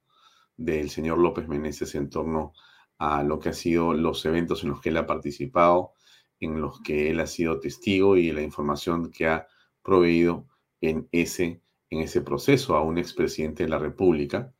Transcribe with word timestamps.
del 0.57 0.89
señor 0.89 1.19
López 1.19 1.47
Meneses 1.49 1.95
en 1.97 2.09
torno 2.09 2.55
a 2.97 3.23
lo 3.23 3.39
que 3.39 3.51
ha 3.51 3.53
sido 3.53 3.93
los 3.93 4.25
eventos 4.25 4.63
en 4.63 4.71
los 4.71 4.81
que 4.81 4.89
él 4.89 4.97
ha 4.97 5.07
participado, 5.07 5.93
en 6.41 6.63
los 6.63 6.81
que 6.81 7.11
él 7.11 7.21
ha 7.21 7.27
sido 7.27 7.61
testigo 7.61 8.17
y 8.17 8.33
la 8.33 8.41
información 8.41 9.11
que 9.11 9.27
ha 9.27 9.49
proveído 9.83 10.47
en 10.81 11.07
ese, 11.13 11.61
en 11.91 12.01
ese 12.01 12.23
proceso 12.23 12.75
a 12.75 12.81
un 12.81 12.97
expresidente 12.97 13.65
de 13.65 13.69
la 13.69 13.79
República, 13.79 14.51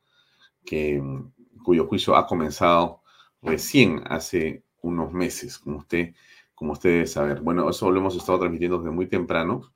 que, 0.67 1.01
cuyo 1.63 1.87
juicio 1.87 2.15
ha 2.15 2.27
comenzado 2.27 3.01
recién 3.41 4.03
hace 4.05 4.65
unos 4.83 5.11
meses, 5.13 5.57
como 5.57 5.79
usted 5.79 6.13
como 6.57 6.73
ustedes 6.73 7.11
saber. 7.11 7.41
Bueno, 7.41 7.69
eso 7.69 7.91
lo 7.91 7.99
hemos 7.99 8.15
estado 8.15 8.39
transmitiendo 8.39 8.79
desde 8.79 8.89
muy 8.89 9.05
temprano 9.05 9.71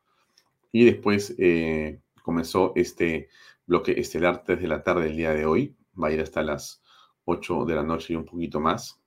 y 0.71 0.83
después 0.83 1.35
eh, 1.37 2.01
comenzó 2.23 2.73
este 2.75 3.29
bloque 3.67 3.91
estelar 3.99 4.43
desde 4.47 4.67
la 4.67 4.81
tarde 4.81 5.03
del 5.03 5.15
día 5.15 5.31
de 5.31 5.45
hoy. 5.45 5.75
Va 6.01 6.07
a 6.07 6.11
ir 6.11 6.21
hasta 6.21 6.41
las 6.41 6.81
8 7.25 7.65
de 7.65 7.75
la 7.75 7.83
noche 7.83 8.13
y 8.13 8.15
un 8.15 8.25
poquito 8.25 8.59
más. 8.59 8.99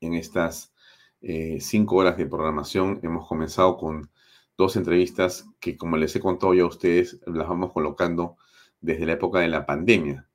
En 0.00 0.14
estas 0.14 0.74
eh, 1.20 1.58
cinco 1.60 1.94
horas 1.94 2.16
de 2.16 2.26
programación 2.26 2.98
hemos 3.04 3.28
comenzado 3.28 3.76
con 3.76 4.10
dos 4.58 4.74
entrevistas 4.74 5.48
que, 5.60 5.76
como 5.76 5.96
les 5.96 6.16
he 6.16 6.20
contado 6.20 6.54
yo 6.54 6.64
a 6.64 6.68
ustedes, 6.70 7.20
las 7.24 7.48
vamos 7.48 7.72
colocando 7.72 8.36
desde 8.80 9.06
la 9.06 9.12
época 9.12 9.38
de 9.38 9.48
la 9.48 9.64
pandemia. 9.64 10.28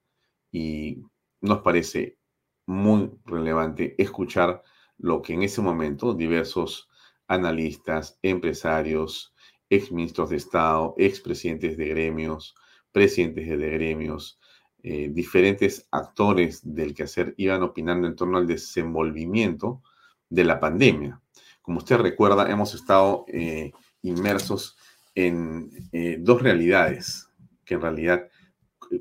Y 0.53 1.03
nos 1.41 1.59
parece 1.59 2.17
muy 2.65 3.11
relevante 3.25 4.01
escuchar 4.01 4.63
lo 4.99 5.21
que 5.21 5.33
en 5.33 5.43
ese 5.43 5.61
momento 5.61 6.13
diversos 6.13 6.89
analistas, 7.27 8.19
empresarios, 8.21 9.33
exministros 9.69 10.29
de 10.29 10.37
Estado, 10.37 10.93
expresidentes 10.97 11.77
de 11.77 11.87
gremios, 11.87 12.55
presidentes 12.91 13.47
de 13.47 13.69
gremios, 13.69 14.39
eh, 14.81 15.09
diferentes 15.11 15.87
actores 15.91 16.61
del 16.63 16.93
quehacer 16.93 17.33
iban 17.37 17.63
opinando 17.63 18.07
en 18.07 18.15
torno 18.15 18.37
al 18.37 18.47
desenvolvimiento 18.47 19.81
de 20.29 20.43
la 20.43 20.59
pandemia. 20.59 21.21
Como 21.61 21.79
usted 21.79 21.97
recuerda, 21.97 22.49
hemos 22.49 22.73
estado 22.73 23.25
eh, 23.27 23.71
inmersos 24.01 24.77
en 25.15 25.69
eh, 25.91 26.17
dos 26.19 26.41
realidades, 26.41 27.29
que 27.65 27.75
en 27.75 27.81
realidad, 27.81 28.27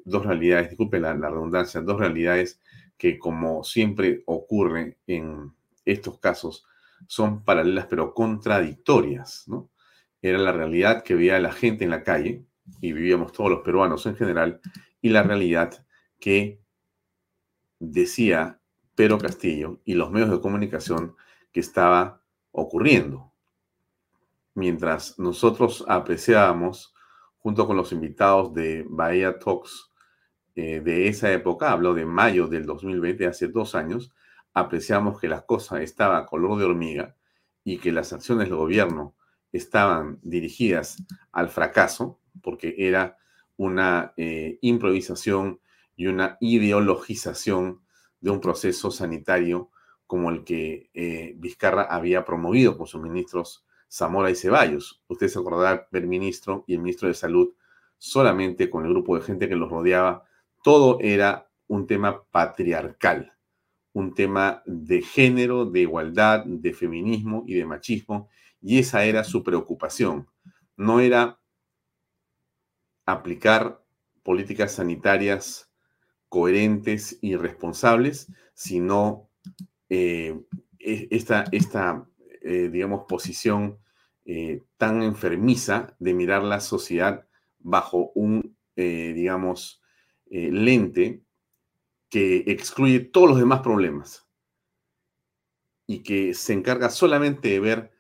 dos 0.05 0.27
realidades, 0.27 0.71
disculpe 0.71 1.01
la 1.01 1.15
redundancia, 1.15 1.81
dos 1.81 1.99
realidades 1.99 2.61
que 2.99 3.19
como 3.19 3.63
siempre 3.63 4.23
ocurre 4.27 4.99
en 5.07 5.55
estos 5.93 6.19
casos 6.19 6.67
son 7.07 7.45
paralelas 7.45 7.87
pero 7.87 8.15
contradictorias, 8.15 9.45
¿no? 9.47 9.71
Era 10.21 10.39
la 10.39 10.53
realidad 10.53 11.03
que 11.03 11.15
veía 11.15 11.39
la 11.39 11.53
gente 11.53 11.85
en 11.85 11.91
la 11.91 12.03
calle, 12.03 12.45
y 12.81 12.93
vivíamos 12.93 13.33
todos 13.33 13.51
los 13.51 13.61
peruanos 13.61 14.05
en 14.07 14.17
general, 14.17 14.61
y 15.01 15.11
la 15.11 15.23
realidad 15.23 15.87
que 16.19 16.61
decía 17.79 18.61
Pedro 18.95 19.19
Castillo 19.19 19.81
y 19.85 19.95
los 19.95 20.11
medios 20.11 20.31
de 20.31 20.41
comunicación 20.41 21.15
que 21.53 21.61
estaba 21.61 22.23
ocurriendo. 22.51 23.33
Mientras 24.55 25.19
nosotros 25.19 25.85
apreciábamos, 25.87 26.95
junto 27.39 27.67
con 27.67 27.77
los 27.77 27.93
invitados 27.93 28.53
de 28.53 28.85
Bahía 28.89 29.39
Talks 29.39 29.93
eh, 30.57 30.81
de 30.81 31.07
esa 31.07 31.33
época, 31.33 31.71
hablo 31.71 31.95
de 31.95 32.05
mayo 32.05 32.49
del 32.49 32.67
2020, 32.67 33.27
hace 33.27 33.47
dos 33.47 33.77
años, 33.77 34.13
apreciamos 34.55 35.21
que 35.21 35.29
las 35.29 35.43
cosas 35.45 35.81
estaban 35.81 36.23
a 36.23 36.27
color 36.27 36.59
de 36.59 36.65
hormiga 36.65 37.17
y 37.65 37.79
que 37.79 37.93
las 37.93 38.13
acciones 38.13 38.49
del 38.49 38.57
gobierno 38.57 39.15
estaban 39.53 40.19
dirigidas 40.23 41.03
al 41.33 41.49
fracaso, 41.49 42.21
porque 42.43 42.75
era 42.79 43.19
una 43.57 44.13
eh, 44.17 44.59
improvisación 44.61 45.61
y 45.97 46.07
una 46.07 46.37
ideologización 46.41 47.83
de 48.21 48.31
un 48.31 48.41
proceso 48.41 48.91
sanitario 48.91 49.71
como 50.07 50.31
el 50.31 50.45
que 50.45 50.91
eh, 50.95 51.35
Vizcarra 51.37 51.83
había 51.83 52.25
promovido 52.25 52.77
con 52.79 52.87
sus 52.87 53.01
ministros 53.03 53.67
Zamora 53.91 54.31
y 54.31 54.35
Ceballos. 54.35 55.03
Usted 55.09 55.29
se 55.29 55.39
acordará 55.39 55.89
del 55.91 56.07
ministro 56.07 56.65
y 56.67 56.75
el 56.75 56.81
ministro 56.81 57.09
de 57.09 57.15
Salud 57.15 57.55
solamente 57.97 58.71
con 58.71 58.85
el 58.85 58.91
grupo 58.91 59.17
de 59.17 59.23
gente 59.23 59.49
que 59.49 59.57
los 59.57 59.71
rodeaba. 59.71 60.25
Todo 60.63 60.99
era 61.01 61.51
un 61.67 61.87
tema 61.87 62.23
patriarcal 62.31 63.38
un 63.99 64.15
tema 64.15 64.63
de 64.65 65.03
género, 65.03 65.65
de 65.65 65.81
igualdad, 65.81 66.45
de 66.45 66.73
feminismo 66.73 67.43
y 67.49 67.55
de 67.55 67.67
machismo, 67.67 68.29
y 68.61 68.79
esa 68.79 69.05
era 69.05 69.25
su 69.25 69.43
preocupación. 69.43 70.29
No 70.77 71.01
era 71.01 71.41
aplicar 73.05 73.85
políticas 74.23 74.73
sanitarias 74.73 75.69
coherentes 76.29 77.19
y 77.23 77.35
responsables, 77.35 78.33
sino 78.55 79.31
eh, 79.89 80.39
e, 80.79 81.09
esta, 81.11 81.45
esta 81.51 82.09
eh, 82.43 82.69
digamos, 82.71 83.03
posición 83.09 83.79
eh, 84.27 84.63
tan 84.77 85.03
enfermiza 85.03 85.97
de 85.99 86.15
mirar 86.15 86.45
la 86.45 86.61
sociedad 86.61 87.27
bajo 87.59 88.13
un, 88.15 88.57
digamos, 88.77 89.83
lente 90.31 91.25
que 92.09 92.45
excluye 92.47 93.01
todos 93.01 93.31
los 93.31 93.39
demás 93.39 93.61
problemas 93.61 94.27
y 95.87 96.03
que 96.03 96.35
se 96.35 96.53
encarga 96.53 96.91
solamente 96.91 97.49
de 97.49 97.61
ver 97.61 97.91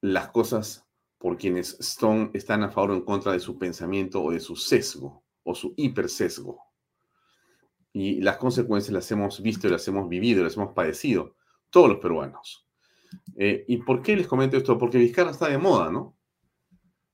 las 0.00 0.28
cosas 0.28 0.86
por 1.18 1.36
quienes 1.36 1.78
están 2.34 2.62
a 2.62 2.70
favor 2.70 2.90
o 2.90 2.94
en 2.94 3.02
contra 3.02 3.32
de 3.32 3.40
su 3.40 3.58
pensamiento 3.58 4.22
o 4.22 4.32
de 4.32 4.40
su 4.40 4.56
sesgo 4.56 5.24
o 5.44 5.54
su 5.54 5.74
hipersesgo. 5.76 6.60
Y 7.92 8.20
las 8.20 8.38
consecuencias 8.38 8.92
las 8.92 9.10
hemos 9.10 9.40
visto 9.42 9.68
las 9.68 9.86
hemos 9.86 10.08
vivido, 10.08 10.42
las 10.42 10.56
hemos 10.56 10.72
padecido 10.72 11.36
todos 11.70 11.88
los 11.88 11.98
peruanos. 11.98 12.66
Eh, 13.36 13.64
¿Y 13.68 13.78
por 13.78 14.02
qué 14.02 14.16
les 14.16 14.26
comento 14.26 14.56
esto? 14.56 14.78
Porque 14.78 14.98
Vizcarra 14.98 15.30
está 15.30 15.48
de 15.48 15.58
moda, 15.58 15.90
¿no? 15.90 16.16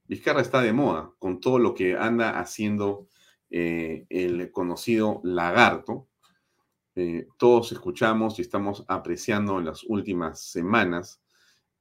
Vizcarra 0.04 0.40
está 0.40 0.62
de 0.62 0.72
moda 0.72 1.12
con 1.18 1.40
todo 1.40 1.58
lo 1.58 1.74
que 1.74 1.96
anda 1.96 2.38
haciendo 2.38 3.08
eh, 3.50 4.06
el 4.08 4.50
conocido 4.52 5.20
lagarto, 5.22 6.07
eh, 7.00 7.28
todos 7.36 7.70
escuchamos 7.70 8.38
y 8.38 8.42
estamos 8.42 8.84
apreciando 8.88 9.60
en 9.60 9.66
las 9.66 9.84
últimas 9.84 10.40
semanas 10.40 11.22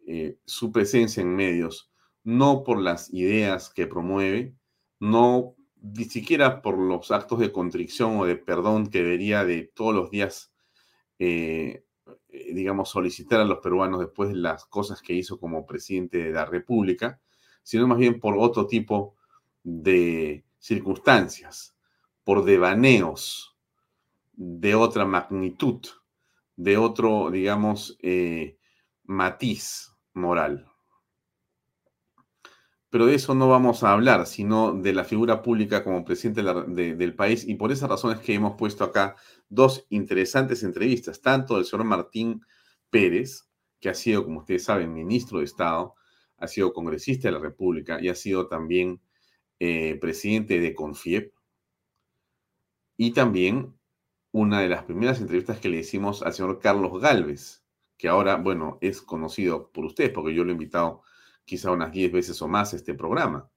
eh, 0.06 0.38
su 0.46 0.72
presencia 0.72 1.22
en 1.22 1.36
medios, 1.36 1.92
no 2.24 2.64
por 2.64 2.80
las 2.80 3.12
ideas 3.12 3.72
que 3.72 3.88
promueve, 3.88 4.54
no 5.00 5.56
ni 5.81 6.04
siquiera 6.04 6.62
por 6.62 6.78
los 6.78 7.10
actos 7.10 7.40
de 7.40 7.52
contrición 7.52 8.18
o 8.18 8.25
de 8.25 8.36
perdón 8.36 8.92
que 8.92 9.02
debería 9.02 9.44
de 9.44 9.72
todos 9.74 9.96
los 9.96 10.12
días, 10.12 10.54
eh, 11.18 11.84
digamos, 12.30 12.90
solicitar 12.90 13.42
a 13.42 13.46
los 13.46 13.58
peruanos 13.58 14.00
después 14.00 14.30
de 14.30 14.36
las 14.36 14.66
cosas 14.66 15.02
que 15.02 15.13
hizo 15.13 15.40
como 15.40 15.66
presidente 15.66 16.20
de 16.20 16.31
la 16.31 16.46
República, 16.46 17.20
sino 17.63 17.88
más 17.88 17.98
bien 17.98 18.20
por 18.20 18.38
otro 18.38 18.68
tipo 18.68 19.16
de 19.63 20.46
circunstancias, 20.60 21.75
por 22.24 22.46
devaneos, 22.46 23.56
de 24.38 24.75
otra 24.75 25.04
magnitud, 25.06 25.81
de 26.56 26.78
otro, 26.78 27.31
digamos, 27.31 27.98
eh, 28.01 28.57
matiz 29.04 29.92
moral. 30.13 30.68
Pero 32.89 33.07
de 33.07 33.16
eso 33.16 33.36
no 33.36 33.50
vamos 33.50 33.84
a 33.84 33.92
hablar, 33.92 34.28
sino 34.28 34.74
de 34.74 34.94
la 34.94 35.04
figura 35.04 35.42
pública 35.42 35.84
como 35.84 36.06
presidente 36.06 36.42
del 36.42 37.16
país. 37.16 37.45
Y 37.45 37.56
por 37.56 37.72
esa 37.72 37.88
razón 37.88 38.13
es 38.13 38.19
que 38.19 38.36
hemos 38.36 38.56
puesto 38.57 38.86
acá 38.86 39.16
dos 39.50 39.86
interesantes 39.89 40.63
entrevistas, 40.63 41.19
tanto 41.19 41.56
del 41.56 41.66
señor 41.66 41.86
Martín 41.86 42.42
Pérez, 42.89 43.50
que 43.80 43.89
ha 43.89 43.94
sido, 43.94 44.24
como 44.24 44.39
ustedes 44.39 44.63
saben, 44.63 44.94
ministro 44.94 45.39
de 45.39 45.45
Estado, 45.45 45.95
ha 46.38 46.48
sido 46.48 46.74
congresista 46.74 47.28
de 47.28 47.34
la 47.34 47.39
República 47.39 48.00
y 48.00 48.07
ha 48.10 48.16
sido 48.16 48.48
también 48.48 49.01
eh, 49.60 49.98
presidente 50.00 50.60
de 50.60 50.74
CONFIEP, 50.74 51.34
y 52.98 53.12
también 53.12 53.76
una 54.31 54.62
de 54.62 54.69
las 54.69 54.83
primeras 54.83 55.19
entrevistas 55.19 55.59
que 55.59 55.69
le 55.69 55.79
hicimos 55.79 56.21
al 56.24 56.33
señor 56.33 56.59
Carlos 56.59 57.00
Galvez, 57.01 57.63
que 57.97 58.07
ahora, 58.07 58.35
bueno, 58.38 58.77
es 58.81 59.01
conocido 59.01 59.71
por 59.71 59.85
ustedes, 59.85 60.12
porque 60.12 60.33
yo 60.33 60.44
lo 60.44 60.50
he 60.50 60.53
invitado 60.53 61.01
quizá 61.45 61.71
unas 61.71 61.91
10 61.91 62.12
veces 62.12 62.41
o 62.41 62.47
más 62.47 62.74
a 62.74 62.75
este 62.75 62.94
programa. 62.94 63.50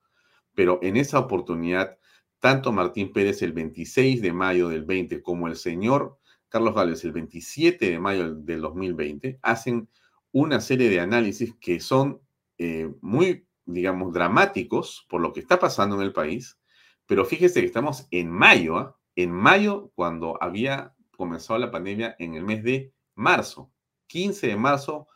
Pero 0.54 0.78
en 0.82 0.96
esa 0.96 1.18
oportunidad, 1.18 1.98
tanto 2.38 2.72
Martín 2.72 3.12
Pérez 3.12 3.42
el 3.42 3.52
26 3.52 4.22
de 4.22 4.32
mayo 4.32 4.68
del 4.68 4.84
20 4.84 5.22
como 5.22 5.48
el 5.48 5.56
señor 5.56 6.18
Carlos 6.48 6.74
Galvez 6.74 7.04
el 7.04 7.12
27 7.12 7.90
de 7.90 7.98
mayo 8.00 8.34
del 8.34 8.60
2020 8.60 9.38
hacen 9.42 9.88
una 10.32 10.60
serie 10.60 10.88
de 10.90 11.00
análisis 11.00 11.54
que 11.60 11.80
son 11.80 12.20
eh, 12.58 12.92
muy, 13.00 13.46
digamos, 13.64 14.12
dramáticos 14.12 15.06
por 15.08 15.20
lo 15.20 15.32
que 15.32 15.40
está 15.40 15.58
pasando 15.58 15.96
en 15.96 16.02
el 16.02 16.12
país. 16.12 16.58
Pero 17.06 17.24
fíjese 17.24 17.60
que 17.60 17.66
estamos 17.66 18.06
en 18.10 18.30
mayo, 18.30 18.76
¿ah? 18.76 18.96
En 19.22 19.32
mayo, 19.32 19.90
cuando 19.94 20.38
había 20.42 20.94
comenzado 21.16 21.58
la 21.58 21.70
pandemia 21.70 22.16
en 22.18 22.34
el 22.34 22.44
mes 22.44 22.62
de 22.62 22.94
marzo. 23.14 23.72
15 24.06 24.48
de 24.48 24.56
marzo 24.56 25.08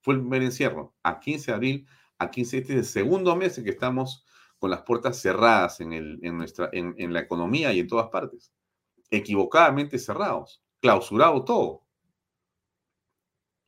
fue 0.00 0.14
el 0.14 0.20
primer 0.20 0.42
encierro. 0.42 0.94
A 1.02 1.20
15 1.20 1.50
de 1.50 1.54
abril, 1.54 1.86
a 2.18 2.30
15 2.30 2.58
este 2.58 2.72
es 2.72 2.78
el 2.78 2.84
segundo 2.84 3.36
mes 3.36 3.56
en 3.58 3.64
que 3.64 3.70
estamos 3.70 4.24
con 4.58 4.70
las 4.70 4.82
puertas 4.82 5.20
cerradas 5.20 5.80
en, 5.80 5.92
en 5.92 7.12
la 7.12 7.20
economía 7.20 7.72
y 7.72 7.80
en 7.80 7.88
todas 7.88 8.08
partes. 8.10 8.52
Equivocadamente 9.10 9.98
cerrados, 9.98 10.62
clausurado 10.80 11.44
todo. 11.44 11.86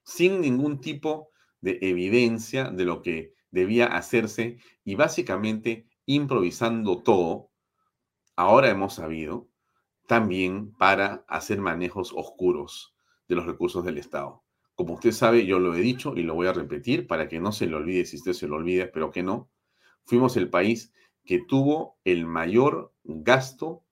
Sin 0.05 0.41
ningún 0.41 0.81
tipo 0.81 1.31
de 1.61 1.79
evidencia 1.81 2.71
de 2.71 2.85
lo 2.85 3.03
que 3.03 3.35
debía 3.51 3.87
hacerse 3.87 4.59
y 4.85 4.97
básicamente 4.97 5.87
improvisando 6.07 7.03
todo. 7.03 7.51
Ahora 8.37 8.69
hemos 8.69 8.95
sabido 8.95 9.49
también 10.07 10.73
para 10.77 11.25
hacer 11.29 11.61
manejos 11.61 12.13
oscuros 12.15 12.95
de 13.29 13.37
los 13.37 13.47
recursos 13.47 13.85
del 13.85 13.99
Estado. 13.99 14.43
Como 14.75 14.95
usted 14.95 15.13
sabe, 15.13 15.47
yo 15.47 15.59
lo 15.59 15.75
he 15.75 15.81
dicho 15.81 16.15
y 16.17 16.23
lo 16.23 16.35
voy 16.35 16.49
a 16.49 16.53
repetir 16.53 17.07
para 17.07 17.29
que 17.29 17.41
no 17.41 17.53
se 17.53 17.67
lo 17.67 17.77
olvide, 17.77 18.05
si 18.05 18.17
usted 18.17 18.33
se 18.33 18.49
lo 18.49 18.57
olvida, 18.57 18.91
pero 18.93 19.11
que 19.11 19.23
no, 19.23 19.51
fuimos 20.05 20.37
el 20.37 20.51
país 20.51 20.93
que 21.25 21.41
tuvo 21.47 21.99
el 22.05 22.27
mayor 22.27 22.93
gasto 23.05 23.85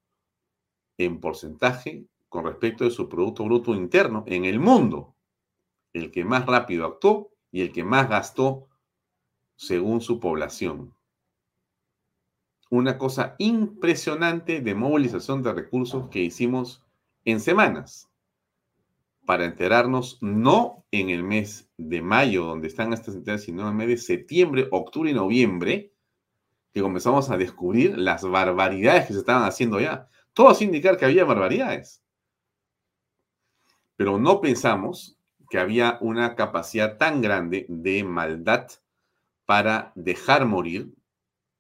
en 0.98 1.20
porcentaje 1.20 2.06
con 2.28 2.44
respecto 2.44 2.84
de 2.84 2.90
su 2.90 3.08
Producto 3.08 3.44
Bruto 3.44 3.74
Interno 3.74 4.24
en 4.26 4.44
el 4.44 4.58
mundo. 4.58 5.14
El 5.92 6.10
que 6.10 6.24
más 6.24 6.46
rápido 6.46 6.86
actuó 6.86 7.30
y 7.50 7.60
el 7.62 7.72
que 7.72 7.84
más 7.84 8.08
gastó 8.08 8.68
según 9.56 10.00
su 10.00 10.18
población 10.18 10.94
una 12.72 12.96
cosa 12.96 13.34
impresionante 13.36 14.62
de 14.62 14.74
movilización 14.74 15.42
de 15.42 15.52
recursos 15.52 16.08
que 16.08 16.20
hicimos 16.20 16.82
en 17.26 17.38
semanas 17.38 18.08
para 19.26 19.44
enterarnos 19.44 20.16
no 20.22 20.82
en 20.90 21.10
el 21.10 21.22
mes 21.22 21.68
de 21.76 22.00
mayo, 22.00 22.46
donde 22.46 22.68
están 22.68 22.94
estas 22.94 23.14
entidades, 23.14 23.44
sino 23.44 23.60
en 23.60 23.68
el 23.68 23.74
mes 23.74 23.88
de 23.88 23.98
septiembre, 23.98 24.68
octubre 24.70 25.10
y 25.10 25.12
noviembre, 25.14 25.92
que 26.72 26.80
comenzamos 26.80 27.28
a 27.28 27.36
descubrir 27.36 27.98
las 27.98 28.24
barbaridades 28.24 29.06
que 29.06 29.12
se 29.12 29.18
estaban 29.18 29.44
haciendo 29.44 29.78
ya. 29.78 30.08
Todo 30.32 30.48
hace 30.48 30.64
indicar 30.64 30.96
que 30.96 31.04
había 31.04 31.26
barbaridades. 31.26 32.02
Pero 33.96 34.18
no 34.18 34.40
pensamos 34.40 35.18
que 35.50 35.58
había 35.58 35.98
una 36.00 36.36
capacidad 36.36 36.96
tan 36.96 37.20
grande 37.20 37.66
de 37.68 38.02
maldad 38.02 38.66
para 39.44 39.92
dejar 39.94 40.46
morir 40.46 40.94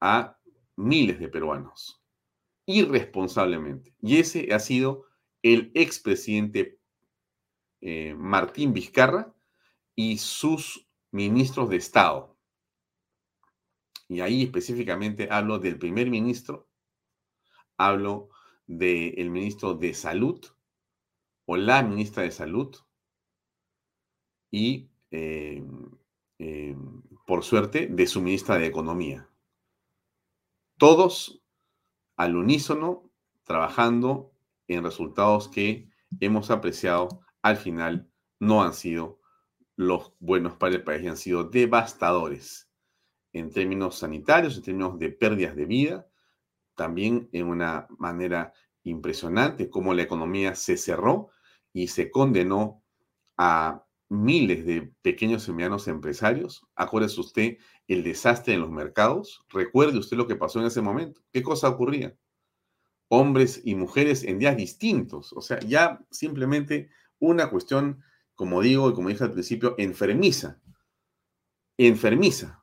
a 0.00 0.38
miles 0.76 1.18
de 1.18 1.28
peruanos, 1.28 2.02
irresponsablemente. 2.66 3.94
Y 4.00 4.18
ese 4.18 4.52
ha 4.52 4.58
sido 4.58 5.06
el 5.42 5.70
expresidente 5.74 6.78
eh, 7.80 8.14
Martín 8.16 8.72
Vizcarra 8.72 9.34
y 9.94 10.18
sus 10.18 10.88
ministros 11.10 11.68
de 11.68 11.76
Estado. 11.76 12.36
Y 14.08 14.20
ahí 14.20 14.44
específicamente 14.44 15.28
hablo 15.30 15.58
del 15.58 15.78
primer 15.78 16.10
ministro, 16.10 16.68
hablo 17.76 18.28
del 18.66 19.30
ministro 19.30 19.74
de 19.74 19.94
Salud 19.94 20.44
o 21.46 21.56
la 21.56 21.82
ministra 21.82 22.22
de 22.22 22.30
Salud 22.30 22.76
y, 24.50 24.90
eh, 25.10 25.64
eh, 26.38 26.76
por 27.26 27.42
suerte, 27.42 27.86
de 27.86 28.06
su 28.06 28.20
ministra 28.20 28.58
de 28.58 28.66
Economía 28.66 29.31
todos 30.82 31.40
al 32.16 32.34
unísono 32.34 33.08
trabajando 33.44 34.32
en 34.66 34.82
resultados 34.82 35.46
que 35.46 35.88
hemos 36.18 36.50
apreciado 36.50 37.20
al 37.40 37.56
final 37.56 38.10
no 38.40 38.64
han 38.64 38.74
sido 38.74 39.20
los 39.76 40.12
buenos 40.18 40.56
para 40.56 40.74
el 40.74 40.82
país, 40.82 41.08
han 41.08 41.16
sido 41.16 41.44
devastadores 41.44 42.68
en 43.32 43.52
términos 43.52 43.98
sanitarios, 43.98 44.56
en 44.56 44.64
términos 44.64 44.98
de 44.98 45.10
pérdidas 45.10 45.54
de 45.54 45.66
vida, 45.66 46.08
también 46.74 47.28
en 47.30 47.46
una 47.46 47.86
manera 47.90 48.52
impresionante 48.82 49.70
como 49.70 49.94
la 49.94 50.02
economía 50.02 50.56
se 50.56 50.76
cerró 50.76 51.30
y 51.72 51.86
se 51.86 52.10
condenó 52.10 52.82
a 53.36 53.86
miles 54.12 54.66
de 54.66 54.92
pequeños 55.00 55.48
y 55.48 55.52
medianos 55.52 55.88
empresarios. 55.88 56.66
Acuérdese 56.76 57.20
usted 57.20 57.56
el 57.88 58.04
desastre 58.04 58.54
en 58.54 58.60
los 58.60 58.70
mercados. 58.70 59.42
Recuerde 59.48 59.98
usted 59.98 60.18
lo 60.18 60.26
que 60.26 60.36
pasó 60.36 60.60
en 60.60 60.66
ese 60.66 60.82
momento. 60.82 61.22
¿Qué 61.32 61.42
cosa 61.42 61.68
ocurría? 61.70 62.14
Hombres 63.08 63.62
y 63.64 63.74
mujeres 63.74 64.22
en 64.22 64.38
días 64.38 64.56
distintos. 64.56 65.32
O 65.32 65.40
sea, 65.40 65.58
ya 65.60 66.04
simplemente 66.10 66.90
una 67.18 67.48
cuestión, 67.48 68.02
como 68.34 68.60
digo 68.60 68.90
y 68.90 68.94
como 68.94 69.08
dije 69.08 69.24
al 69.24 69.32
principio, 69.32 69.74
enfermiza. 69.78 70.60
Enfermiza. 71.78 72.62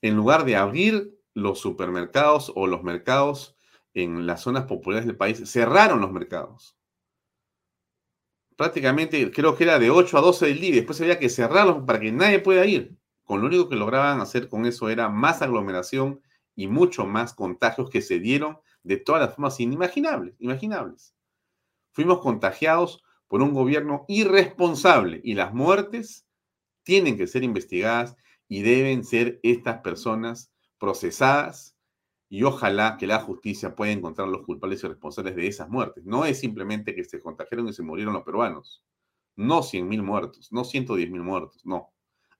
En 0.00 0.14
lugar 0.14 0.44
de 0.44 0.56
abrir 0.56 1.18
los 1.34 1.58
supermercados 1.58 2.52
o 2.54 2.68
los 2.68 2.84
mercados 2.84 3.56
en 3.94 4.26
las 4.26 4.42
zonas 4.42 4.66
populares 4.66 5.06
del 5.06 5.16
país 5.16 5.42
cerraron 5.50 6.00
los 6.00 6.12
mercados. 6.12 6.76
Prácticamente 8.60 9.30
creo 9.30 9.56
que 9.56 9.64
era 9.64 9.78
de 9.78 9.88
8 9.88 10.18
a 10.18 10.20
12 10.20 10.48
del 10.48 10.60
día 10.60 10.68
y 10.68 10.72
después 10.72 11.00
había 11.00 11.18
que 11.18 11.30
cerrarlos 11.30 11.82
para 11.86 11.98
que 11.98 12.12
nadie 12.12 12.40
pueda 12.40 12.66
ir. 12.66 12.94
Con 13.24 13.40
lo 13.40 13.46
único 13.46 13.70
que 13.70 13.74
lograban 13.74 14.20
hacer 14.20 14.50
con 14.50 14.66
eso 14.66 14.90
era 14.90 15.08
más 15.08 15.40
aglomeración 15.40 16.20
y 16.54 16.66
mucho 16.66 17.06
más 17.06 17.32
contagios 17.32 17.88
que 17.88 18.02
se 18.02 18.18
dieron 18.18 18.58
de 18.82 18.98
todas 18.98 19.22
las 19.22 19.34
formas 19.34 19.58
inimaginables, 19.60 20.34
imaginables. 20.40 21.14
Fuimos 21.92 22.20
contagiados 22.20 23.02
por 23.28 23.40
un 23.40 23.54
gobierno 23.54 24.04
irresponsable 24.08 25.22
y 25.24 25.32
las 25.32 25.54
muertes 25.54 26.26
tienen 26.82 27.16
que 27.16 27.28
ser 27.28 27.44
investigadas 27.44 28.14
y 28.46 28.60
deben 28.60 29.04
ser 29.04 29.40
estas 29.42 29.78
personas 29.78 30.52
procesadas 30.78 31.78
y 32.32 32.44
ojalá 32.44 32.96
que 32.96 33.08
la 33.08 33.18
justicia 33.18 33.74
pueda 33.74 33.90
encontrar 33.90 34.28
los 34.28 34.42
culpables 34.42 34.84
y 34.84 34.86
responsables 34.86 35.34
de 35.34 35.48
esas 35.48 35.68
muertes. 35.68 36.04
No 36.06 36.24
es 36.24 36.38
simplemente 36.38 36.94
que 36.94 37.04
se 37.04 37.20
contagiaron 37.20 37.68
y 37.68 37.72
se 37.72 37.82
murieron 37.82 38.14
los 38.14 38.22
peruanos. 38.22 38.84
No 39.34 39.62
100.000 39.62 40.00
muertos, 40.00 40.52
no 40.52 40.62
110.000 40.62 41.22
muertos, 41.22 41.66
no. 41.66 41.92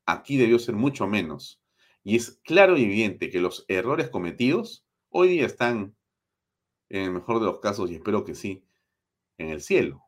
Aquí 0.06 0.36
debió 0.36 0.60
ser 0.60 0.76
mucho 0.76 1.08
menos. 1.08 1.60
Y 2.04 2.14
es 2.14 2.40
claro 2.44 2.78
y 2.78 2.84
evidente 2.84 3.30
que 3.30 3.40
los 3.40 3.64
errores 3.66 4.10
cometidos 4.10 4.86
hoy 5.08 5.28
día 5.28 5.46
están, 5.46 5.96
en 6.88 7.02
el 7.02 7.10
mejor 7.10 7.40
de 7.40 7.46
los 7.46 7.58
casos, 7.58 7.90
y 7.90 7.96
espero 7.96 8.24
que 8.24 8.36
sí, 8.36 8.64
en 9.38 9.48
el 9.48 9.60
cielo, 9.60 10.04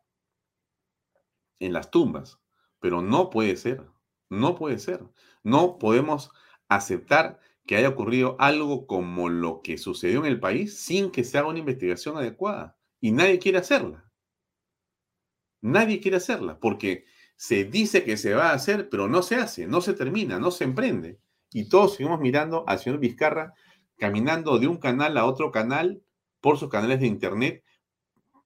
en 1.58 1.72
las 1.72 1.90
tumbas. 1.90 2.40
Pero 2.78 3.02
no 3.02 3.30
puede 3.30 3.56
ser, 3.56 3.84
no 4.28 4.54
puede 4.54 4.78
ser. 4.78 5.04
No 5.42 5.76
podemos 5.78 6.30
aceptar 6.68 7.40
que 7.66 7.76
haya 7.76 7.88
ocurrido 7.88 8.36
algo 8.38 8.86
como 8.86 9.28
lo 9.28 9.62
que 9.62 9.78
sucedió 9.78 10.20
en 10.20 10.26
el 10.26 10.40
país 10.40 10.78
sin 10.78 11.10
que 11.10 11.24
se 11.24 11.38
haga 11.38 11.48
una 11.48 11.60
investigación 11.60 12.16
adecuada. 12.16 12.76
Y 13.00 13.12
nadie 13.12 13.38
quiere 13.38 13.58
hacerla. 13.58 14.10
Nadie 15.60 16.00
quiere 16.00 16.16
hacerla 16.16 16.58
porque 16.58 17.04
se 17.36 17.64
dice 17.64 18.04
que 18.04 18.16
se 18.16 18.34
va 18.34 18.50
a 18.50 18.54
hacer, 18.54 18.88
pero 18.88 19.08
no 19.08 19.22
se 19.22 19.36
hace, 19.36 19.66
no 19.66 19.80
se 19.80 19.94
termina, 19.94 20.38
no 20.38 20.50
se 20.50 20.64
emprende. 20.64 21.20
Y 21.52 21.68
todos 21.68 21.96
seguimos 21.96 22.20
mirando 22.20 22.64
al 22.66 22.78
señor 22.78 22.98
Vizcarra 22.98 23.54
caminando 23.98 24.58
de 24.58 24.66
un 24.66 24.78
canal 24.78 25.16
a 25.16 25.26
otro 25.26 25.52
canal 25.52 26.02
por 26.40 26.58
sus 26.58 26.68
canales 26.68 27.00
de 27.00 27.06
internet, 27.06 27.64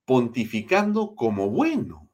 pontificando 0.05 1.15
como 1.15 1.49
bueno, 1.49 2.11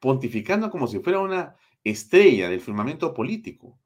pontificando 0.00 0.70
como 0.70 0.86
si 0.88 0.98
fuera 0.98 1.20
una 1.20 1.56
estrella 1.84 2.48
del 2.48 2.60
firmamento 2.60 3.14
político. 3.14 3.78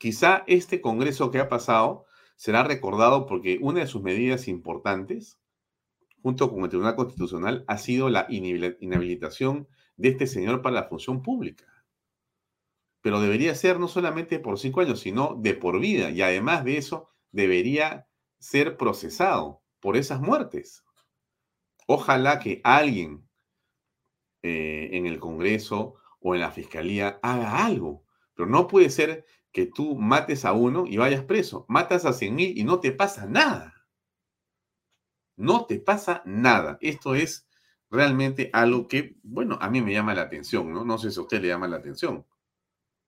Quizá 0.00 0.44
este 0.46 0.80
Congreso 0.80 1.30
que 1.30 1.40
ha 1.40 1.50
pasado 1.50 2.06
será 2.34 2.64
recordado 2.64 3.26
porque 3.26 3.58
una 3.60 3.80
de 3.80 3.86
sus 3.86 4.00
medidas 4.00 4.48
importantes, 4.48 5.38
junto 6.22 6.50
con 6.50 6.62
el 6.62 6.70
Tribunal 6.70 6.96
Constitucional, 6.96 7.66
ha 7.68 7.76
sido 7.76 8.08
la 8.08 8.26
inhabilitación 8.30 9.68
de 9.96 10.08
este 10.08 10.26
señor 10.26 10.62
para 10.62 10.76
la 10.76 10.88
función 10.88 11.20
pública. 11.20 11.66
Pero 13.02 13.20
debería 13.20 13.54
ser 13.54 13.78
no 13.78 13.88
solamente 13.88 14.38
por 14.38 14.58
cinco 14.58 14.80
años, 14.80 15.00
sino 15.00 15.34
de 15.38 15.52
por 15.52 15.78
vida. 15.78 16.10
Y 16.10 16.22
además 16.22 16.64
de 16.64 16.78
eso, 16.78 17.10
debería 17.30 18.08
ser 18.38 18.78
procesado 18.78 19.62
por 19.80 19.98
esas 19.98 20.22
muertes. 20.22 20.82
Ojalá 21.86 22.38
que 22.38 22.62
alguien 22.64 23.28
eh, 24.42 24.88
en 24.92 25.04
el 25.04 25.20
Congreso 25.20 25.96
o 26.20 26.34
en 26.34 26.40
la 26.40 26.52
Fiscalía 26.52 27.20
haga 27.22 27.66
algo. 27.66 28.06
Pero 28.32 28.48
no 28.48 28.66
puede 28.66 28.88
ser 28.88 29.26
que 29.52 29.66
tú 29.66 29.96
mates 29.96 30.44
a 30.44 30.52
uno 30.52 30.84
y 30.86 30.96
vayas 30.96 31.24
preso. 31.24 31.64
Matas 31.68 32.04
a 32.04 32.12
100 32.12 32.34
mil 32.34 32.58
y 32.58 32.64
no 32.64 32.80
te 32.80 32.92
pasa 32.92 33.26
nada. 33.26 33.86
No 35.36 35.64
te 35.66 35.80
pasa 35.80 36.22
nada. 36.24 36.78
Esto 36.80 37.14
es 37.14 37.48
realmente 37.90 38.50
algo 38.52 38.86
que, 38.86 39.16
bueno, 39.22 39.58
a 39.60 39.68
mí 39.70 39.82
me 39.82 39.92
llama 39.92 40.14
la 40.14 40.22
atención, 40.22 40.72
¿no? 40.72 40.84
No 40.84 40.98
sé 40.98 41.10
si 41.10 41.18
a 41.18 41.22
usted 41.22 41.40
le 41.40 41.48
llama 41.48 41.68
la 41.68 41.76
atención. 41.76 42.26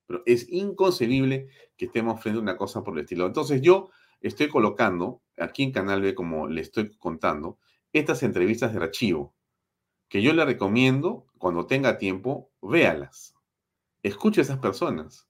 Pero 0.07 0.23
es 0.27 0.49
inconcebible 0.49 1.49
que 1.77 1.87
estemos 1.87 2.21
frente 2.21 2.39
a 2.39 2.43
una 2.43 2.57
cosa 2.57 2.83
por 2.83 2.95
el 2.95 3.05
estilo. 3.05 3.27
Entonces 3.27 3.61
yo 3.63 3.91
estoy 4.21 4.49
colocando 4.49 5.23
aquí 5.39 5.63
en 5.63 5.73
Canal 5.73 6.03
B, 6.03 6.15
como 6.15 6.49
le 6.49 6.61
estoy 6.61 6.97
contando, 6.97 7.59
estas 7.93 8.23
entrevistas 8.23 8.73
de 8.73 8.81
archivo, 8.83 9.35
que 10.09 10.23
yo 10.23 10.33
le 10.33 10.45
recomiendo, 10.45 11.27
cuando 11.39 11.67
tenga 11.67 11.99
tiempo, 11.99 12.51
véalas. 12.61 13.35
Escuche 14.03 14.41
a 14.41 14.45
esas 14.45 14.59
personas 14.59 15.29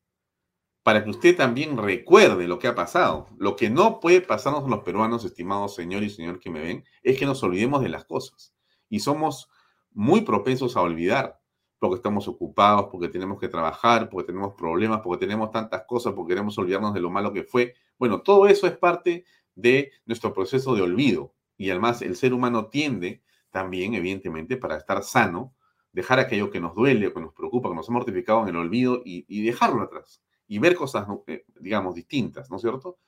para 0.82 1.04
que 1.04 1.10
usted 1.10 1.36
también 1.36 1.76
recuerde 1.76 2.48
lo 2.48 2.58
que 2.58 2.66
ha 2.66 2.74
pasado. 2.74 3.28
Lo 3.38 3.56
que 3.56 3.70
no 3.70 4.00
puede 4.00 4.20
pasarnos 4.20 4.68
los 4.68 4.82
peruanos, 4.82 5.24
estimados 5.24 5.74
señor 5.74 6.02
y 6.02 6.10
señor 6.10 6.40
que 6.40 6.50
me 6.50 6.60
ven, 6.60 6.84
es 7.02 7.18
que 7.18 7.26
nos 7.26 7.42
olvidemos 7.42 7.82
de 7.82 7.88
las 7.88 8.04
cosas. 8.04 8.52
Y 8.88 9.00
somos 9.00 9.48
muy 9.92 10.22
propensos 10.22 10.76
a 10.76 10.82
olvidar, 10.82 11.40
porque 11.78 11.96
estamos 11.96 12.26
ocupados, 12.28 12.88
porque 12.90 13.08
tenemos 13.08 13.38
que 13.38 13.48
trabajar, 13.48 14.08
porque 14.08 14.26
tenemos 14.26 14.54
problemas, 14.54 15.00
porque 15.02 15.24
tenemos 15.24 15.50
tantas 15.50 15.84
cosas, 15.86 16.14
porque 16.14 16.32
queremos 16.32 16.58
olvidarnos 16.58 16.94
de 16.94 17.00
lo 17.00 17.10
malo 17.10 17.32
que 17.32 17.44
fue. 17.44 17.74
Bueno, 17.98 18.22
todo 18.22 18.46
eso 18.48 18.66
es 18.66 18.76
parte 18.76 19.24
de 19.54 19.92
nuestro 20.04 20.32
proceso 20.32 20.74
de 20.74 20.82
olvido. 20.82 21.34
Y 21.56 21.70
además 21.70 22.02
el 22.02 22.16
ser 22.16 22.34
humano 22.34 22.66
tiende 22.66 23.22
también, 23.50 23.94
evidentemente, 23.94 24.56
para 24.56 24.76
estar 24.76 25.04
sano, 25.04 25.54
dejar 25.92 26.18
aquello 26.18 26.50
que 26.50 26.60
nos 26.60 26.74
duele 26.74 27.12
que 27.12 27.20
nos 27.20 27.34
preocupa, 27.34 27.68
que 27.68 27.76
nos 27.76 27.88
ha 27.88 27.92
mortificado 27.92 28.42
en 28.42 28.48
el 28.48 28.56
olvido 28.56 29.02
y 29.04 29.42
dejarlo 29.42 29.82
atrás 29.82 30.22
y 30.52 30.58
ver 30.58 30.76
cosas, 30.76 31.06
eh, 31.28 31.46
digamos, 31.60 31.94
distintas, 31.94 32.50
¿no 32.50 32.56
es 32.56 32.62
cierto? 32.62 32.98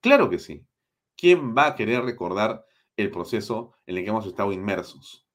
Claro 0.00 0.30
que 0.30 0.38
sí. 0.38 0.66
¿Quién 1.14 1.54
va 1.54 1.66
a 1.66 1.74
querer 1.74 2.02
recordar 2.02 2.64
el 2.96 3.10
proceso 3.10 3.72
en 3.84 3.98
el 3.98 4.04
que 4.04 4.08
hemos 4.08 4.26
estado 4.26 4.52
inmersos? 4.52 5.28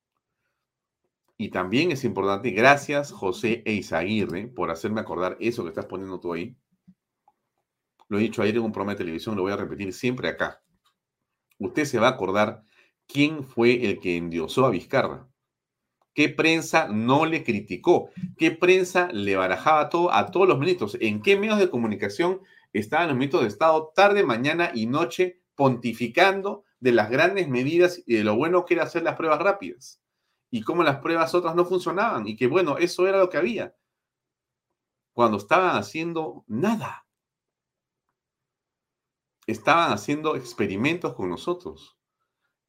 Y 1.37 1.49
también 1.51 1.91
es 1.91 2.03
importante, 2.05 2.49
gracias 2.49 3.11
José 3.11 3.61
Eizaguirre 3.67 4.47
por 4.47 4.71
hacerme 4.71 5.01
acordar 5.01 5.37
eso 5.39 5.61
que 5.61 5.69
estás 5.69 5.85
poniendo 5.85 6.19
tú 6.19 6.33
ahí. 6.33 6.57
Lo 8.07 8.17
he 8.17 8.21
dicho 8.21 8.41
ayer 8.41 8.55
en 8.55 8.63
un 8.63 8.71
programa 8.71 8.93
de 8.93 9.03
televisión, 9.03 9.35
lo 9.35 9.43
voy 9.43 9.51
a 9.51 9.57
repetir 9.57 9.93
siempre 9.93 10.27
acá. 10.27 10.63
Usted 11.59 11.85
se 11.85 11.99
va 11.99 12.07
a 12.07 12.11
acordar 12.13 12.63
quién 13.05 13.43
fue 13.43 13.85
el 13.85 13.99
que 13.99 14.17
endiosó 14.17 14.65
a 14.65 14.71
Vizcarra. 14.71 15.29
¿Qué 16.19 16.27
prensa 16.27 16.89
no 16.89 17.25
le 17.25 17.45
criticó? 17.45 18.09
¿Qué 18.37 18.51
prensa 18.51 19.07
le 19.13 19.37
barajaba 19.37 19.87
todo 19.87 20.13
a 20.13 20.29
todos 20.29 20.49
los 20.49 20.59
ministros? 20.59 20.97
¿En 20.99 21.21
qué 21.21 21.37
medios 21.37 21.59
de 21.59 21.69
comunicación 21.69 22.41
estaban 22.73 23.07
los 23.07 23.15
ministros 23.15 23.43
de 23.43 23.47
Estado 23.47 23.93
tarde, 23.95 24.25
mañana 24.25 24.69
y 24.73 24.85
noche 24.85 25.39
pontificando 25.55 26.65
de 26.81 26.91
las 26.91 27.09
grandes 27.09 27.47
medidas 27.47 28.03
y 28.05 28.15
de 28.15 28.25
lo 28.25 28.35
bueno 28.35 28.65
que 28.65 28.73
era 28.73 28.83
hacer 28.83 29.03
las 29.03 29.15
pruebas 29.15 29.39
rápidas? 29.39 30.01
Y 30.51 30.61
cómo 30.61 30.83
las 30.83 30.97
pruebas 30.97 31.33
otras 31.33 31.55
no 31.55 31.63
funcionaban 31.63 32.27
y 32.27 32.35
que 32.35 32.47
bueno, 32.47 32.77
eso 32.77 33.07
era 33.07 33.19
lo 33.19 33.29
que 33.29 33.37
había. 33.37 33.73
Cuando 35.13 35.37
estaban 35.37 35.77
haciendo 35.77 36.43
nada. 36.47 37.07
Estaban 39.47 39.93
haciendo 39.93 40.35
experimentos 40.35 41.13
con 41.13 41.29
nosotros. 41.29 41.97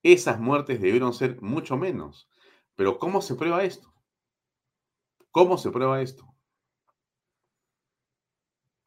Esas 0.04 0.38
muertes 0.38 0.80
debieron 0.80 1.12
ser 1.12 1.42
mucho 1.42 1.76
menos. 1.76 2.28
Pero 2.80 2.98
¿cómo 2.98 3.20
se 3.20 3.34
prueba 3.34 3.62
esto? 3.62 3.92
¿Cómo 5.30 5.58
se 5.58 5.70
prueba 5.70 6.00
esto? 6.00 6.34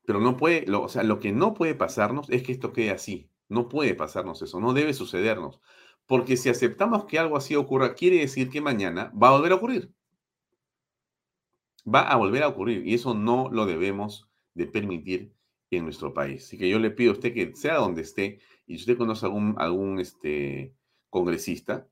Pero 0.03 0.19
no 0.19 0.35
puede, 0.35 0.65
o 0.75 0.89
sea, 0.89 1.03
lo 1.03 1.19
que 1.19 1.31
no 1.31 1.53
puede 1.53 1.75
pasarnos 1.75 2.27
es 2.31 2.41
que 2.41 2.53
esto 2.53 2.73
quede 2.73 2.89
así. 2.89 3.29
No 3.49 3.69
puede 3.69 3.93
pasarnos 3.93 4.41
eso, 4.41 4.59
no 4.59 4.73
debe 4.73 4.95
sucedernos. 4.95 5.61
Porque 6.07 6.37
si 6.37 6.49
aceptamos 6.49 7.05
que 7.05 7.19
algo 7.19 7.37
así 7.37 7.55
ocurra, 7.55 7.93
quiere 7.93 8.17
decir 8.17 8.49
que 8.49 8.61
mañana 8.61 9.13
va 9.13 9.27
a 9.27 9.33
volver 9.33 9.51
a 9.51 9.55
ocurrir. 9.57 9.93
Va 11.85 12.01
a 12.01 12.15
volver 12.15 12.41
a 12.41 12.47
ocurrir 12.47 12.87
y 12.87 12.95
eso 12.95 13.13
no 13.13 13.51
lo 13.51 13.67
debemos 13.67 14.27
de 14.55 14.65
permitir 14.65 15.35
en 15.69 15.83
nuestro 15.83 16.15
país. 16.15 16.45
Así 16.47 16.57
que 16.57 16.67
yo 16.67 16.79
le 16.79 16.89
pido 16.89 17.11
a 17.11 17.13
usted 17.13 17.31
que 17.31 17.55
sea 17.55 17.75
donde 17.75 18.01
esté 18.01 18.39
y 18.65 18.73
si 18.73 18.85
usted 18.85 18.97
conoce 18.97 19.27
algún, 19.27 19.53
algún 19.59 19.99
este, 19.99 20.73
congresista, 21.11 21.87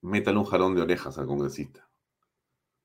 métale 0.00 0.38
un 0.38 0.44
jarón 0.44 0.74
de 0.74 0.82
orejas 0.82 1.18
al 1.18 1.26
congresista. 1.26 1.88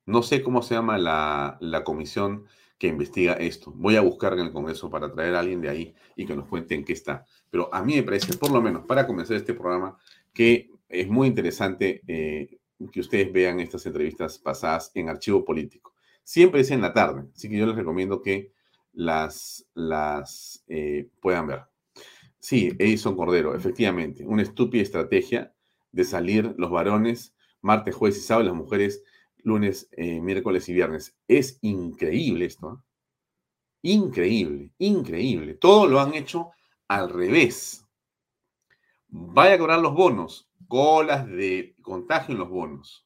No 0.05 0.22
sé 0.22 0.41
cómo 0.41 0.62
se 0.62 0.75
llama 0.75 0.98
la, 0.98 1.84
comisión 1.86 2.46
que 2.77 2.88
investiga 2.88 3.34
esto. 3.34 3.72
Voy 3.75 3.96
a 3.96 4.01
buscar 4.01 4.34
en 4.34 4.39
el 4.39 4.51
Congreso 4.51 4.89
para 4.89 5.12
traer 5.12 5.36
a 5.36 5.39
alguien 5.39 5.62
de 5.62 5.70
ahí 5.70 5.96
y 6.15 6.25
que 6.25 6.36
nos 6.36 6.48
cuente 6.48 6.75
en 6.75 6.84
qué 6.84 6.93
está. 6.93 7.25
Pero 7.50 7.74
a 7.74 7.82
mí 7.84 7.96
me 7.96 8.03
parece, 8.03 8.38
por 8.38 8.51
lo 8.51 8.62
menos 8.62 8.86
para 8.86 9.08
comenzar 9.08 9.38
este 9.38 9.53
programa, 9.53 9.98
que 10.34 10.70
es 10.89 11.08
muy 11.08 11.27
interesante 11.27 12.01
eh, 12.08 12.58
que 12.91 13.00
ustedes 13.00 13.32
vean 13.32 13.62
estas 13.62 13.86
entrevistas 13.86 14.38
pasadas 14.38 14.91
en 14.96 15.08
archivo 15.08 15.46
político. 15.46 15.93
Siempre 16.24 16.62
es 16.62 16.72
en 16.72 16.82
la 16.82 16.93
tarde, 16.93 17.29
así 17.34 17.50
que 17.50 17.58
yo 17.58 17.65
les 17.65 17.75
recomiendo 17.75 18.22
que 18.22 18.51
las, 18.91 19.65
las 19.74 20.63
eh, 20.67 21.08
puedan 21.22 21.48
ver. 21.48 21.63
Sí, 22.39 22.74
Edison 22.77 23.15
Cordero, 23.15 23.55
efectivamente, 23.55 24.25
una 24.25 24.41
estúpida 24.41 24.84
estrategia 24.84 25.52
de 25.94 26.04
salir 26.04 26.54
los 26.58 26.70
varones 26.70 27.34
martes, 27.62 27.96
jueves 27.96 28.18
y 28.18 28.22
sábado, 28.22 28.48
las 28.48 28.56
mujeres 28.56 29.04
lunes, 29.38 29.88
eh, 29.92 30.20
miércoles 30.20 30.68
y 30.70 30.74
viernes. 30.74 31.18
Es 31.28 31.58
increíble 31.62 32.46
esto. 32.46 32.74
¿eh? 32.74 32.94
Increíble, 33.84 34.72
increíble. 34.78 35.56
Todo 35.56 35.88
lo 35.88 36.00
han 36.00 36.14
hecho 36.14 36.52
al 36.88 37.10
revés. 37.10 37.86
Vaya 39.08 39.56
a 39.56 39.58
cobrar 39.58 39.80
los 39.80 39.94
bonos, 39.94 40.50
colas 40.68 41.28
de 41.28 41.76
contagio 41.82 42.34
en 42.34 42.40
los 42.40 42.50
bonos. 42.50 43.06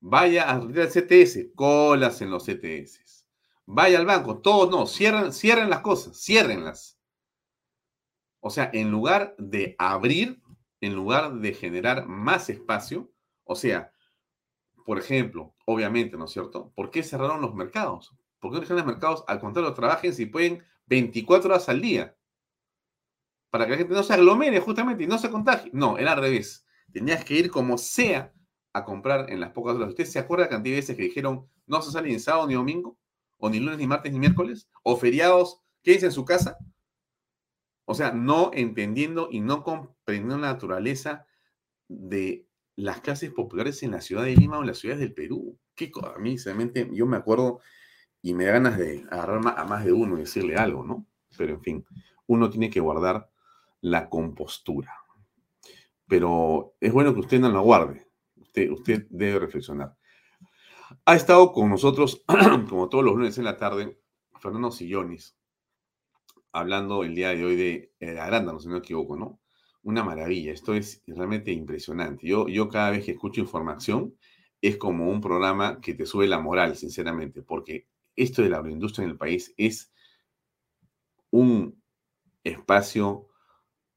Vaya 0.00 0.48
a 0.48 0.60
retirar 0.60 0.86
el 0.86 0.92
CTS, 0.92 1.54
colas 1.54 2.22
en 2.22 2.30
los 2.30 2.44
CTS. 2.44 3.26
Vaya 3.66 3.98
al 3.98 4.06
banco, 4.06 4.38
todo 4.38 4.70
no, 4.70 4.86
cierren, 4.86 5.32
cierren 5.32 5.70
las 5.70 5.80
cosas, 5.80 6.16
ciérrenlas. 6.20 6.98
O 8.40 8.50
sea, 8.50 8.70
en 8.72 8.90
lugar 8.90 9.34
de 9.38 9.76
abrir, 9.78 10.40
en 10.80 10.94
lugar 10.94 11.34
de 11.34 11.54
generar 11.54 12.06
más 12.06 12.48
espacio, 12.50 13.12
o 13.44 13.54
sea, 13.54 13.92
por 14.84 14.98
ejemplo, 14.98 15.54
obviamente, 15.66 16.16
¿no 16.16 16.24
es 16.24 16.32
cierto? 16.32 16.72
¿Por 16.74 16.90
qué 16.90 17.02
cerraron 17.02 17.40
los 17.40 17.54
mercados? 17.54 18.14
¿Por 18.40 18.52
qué 18.52 18.66
no 18.66 18.76
los 18.76 18.86
mercados 18.86 19.24
al 19.28 19.38
contrario 19.38 19.74
trabajen 19.74 20.14
si 20.14 20.26
pueden 20.26 20.64
24 20.86 21.50
horas 21.50 21.68
al 21.68 21.80
día? 21.80 22.16
Para 23.50 23.66
que 23.66 23.72
la 23.72 23.78
gente 23.78 23.94
no 23.94 24.02
se 24.02 24.14
aglomere 24.14 24.60
justamente 24.60 25.04
y 25.04 25.06
no 25.06 25.18
se 25.18 25.30
contagie. 25.30 25.70
No, 25.74 25.98
era 25.98 26.12
al 26.12 26.20
revés. 26.20 26.64
Tenías 26.92 27.24
que 27.24 27.34
ir 27.34 27.50
como 27.50 27.76
sea 27.76 28.32
a 28.72 28.84
comprar 28.84 29.30
en 29.30 29.40
las 29.40 29.50
pocas 29.50 29.76
horas. 29.76 29.90
¿Usted 29.90 30.06
se 30.06 30.18
acuerda 30.18 30.44
de 30.44 30.50
cantidad 30.50 30.74
de 30.74 30.80
veces 30.80 30.96
que 30.96 31.02
dijeron 31.02 31.46
no 31.66 31.82
se 31.82 31.90
sale 31.90 32.08
ni 32.08 32.18
sábado 32.18 32.46
ni 32.46 32.54
domingo? 32.54 32.98
¿O 33.36 33.50
ni 33.50 33.58
lunes, 33.58 33.78
ni 33.78 33.86
martes, 33.86 34.12
ni 34.12 34.18
miércoles? 34.18 34.68
¿O 34.82 34.96
feriados? 34.96 35.60
Quédense 35.82 36.06
en 36.06 36.12
su 36.12 36.24
casa. 36.24 36.58
O 37.84 37.94
sea, 37.94 38.12
no 38.12 38.50
entendiendo 38.54 39.28
y 39.30 39.40
no 39.40 39.62
comprendiendo 39.62 40.38
la 40.38 40.52
naturaleza 40.52 41.26
de 41.88 42.46
las 42.76 43.00
clases 43.00 43.30
populares 43.32 43.82
en 43.82 43.90
la 43.90 44.00
ciudad 44.00 44.24
de 44.24 44.36
Lima 44.36 44.58
o 44.58 44.60
en 44.60 44.68
las 44.68 44.78
ciudades 44.78 45.00
del 45.00 45.12
Perú. 45.12 45.58
Qué 45.74 45.90
a 46.02 46.18
mí, 46.18 46.30
sinceramente, 46.30 46.88
yo 46.92 47.06
me 47.06 47.16
acuerdo 47.16 47.60
y 48.22 48.34
me 48.34 48.44
da 48.44 48.52
ganas 48.52 48.78
de 48.78 49.04
agarrar 49.10 49.40
a 49.58 49.64
más 49.64 49.84
de 49.84 49.92
uno 49.92 50.16
y 50.16 50.20
decirle 50.20 50.56
algo, 50.56 50.84
¿no? 50.84 51.06
Pero 51.36 51.54
en 51.54 51.62
fin, 51.62 51.86
uno 52.26 52.50
tiene 52.50 52.70
que 52.70 52.80
guardar 52.80 53.30
la 53.80 54.08
compostura. 54.08 54.94
Pero 56.06 56.74
es 56.80 56.92
bueno 56.92 57.14
que 57.14 57.20
usted 57.20 57.40
no 57.40 57.50
la 57.50 57.60
guarde. 57.60 58.06
Usted, 58.36 58.70
usted 58.70 59.06
debe 59.10 59.38
reflexionar. 59.38 59.96
Ha 61.04 61.14
estado 61.14 61.52
con 61.52 61.70
nosotros, 61.70 62.24
como 62.68 62.88
todos 62.88 63.04
los 63.04 63.14
lunes 63.14 63.38
en 63.38 63.44
la 63.44 63.56
tarde, 63.56 64.00
Fernando 64.38 64.70
Sillonis, 64.70 65.36
hablando 66.52 67.04
el 67.04 67.14
día 67.14 67.30
de 67.30 67.44
hoy 67.44 67.56
de, 67.56 67.92
de 68.00 68.20
Aranda, 68.20 68.58
si 68.58 68.66
no 68.66 68.74
me 68.74 68.78
equivoco, 68.80 69.16
¿no? 69.16 69.40
una 69.82 70.04
maravilla. 70.04 70.52
Esto 70.52 70.74
es 70.74 71.02
realmente 71.06 71.52
impresionante. 71.52 72.26
Yo, 72.26 72.48
yo 72.48 72.68
cada 72.68 72.90
vez 72.90 73.04
que 73.04 73.12
escucho 73.12 73.40
información 73.40 74.14
es 74.60 74.76
como 74.76 75.10
un 75.10 75.20
programa 75.20 75.80
que 75.80 75.94
te 75.94 76.06
sube 76.06 76.28
la 76.28 76.40
moral, 76.40 76.76
sinceramente, 76.76 77.42
porque 77.42 77.86
esto 78.16 78.42
de 78.42 78.50
la 78.50 78.58
agroindustria 78.58 79.04
en 79.04 79.12
el 79.12 79.16
país 79.16 79.54
es 79.56 79.92
un 81.30 81.82
espacio 82.44 83.28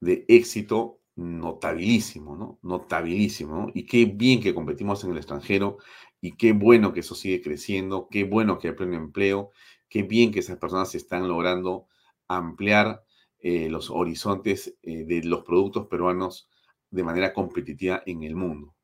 de 0.00 0.24
éxito 0.28 1.00
notabilísimo, 1.16 2.36
¿no? 2.36 2.58
Notabilísimo, 2.62 3.56
¿no? 3.56 3.72
Y 3.74 3.86
qué 3.86 4.06
bien 4.06 4.40
que 4.40 4.54
competimos 4.54 5.04
en 5.04 5.12
el 5.12 5.18
extranjero 5.18 5.78
y 6.20 6.36
qué 6.36 6.52
bueno 6.52 6.92
que 6.92 7.00
eso 7.00 7.14
sigue 7.14 7.42
creciendo, 7.42 8.08
qué 8.10 8.24
bueno 8.24 8.58
que 8.58 8.68
hay 8.68 8.74
pleno 8.74 8.96
empleo, 8.96 9.50
qué 9.88 10.02
bien 10.02 10.32
que 10.32 10.40
esas 10.40 10.58
personas 10.58 10.94
están 10.94 11.28
logrando 11.28 11.88
ampliar 12.36 13.04
eh, 13.38 13.68
los 13.68 13.90
horizontes 13.90 14.74
eh, 14.82 15.04
de 15.04 15.22
los 15.24 15.44
productos 15.44 15.86
peruanos 15.86 16.48
de 16.90 17.02
manera 17.02 17.32
competitiva 17.32 18.02
en 18.06 18.22
el 18.22 18.36
mundo. 18.36 18.74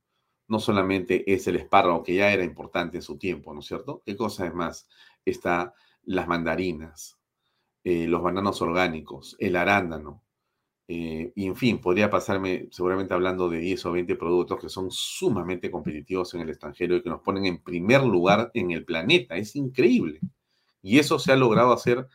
No 0.48 0.58
solamente 0.58 1.32
es 1.32 1.46
el 1.46 1.56
espárrago, 1.56 2.02
que 2.02 2.16
ya 2.16 2.32
era 2.32 2.44
importante 2.44 2.98
en 2.98 3.02
su 3.02 3.16
tiempo, 3.16 3.54
¿no 3.54 3.60
es 3.60 3.66
cierto? 3.66 4.02
¿Qué 4.04 4.16
cosa 4.16 4.46
es 4.46 4.54
más? 4.54 4.88
Está 5.24 5.74
las 6.02 6.28
mandarinas, 6.28 7.18
eh, 7.84 8.06
los 8.06 8.22
bananos 8.22 8.60
orgánicos, 8.60 9.36
el 9.38 9.56
arándano, 9.56 10.22
y 10.92 11.46
en 11.46 11.54
fin, 11.54 11.80
podría 11.80 12.10
pasarme 12.10 12.66
seguramente 12.72 13.14
hablando 13.14 13.48
de 13.48 13.58
10 13.58 13.86
o 13.86 13.92
20 13.92 14.16
productos 14.16 14.60
que 14.60 14.68
son 14.68 14.90
sumamente 14.90 15.70
competitivos 15.70 16.34
en 16.34 16.40
el 16.40 16.50
extranjero 16.50 16.96
y 16.96 17.02
que 17.02 17.10
nos 17.10 17.20
ponen 17.20 17.46
en 17.46 17.62
primer 17.62 18.02
lugar 18.02 18.50
en 18.54 18.72
el 18.72 18.84
planeta. 18.84 19.36
Es 19.36 19.54
increíble. 19.54 20.18
Y 20.82 20.98
eso 20.98 21.20
se 21.20 21.30
ha 21.32 21.36
logrado 21.36 21.72
hacer 21.72 22.08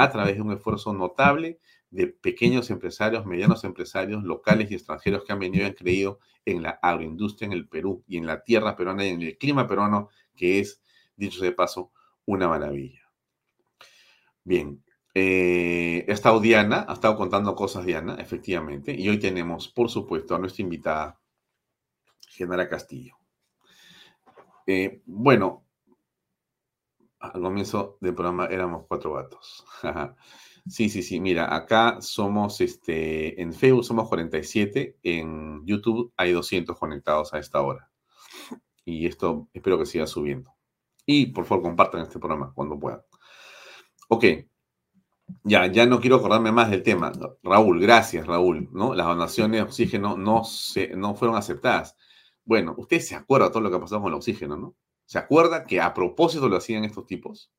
a 0.00 0.10
través 0.10 0.36
de 0.36 0.42
un 0.42 0.52
esfuerzo 0.52 0.92
notable 0.92 1.58
de 1.90 2.06
pequeños 2.06 2.70
empresarios, 2.70 3.26
medianos 3.26 3.64
empresarios, 3.64 4.22
locales 4.22 4.70
y 4.70 4.74
extranjeros 4.74 5.24
que 5.24 5.32
han 5.32 5.40
venido 5.40 5.64
y 5.64 5.66
han 5.66 5.74
creído 5.74 6.20
en 6.44 6.62
la 6.62 6.78
agroindustria 6.80 7.46
en 7.46 7.52
el 7.52 7.68
Perú 7.68 8.04
y 8.06 8.16
en 8.16 8.24
la 8.24 8.44
tierra 8.44 8.76
peruana 8.76 9.04
y 9.04 9.08
en 9.08 9.22
el 9.22 9.38
clima 9.38 9.66
peruano, 9.66 10.08
que 10.36 10.60
es, 10.60 10.80
dicho 11.16 11.42
de 11.42 11.50
paso, 11.50 11.90
una 12.26 12.46
maravilla. 12.46 13.10
Bien, 14.44 14.84
eh, 15.14 16.06
ha 16.08 16.12
estado 16.12 16.38
Diana, 16.38 16.86
ha 16.88 16.92
estado 16.92 17.16
contando 17.16 17.56
cosas 17.56 17.84
Diana, 17.84 18.14
efectivamente, 18.20 18.94
y 18.96 19.08
hoy 19.08 19.18
tenemos, 19.18 19.68
por 19.68 19.90
supuesto, 19.90 20.36
a 20.36 20.38
nuestra 20.38 20.62
invitada, 20.62 21.20
Genara 22.28 22.68
Castillo. 22.68 23.16
Eh, 24.64 25.02
bueno, 25.06 25.67
al 27.20 27.40
comienzo 27.40 27.98
del 28.00 28.14
programa 28.14 28.46
éramos 28.46 28.86
cuatro 28.88 29.14
gatos. 29.14 29.64
Sí, 30.68 30.90
sí, 30.90 31.02
sí. 31.02 31.18
Mira, 31.18 31.54
acá 31.54 31.98
somos, 32.02 32.60
este, 32.60 33.40
en 33.40 33.54
Facebook 33.54 33.84
somos 33.84 34.06
47, 34.08 34.98
en 35.02 35.64
YouTube 35.64 36.12
hay 36.16 36.32
200 36.32 36.78
conectados 36.78 37.32
a 37.32 37.38
esta 37.38 37.62
hora. 37.62 37.90
Y 38.84 39.06
esto 39.06 39.48
espero 39.54 39.78
que 39.78 39.86
siga 39.86 40.06
subiendo. 40.06 40.54
Y 41.06 41.26
por 41.26 41.46
favor 41.46 41.64
compartan 41.64 42.02
este 42.02 42.18
programa 42.18 42.52
cuando 42.54 42.78
puedan. 42.78 43.00
Ok. 44.08 44.24
Ya, 45.44 45.66
ya 45.66 45.86
no 45.86 46.00
quiero 46.00 46.16
acordarme 46.16 46.52
más 46.52 46.70
del 46.70 46.82
tema. 46.82 47.12
Raúl, 47.42 47.80
gracias, 47.80 48.26
Raúl. 48.26 48.68
¿no? 48.72 48.94
Las 48.94 49.06
donaciones 49.06 49.60
de 49.60 49.62
oxígeno 49.62 50.16
no, 50.18 50.44
se, 50.44 50.94
no 50.96 51.14
fueron 51.14 51.36
aceptadas. 51.36 51.96
Bueno, 52.44 52.74
usted 52.76 53.00
se 53.00 53.14
acuerda 53.14 53.46
de 53.46 53.52
todo 53.52 53.62
lo 53.62 53.70
que 53.70 53.76
ha 53.76 53.80
pasado 53.80 54.02
con 54.02 54.12
el 54.12 54.16
oxígeno, 54.16 54.56
¿no? 54.56 54.74
¿Se 55.08 55.16
acuerda 55.16 55.64
que 55.64 55.80
a 55.80 55.94
propósito 55.94 56.50
lo 56.50 56.58
hacían 56.58 56.84
estos 56.84 57.06
tipos? 57.06 57.50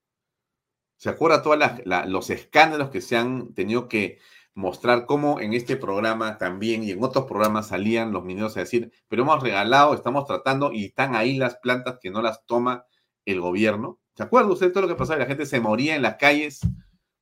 ¿Se 0.97 1.09
acuerda 1.09 1.41
todos 1.41 1.57
los 2.05 2.29
escándalos 2.29 2.91
que 2.91 3.01
se 3.01 3.17
han 3.17 3.55
tenido 3.55 3.87
que 3.87 4.19
mostrar 4.53 5.07
cómo 5.07 5.39
en 5.39 5.53
este 5.53 5.75
programa 5.75 6.37
también 6.37 6.83
y 6.83 6.91
en 6.91 7.03
otros 7.03 7.25
programas 7.25 7.69
salían 7.69 8.11
los 8.11 8.23
mineros 8.23 8.55
a 8.55 8.59
decir, 8.59 8.91
pero 9.07 9.23
hemos 9.23 9.41
regalado, 9.41 9.95
estamos 9.95 10.27
tratando 10.27 10.71
y 10.71 10.85
están 10.85 11.15
ahí 11.15 11.37
las 11.37 11.57
plantas 11.57 11.97
que 11.99 12.11
no 12.11 12.21
las 12.21 12.45
toma 12.45 12.85
el 13.25 13.41
gobierno? 13.41 13.99
¿Se 14.13 14.21
acuerda 14.21 14.51
usted 14.51 14.71
todo 14.71 14.83
lo 14.83 14.87
que 14.87 14.95
pasaba? 14.95 15.17
La 15.17 15.25
gente 15.25 15.47
se 15.47 15.59
moría 15.59 15.95
en 15.95 16.03
las 16.03 16.17
calles 16.17 16.59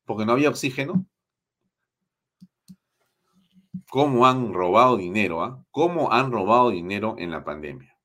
porque 0.04 0.26
no 0.26 0.34
había 0.34 0.50
oxígeno. 0.50 1.06
¿Cómo 3.90 4.28
han 4.28 4.54
robado 4.54 4.98
dinero? 4.98 5.42
Ah? 5.42 5.64
¿Cómo 5.72 6.12
han 6.12 6.34
robado 6.34 6.70
dinero 6.72 7.16
en 7.18 7.32
la 7.32 7.46
pandemia? 7.46 7.97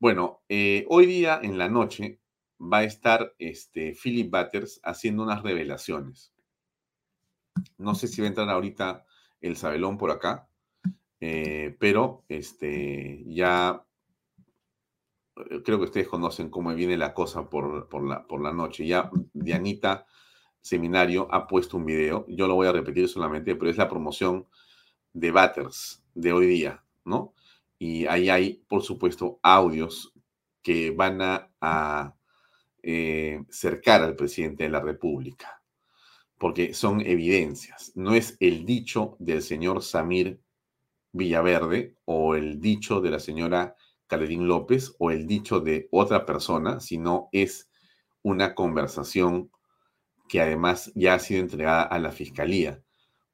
Bueno, 0.00 0.42
eh, 0.48 0.86
hoy 0.88 1.06
día 1.06 1.40
en 1.42 1.58
la 1.58 1.68
noche 1.68 2.20
va 2.60 2.78
a 2.78 2.84
estar 2.84 3.34
este, 3.40 3.96
Philip 4.00 4.30
Butters 4.30 4.80
haciendo 4.84 5.24
unas 5.24 5.42
revelaciones. 5.42 6.32
No 7.78 7.96
sé 7.96 8.06
si 8.06 8.20
va 8.20 8.26
a 8.26 8.28
entrar 8.28 8.48
ahorita 8.48 9.04
el 9.40 9.56
Sabelón 9.56 9.98
por 9.98 10.12
acá, 10.12 10.48
eh, 11.18 11.76
pero 11.80 12.24
este, 12.28 13.24
ya 13.26 13.84
eh, 15.50 15.62
creo 15.64 15.78
que 15.78 15.86
ustedes 15.86 16.06
conocen 16.06 16.48
cómo 16.48 16.72
viene 16.76 16.96
la 16.96 17.12
cosa 17.12 17.50
por, 17.50 17.88
por, 17.88 18.06
la, 18.06 18.24
por 18.24 18.40
la 18.40 18.52
noche. 18.52 18.86
Ya 18.86 19.10
Dianita 19.32 20.06
Seminario 20.60 21.26
ha 21.32 21.48
puesto 21.48 21.76
un 21.76 21.86
video, 21.86 22.24
yo 22.28 22.46
lo 22.46 22.54
voy 22.54 22.68
a 22.68 22.72
repetir 22.72 23.08
solamente, 23.08 23.56
pero 23.56 23.68
es 23.68 23.76
la 23.76 23.88
promoción 23.88 24.46
de 25.12 25.32
Butters 25.32 26.04
de 26.14 26.32
hoy 26.32 26.46
día, 26.46 26.84
¿no? 27.04 27.34
Y 27.78 28.06
ahí 28.06 28.28
hay, 28.28 28.64
por 28.68 28.82
supuesto, 28.82 29.38
audios 29.42 30.12
que 30.62 30.90
van 30.90 31.20
a 31.22 32.18
eh, 32.90 33.44
cercar 33.50 34.02
al 34.02 34.14
presidente 34.14 34.64
de 34.64 34.70
la 34.70 34.80
República, 34.80 35.62
porque 36.38 36.74
son 36.74 37.00
evidencias. 37.00 37.92
No 37.96 38.14
es 38.14 38.36
el 38.40 38.64
dicho 38.64 39.16
del 39.18 39.42
señor 39.42 39.82
Samir 39.82 40.40
Villaverde 41.12 41.96
o 42.04 42.36
el 42.36 42.60
dicho 42.60 43.00
de 43.00 43.10
la 43.10 43.18
señora 43.18 43.74
Caledín 44.06 44.46
López 44.46 44.94
o 44.98 45.10
el 45.10 45.26
dicho 45.26 45.60
de 45.60 45.88
otra 45.90 46.24
persona, 46.24 46.80
sino 46.80 47.28
es 47.32 47.68
una 48.22 48.54
conversación 48.54 49.50
que 50.28 50.40
además 50.40 50.92
ya 50.94 51.14
ha 51.14 51.18
sido 51.18 51.40
entregada 51.40 51.82
a 51.82 51.98
la 51.98 52.12
fiscalía, 52.12 52.80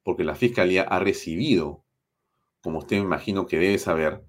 porque 0.03 0.23
la 0.23 0.35
fiscalía 0.35 0.83
ha 0.83 0.99
recibido, 0.99 1.85
como 2.61 2.79
usted 2.79 2.97
me 2.97 3.03
imagino 3.03 3.45
que 3.45 3.59
debe 3.59 3.77
saber, 3.77 4.25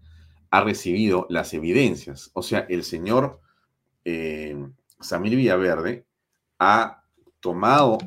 ha 0.56 0.64
recibido 0.64 1.26
las 1.28 1.52
evidencias. 1.52 2.30
O 2.32 2.42
sea, 2.42 2.60
el 2.70 2.82
señor 2.82 3.40
eh, 4.06 4.56
Samir 5.00 5.36
Villaverde 5.36 6.06
ha 6.58 7.04
tomado 7.40 7.98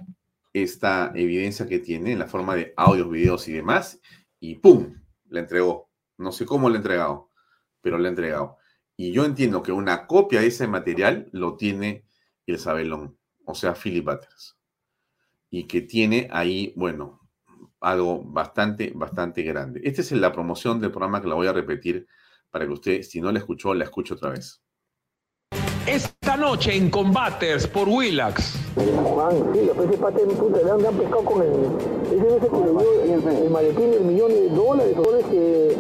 esta 0.52 1.12
evidencia 1.14 1.68
que 1.68 1.78
tiene 1.78 2.14
en 2.14 2.20
la 2.20 2.28
forma 2.28 2.56
de 2.56 2.74
audios, 2.76 3.12
videos 3.12 3.48
y 3.48 3.54
demás, 3.54 4.02
y 4.40 4.56
¡pum! 4.56 4.96
La 5.28 5.42
entregó. 5.42 5.92
No 6.18 6.32
sé 6.32 6.48
cómo 6.48 6.70
la 6.70 6.76
ha 6.76 6.78
entregado, 6.78 7.30
pero 7.82 8.00
la 8.00 8.08
ha 8.08 8.10
entregado. 8.10 8.58
Y 8.98 9.12
yo 9.12 9.26
entiendo 9.26 9.62
que 9.62 9.72
una 9.72 10.08
copia 10.08 10.42
de 10.42 10.48
ese 10.48 10.68
material 10.68 11.30
lo 11.32 11.56
tiene 11.56 12.04
el 12.48 12.58
Sabelón, 12.58 13.16
o 13.46 13.54
sea, 13.54 13.76
Philip 13.76 14.06
Butters. 14.06 14.58
y 15.52 15.68
que 15.68 15.82
tiene 15.82 16.28
ahí, 16.32 16.74
bueno, 16.76 17.20
algo 17.80 18.24
bastante, 18.24 18.92
bastante 18.96 19.44
grande. 19.44 19.82
Esta 19.84 20.02
es 20.02 20.12
la 20.14 20.32
promoción 20.34 20.80
del 20.80 20.92
programa 20.92 21.22
que 21.22 21.28
la 21.28 21.36
voy 21.36 21.48
a 21.48 21.54
repetir 21.54 22.08
para 22.52 22.66
que 22.66 22.74
usted, 22.74 23.02
si 23.04 23.22
no 23.22 23.32
la 23.32 23.40
escuchó, 23.40 23.74
la 23.74 23.86
escuche 23.86 24.14
otra 24.14 24.32
vez. 24.32 24.62
Esta 25.90 26.38
noche 26.38 26.76
en 26.76 26.92
Combaters 26.92 27.66
por 27.66 27.90
Willax. 27.90 28.54
Juan, 28.76 29.36
sí, 29.54 29.62
los 29.66 29.76
peces 29.76 29.98
paten 29.98 30.30
puta, 30.30 30.60
le 30.62 30.72
han 30.72 30.96
pescado 30.96 31.26
con 31.26 31.42
el. 31.42 31.50
Ese 32.14 32.38
ese 32.38 32.48
que 32.48 32.58
le 32.58 32.70
dio 32.70 33.44
el, 33.44 33.50
maletín 33.50 33.92
del 33.92 34.04
millón 34.04 34.30
de 34.30 34.50
dólares, 34.50 34.96
dólares 34.96 35.26
que. 35.32 35.78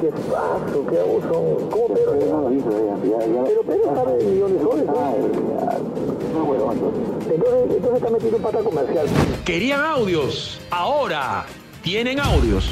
Qué 0.00 0.08
paso, 0.30 0.86
qué 0.90 0.98
abuso. 0.98 1.68
¿Cómo 1.70 1.94
Pedro? 1.94 2.14
No 2.14 2.50
ya, 2.50 3.44
Pero 3.46 3.62
Pedro 3.62 3.94
sabe 3.94 4.16
de 4.16 4.24
millones 4.24 4.58
de 4.58 4.62
soles, 4.62 4.86
¿no? 4.86 6.38
No, 6.38 6.44
bueno, 6.44 6.72
entonces, 6.72 7.76
entonces 7.76 7.96
está 7.96 8.10
metido 8.10 8.36
en 8.36 8.42
pata 8.42 8.58
comercial. 8.60 9.06
Querían 9.44 9.80
audios, 9.80 10.60
ahora 10.70 11.46
tienen 11.82 12.20
audios. 12.20 12.70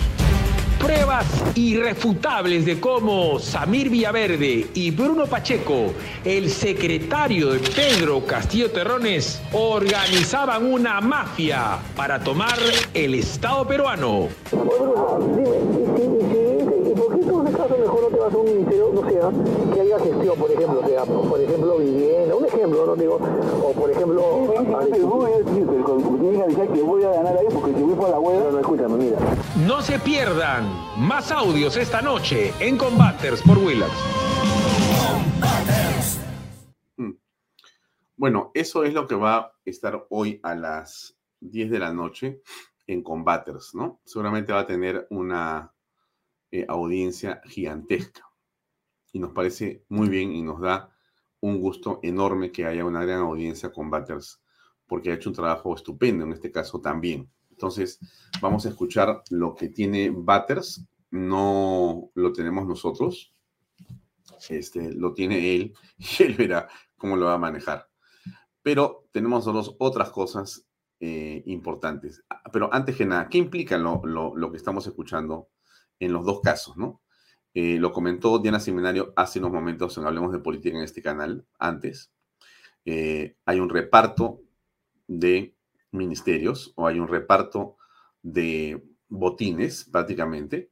Pruebas 0.78 1.26
irrefutables 1.54 2.64
de 2.64 2.78
cómo 2.78 3.38
Samir 3.38 3.90
Villaverde 3.90 4.68
y 4.74 4.90
Bruno 4.90 5.26
Pacheco, 5.26 5.92
el 6.24 6.50
secretario 6.50 7.52
de 7.52 7.58
Pedro 7.58 8.24
Castillo 8.24 8.70
Terrones, 8.70 9.42
organizaban 9.52 10.64
una 10.64 11.00
mafia 11.00 11.78
para 11.96 12.20
tomar 12.20 12.58
el 12.94 13.14
Estado 13.14 13.66
peruano. 13.66 14.28
Caso 17.68 17.80
mejor 17.80 18.02
no 18.02 18.08
te 18.08 18.16
vas 18.16 18.34
a 18.34 18.36
un 18.36 18.44
ministerio, 18.44 18.90
no 18.92 19.08
sea, 19.08 19.30
que 19.74 19.80
haya 19.80 19.98
gestión, 19.98 20.38
por 20.38 20.50
ejemplo, 20.50 20.86
sea, 20.86 21.04
por 21.04 21.40
ejemplo, 21.40 21.78
vivienda, 21.78 22.34
un 22.34 22.44
ejemplo, 22.44 22.86
no 22.86 22.96
digo, 22.96 23.16
o 23.16 23.72
por 23.72 23.90
ejemplo... 23.90 24.22
que 26.72 26.82
voy 26.82 27.02
a 27.02 27.10
ganar 27.10 27.36
ahí 27.36 27.46
porque 27.52 27.74
si 27.74 27.82
voy 27.82 27.94
por 27.94 28.10
la 28.10 28.18
hueá... 28.18 28.40
No, 28.40 28.50
no, 28.52 28.58
escúchame, 28.60 28.96
mira. 28.96 29.18
No 29.66 29.82
se 29.82 29.98
pierdan 29.98 30.64
más 30.98 31.30
audios 31.30 31.76
esta 31.76 32.02
noche 32.02 32.52
en 32.60 32.76
Combaters 32.76 33.42
por 33.42 33.58
Willax. 33.58 33.92
Bueno, 38.16 38.50
eso 38.54 38.82
es 38.82 38.92
lo 38.94 39.06
que 39.06 39.14
va 39.14 39.36
a 39.36 39.52
estar 39.64 40.06
hoy 40.10 40.40
a 40.42 40.56
las 40.56 41.16
10 41.40 41.70
de 41.70 41.78
la 41.78 41.92
noche 41.92 42.42
en 42.88 43.02
Combaters, 43.02 43.76
¿no? 43.76 44.00
Seguramente 44.04 44.52
va 44.52 44.60
a 44.60 44.66
tener 44.66 45.06
una 45.10 45.72
eh, 46.50 46.64
audiencia 46.68 47.40
gigantesca. 47.44 48.24
Y 49.12 49.18
nos 49.18 49.32
parece 49.32 49.84
muy 49.88 50.08
bien 50.08 50.32
y 50.32 50.42
nos 50.42 50.60
da 50.60 50.90
un 51.40 51.60
gusto 51.60 52.00
enorme 52.02 52.52
que 52.52 52.66
haya 52.66 52.84
una 52.84 53.04
gran 53.04 53.20
audiencia 53.20 53.72
Combaters, 53.72 54.42
porque 54.86 55.10
ha 55.10 55.14
hecho 55.14 55.30
un 55.30 55.36
trabajo 55.36 55.74
estupendo 55.74 56.24
en 56.24 56.32
este 56.32 56.50
caso 56.50 56.80
también. 56.80 57.30
Entonces, 57.50 57.98
vamos 58.40 58.66
a 58.66 58.68
escuchar 58.68 59.22
lo 59.30 59.54
que 59.54 59.68
tiene 59.68 60.10
Batters. 60.14 60.86
No 61.10 62.10
lo 62.14 62.32
tenemos 62.32 62.66
nosotros. 62.66 63.34
Este, 64.48 64.92
lo 64.94 65.14
tiene 65.14 65.56
él 65.56 65.74
y 65.98 66.22
él 66.22 66.34
verá 66.34 66.68
cómo 66.96 67.16
lo 67.16 67.26
va 67.26 67.34
a 67.34 67.38
manejar. 67.38 67.88
Pero 68.62 69.08
tenemos 69.12 69.46
nosotros 69.46 69.76
otras 69.78 70.10
cosas 70.10 70.68
eh, 71.00 71.42
importantes. 71.46 72.22
Ah, 72.28 72.42
pero 72.52 72.72
antes 72.72 72.96
que 72.96 73.06
nada, 73.06 73.28
¿qué 73.28 73.38
implica 73.38 73.78
lo, 73.78 74.02
lo, 74.04 74.50
que 74.50 74.56
estamos 74.56 74.86
escuchando 74.86 75.48
en 76.00 76.12
los 76.12 76.24
dos 76.24 76.40
casos, 76.40 76.76
no? 76.76 77.00
Eh, 77.54 77.78
lo 77.78 77.92
comentó 77.92 78.38
Diana 78.38 78.60
Seminario 78.60 79.12
hace 79.16 79.38
unos 79.38 79.52
momentos 79.52 79.96
en 79.98 80.06
Hablemos 80.06 80.32
de 80.32 80.38
Política 80.38 80.76
en 80.76 80.84
este 80.84 81.02
canal, 81.02 81.46
antes. 81.58 82.12
Eh, 82.84 83.36
hay 83.44 83.60
un 83.60 83.68
reparto 83.68 84.42
de 85.06 85.56
ministerios 85.90 86.72
o 86.76 86.86
hay 86.86 87.00
un 87.00 87.08
reparto 87.08 87.76
de 88.22 88.82
botines 89.08 89.84
prácticamente 89.84 90.70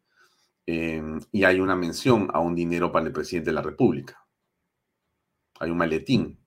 em, 0.66 1.20
y 1.32 1.44
hay 1.44 1.60
una 1.60 1.74
mención 1.74 2.28
a 2.32 2.40
un 2.40 2.54
dinero 2.54 2.92
para 2.92 3.06
el 3.06 3.12
presidente 3.12 3.50
de 3.50 3.54
la 3.54 3.62
República. 3.62 4.24
Hay 5.58 5.70
un 5.70 5.78
maletín, 5.78 6.38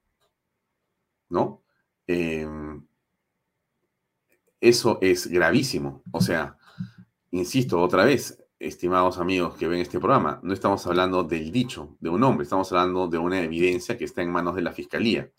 ¿no? 1.30 1.64
Em, 2.08 2.86
eso 4.62 5.00
es 5.02 5.28
gravísimo. 5.28 6.04
O 6.12 6.22
sea, 6.22 6.58
insisto 7.32 7.82
otra 7.82 8.06
vez, 8.06 8.44
estimados 8.60 9.18
amigos 9.18 9.56
que 9.56 9.68
ven 9.68 9.80
este 9.80 10.00
programa, 10.00 10.40
no 10.44 10.54
estamos 10.54 10.86
hablando 10.86 11.24
del 11.24 11.52
dicho 11.52 11.96
de 12.00 12.10
un 12.10 12.24
hombre, 12.24 12.44
estamos 12.44 12.72
hablando 12.72 13.08
de 13.08 13.18
una 13.18 13.42
evidencia 13.42 13.98
que 13.98 14.04
está 14.04 14.22
en 14.22 14.32
manos 14.32 14.56
de 14.56 14.62
la 14.62 14.74
fiscalía. 14.74 15.32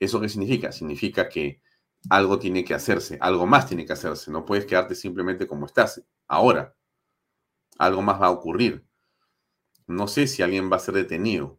¿Eso 0.00 0.20
qué 0.20 0.28
significa? 0.28 0.72
Significa 0.72 1.28
que 1.28 1.62
algo 2.10 2.38
tiene 2.38 2.64
que 2.64 2.74
hacerse, 2.74 3.18
algo 3.20 3.46
más 3.46 3.66
tiene 3.66 3.86
que 3.86 3.92
hacerse. 3.92 4.30
No 4.30 4.44
puedes 4.44 4.66
quedarte 4.66 4.94
simplemente 4.94 5.46
como 5.46 5.66
estás 5.66 6.02
ahora. 6.26 6.74
Algo 7.78 8.02
más 8.02 8.20
va 8.20 8.26
a 8.26 8.30
ocurrir. 8.30 8.84
No 9.86 10.08
sé 10.08 10.26
si 10.26 10.42
alguien 10.42 10.70
va 10.70 10.76
a 10.76 10.80
ser 10.80 10.94
detenido, 10.94 11.58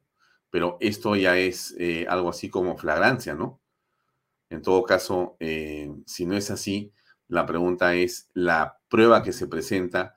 pero 0.49 0.77
esto 0.81 1.15
ya 1.15 1.37
es 1.37 1.75
eh, 1.79 2.05
algo 2.09 2.29
así 2.29 2.49
como 2.49 2.77
flagrancia, 2.77 3.35
¿no? 3.35 3.61
En 4.49 4.61
todo 4.61 4.83
caso, 4.83 5.37
eh, 5.39 5.91
si 6.05 6.25
no 6.25 6.35
es 6.35 6.51
así, 6.51 6.93
la 7.27 7.45
pregunta 7.45 7.93
es, 7.95 8.29
¿la 8.33 8.79
prueba 8.89 9.23
que 9.23 9.31
se 9.31 9.47
presenta 9.47 10.15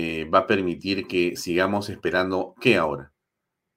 eh, 0.00 0.24
va 0.24 0.40
a 0.40 0.46
permitir 0.46 1.06
que 1.06 1.36
sigamos 1.36 1.88
esperando 1.88 2.54
qué 2.60 2.76
ahora? 2.76 3.12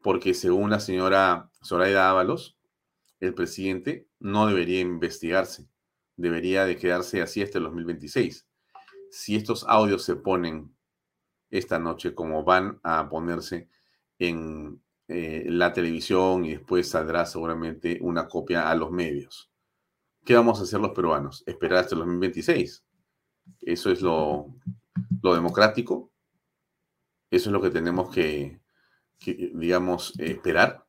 Porque 0.02 0.34
según 0.34 0.70
la 0.70 0.80
señora 0.80 1.50
Zoraida 1.64 2.10
Ábalos, 2.10 2.58
el 3.20 3.34
presidente 3.34 4.08
no 4.20 4.48
debería 4.48 4.82
investigarse 4.82 5.72
debería 6.22 6.66
de 6.66 6.78
quedarse 6.78 7.22
así 7.22 7.42
hasta 7.42 7.58
el 7.58 7.66
2026. 7.66 8.48
Si 9.10 9.36
estos 9.36 9.66
audios 9.68 10.04
se 10.04 10.16
ponen 10.16 10.74
esta 11.50 11.80
noche 11.80 12.14
como 12.14 12.44
van 12.44 12.80
a 12.84 13.10
ponerse 13.10 13.70
en 14.20 14.82
eh, 15.08 15.46
la 15.48 15.74
televisión 15.74 16.46
y 16.46 16.52
después 16.52 16.88
saldrá 16.88 17.26
seguramente 17.26 17.98
una 18.02 18.28
copia 18.28 18.70
a 18.70 18.76
los 18.76 18.92
medios. 18.92 19.52
¿Qué 20.24 20.36
vamos 20.36 20.60
a 20.60 20.64
hacer 20.64 20.80
los 20.80 20.92
peruanos? 20.92 21.44
¿Esperar 21.46 21.80
hasta 21.80 21.96
el 21.96 22.00
2026? 22.00 22.86
¿Eso 23.62 23.92
es 23.92 24.02
lo, 24.02 24.56
lo 25.22 25.34
democrático? 25.34 26.11
¿Eso 27.32 27.50
es 27.50 27.54
lo 27.54 27.62
que 27.62 27.70
tenemos 27.70 28.14
que, 28.14 28.60
digamos, 29.54 30.14
esperar? 30.20 30.86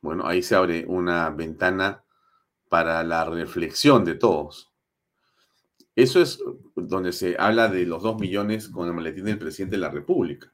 Bueno, 0.00 0.26
ahí 0.26 0.42
se 0.42 0.54
abre 0.54 0.86
una 0.88 1.28
ventana 1.28 2.02
para 2.70 3.04
la 3.04 3.26
reflexión 3.26 4.04
de 4.04 4.14
todos. 4.14 4.72
Eso 5.94 6.22
es 6.22 6.42
donde 6.74 7.12
se 7.12 7.36
habla 7.38 7.68
de 7.68 7.84
los 7.84 8.02
dos 8.02 8.18
millones 8.18 8.68
con 8.68 8.88
el 8.88 8.94
maletín 8.94 9.26
del 9.26 9.38
presidente 9.38 9.76
de 9.76 9.82
la 9.82 9.90
República. 9.90 10.52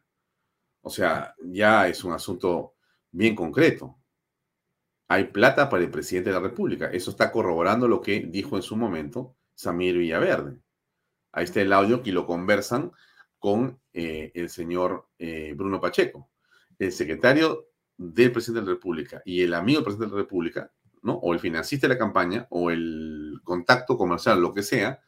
O 0.82 0.90
sea, 0.90 1.34
ya 1.42 1.86
es 1.88 2.02
un 2.02 2.12
asunto 2.12 2.74
bien 3.12 3.36
concreto. 3.36 3.96
Hay 5.06 5.24
plata 5.24 5.68
para 5.68 5.84
el 5.84 5.90
presidente 5.90 6.30
de 6.30 6.34
la 6.34 6.42
República. 6.42 6.90
Eso 6.90 7.12
está 7.12 7.30
corroborando 7.30 7.86
lo 7.86 8.00
que 8.00 8.20
dijo 8.20 8.56
en 8.56 8.62
su 8.62 8.76
momento 8.76 9.36
Samir 9.54 9.96
Villaverde. 9.96 10.58
Ahí 11.32 11.44
está 11.44 11.60
el 11.60 11.72
audio 11.72 12.02
que 12.02 12.12
lo 12.12 12.26
conversan 12.26 12.92
con 13.40 13.80
eh, 13.92 14.30
el 14.34 14.48
señor 14.48 15.08
eh, 15.18 15.54
Bruno 15.56 15.80
Pacheco, 15.80 16.30
el 16.78 16.92
secretario 16.92 17.66
del 17.96 18.30
presidente 18.30 18.60
de 18.60 18.66
la 18.66 18.74
República 18.74 19.20
y 19.24 19.42
el 19.42 19.54
amigo 19.54 19.78
del 19.78 19.84
presidente 19.84 20.14
de 20.14 20.16
la 20.16 20.22
República 20.22 20.70
o 21.02 21.32
el 21.32 21.40
financista 21.40 21.88
de 21.88 21.94
la 21.94 21.98
campaña, 21.98 22.46
o 22.50 22.70
el 22.70 23.40
contacto 23.42 23.96
comercial, 23.96 24.40
lo 24.40 24.52
que 24.52 24.62
sea, 24.62 25.02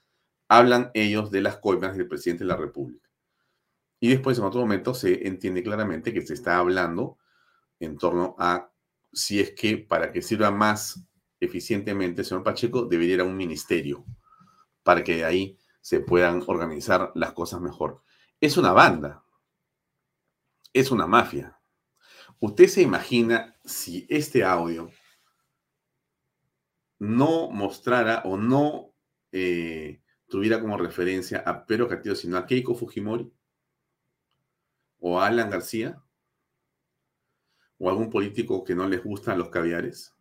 hablan 0.48 0.90
ellos 0.94 1.30
de 1.30 1.42
las 1.42 1.58
coimas 1.58 1.96
del 1.96 2.08
presidente 2.08 2.44
de 2.44 2.48
la 2.48 2.56
República. 2.56 3.08
Y 4.00 4.08
después, 4.08 4.38
en 4.38 4.44
otro 4.44 4.60
momento, 4.60 4.94
se 4.94 5.26
entiende 5.26 5.62
claramente 5.62 6.12
que 6.12 6.22
se 6.22 6.34
está 6.34 6.58
hablando 6.58 7.18
en 7.78 7.98
torno 7.98 8.34
a 8.38 8.70
si 9.12 9.40
es 9.40 9.52
que 9.52 9.76
para 9.76 10.10
que 10.12 10.22
sirva 10.22 10.50
más 10.50 11.04
eficientemente 11.40 12.22
el 12.22 12.26
señor 12.26 12.42
Pacheco, 12.42 12.86
debería 12.86 13.14
ir 13.14 13.20
a 13.20 13.24
un 13.24 13.36
ministerio 13.36 14.04
para 14.82 15.04
que 15.04 15.16
de 15.16 15.24
ahí 15.24 15.58
se 15.80 16.00
puedan 16.00 16.42
organizar 16.46 17.12
las 17.14 17.32
cosas 17.32 17.60
mejor. 17.60 18.02
Es 18.42 18.56
una 18.56 18.72
banda, 18.72 19.24
es 20.72 20.90
una 20.90 21.06
mafia. 21.06 21.56
Usted 22.40 22.66
se 22.66 22.82
imagina 22.82 23.54
si 23.64 24.04
este 24.10 24.42
audio 24.42 24.90
no 26.98 27.50
mostrara 27.52 28.22
o 28.24 28.36
no 28.36 28.96
eh, 29.30 30.02
tuviera 30.28 30.60
como 30.60 30.76
referencia 30.76 31.44
a 31.46 31.64
Pedro 31.64 31.86
Castillo, 31.86 32.16
sino 32.16 32.36
a 32.36 32.44
Keiko 32.44 32.74
Fujimori 32.74 33.32
o 34.98 35.20
a 35.20 35.28
Alan 35.28 35.48
García 35.48 36.02
o 37.78 37.88
algún 37.88 38.10
político 38.10 38.64
que 38.64 38.74
no 38.74 38.88
les 38.88 39.04
gustan 39.04 39.38
los 39.38 39.50
caviares? 39.50 40.16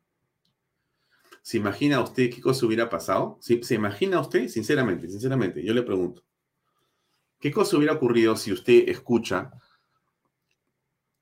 ¿Se 1.41 1.57
imagina 1.57 2.03
usted 2.03 2.29
qué 2.29 2.39
cosa 2.39 2.67
hubiera 2.67 2.87
pasado? 2.87 3.39
¿Se 3.41 3.73
imagina 3.73 4.19
usted, 4.19 4.47
sinceramente, 4.47 5.09
sinceramente, 5.09 5.65
yo 5.65 5.73
le 5.73 5.81
pregunto, 5.81 6.23
¿qué 7.41 7.51
cosa 7.51 7.75
hubiera 7.75 7.93
ocurrido 7.93 8.37
si 8.37 8.53
usted 8.53 8.87
escucha 8.87 9.51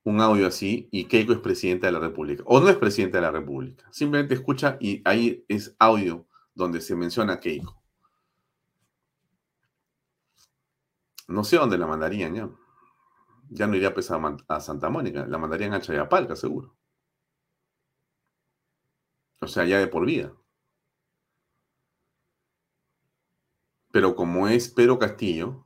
un 0.04 0.22
audio 0.22 0.48
así 0.48 0.88
y 0.92 1.06
Keiko 1.06 1.34
es 1.34 1.40
presidenta 1.40 1.88
de 1.88 1.94
la 1.94 2.00
República. 2.00 2.44
O 2.46 2.60
no 2.60 2.70
es 2.70 2.78
presidenta 2.78 3.18
de 3.18 3.22
la 3.24 3.32
República. 3.32 3.86
Simplemente 3.92 4.34
escucha 4.34 4.78
y 4.80 5.02
ahí 5.06 5.46
es 5.48 5.76
audio 5.80 6.26
donde 6.54 6.82
se 6.82 6.96
menciona 6.96 7.34
a 7.34 7.40
Keiko. 7.40 7.80
No 11.28 11.44
sé 11.44 11.58
dónde 11.58 11.78
la 11.78 11.86
mandarían 11.88 12.34
ya. 12.34 12.50
Ya 13.50 13.68
no 13.68 13.76
iría 13.76 13.94
pues, 13.94 14.10
a, 14.12 14.60
Santa 14.60 14.90
Mónica, 14.90 15.26
la 15.28 15.38
mandarían 15.38 15.74
a 15.74 15.82
Chayapalca, 15.82 16.36
seguro. 16.36 16.76
O 19.42 19.48
sea, 19.48 19.66
ya 19.66 19.80
de 19.80 19.88
por 19.88 20.06
vida. 20.06 20.34
Pero 23.92 24.16
como 24.16 24.48
es 24.48 24.70
Pedro 24.70 25.00
Castillo, 25.00 25.66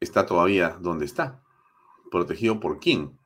está 0.00 0.26
todavía 0.26 0.78
donde 0.80 1.04
está. 1.04 1.42
¿Protegido 2.10 2.58
por 2.58 2.80
quién? 2.80 3.18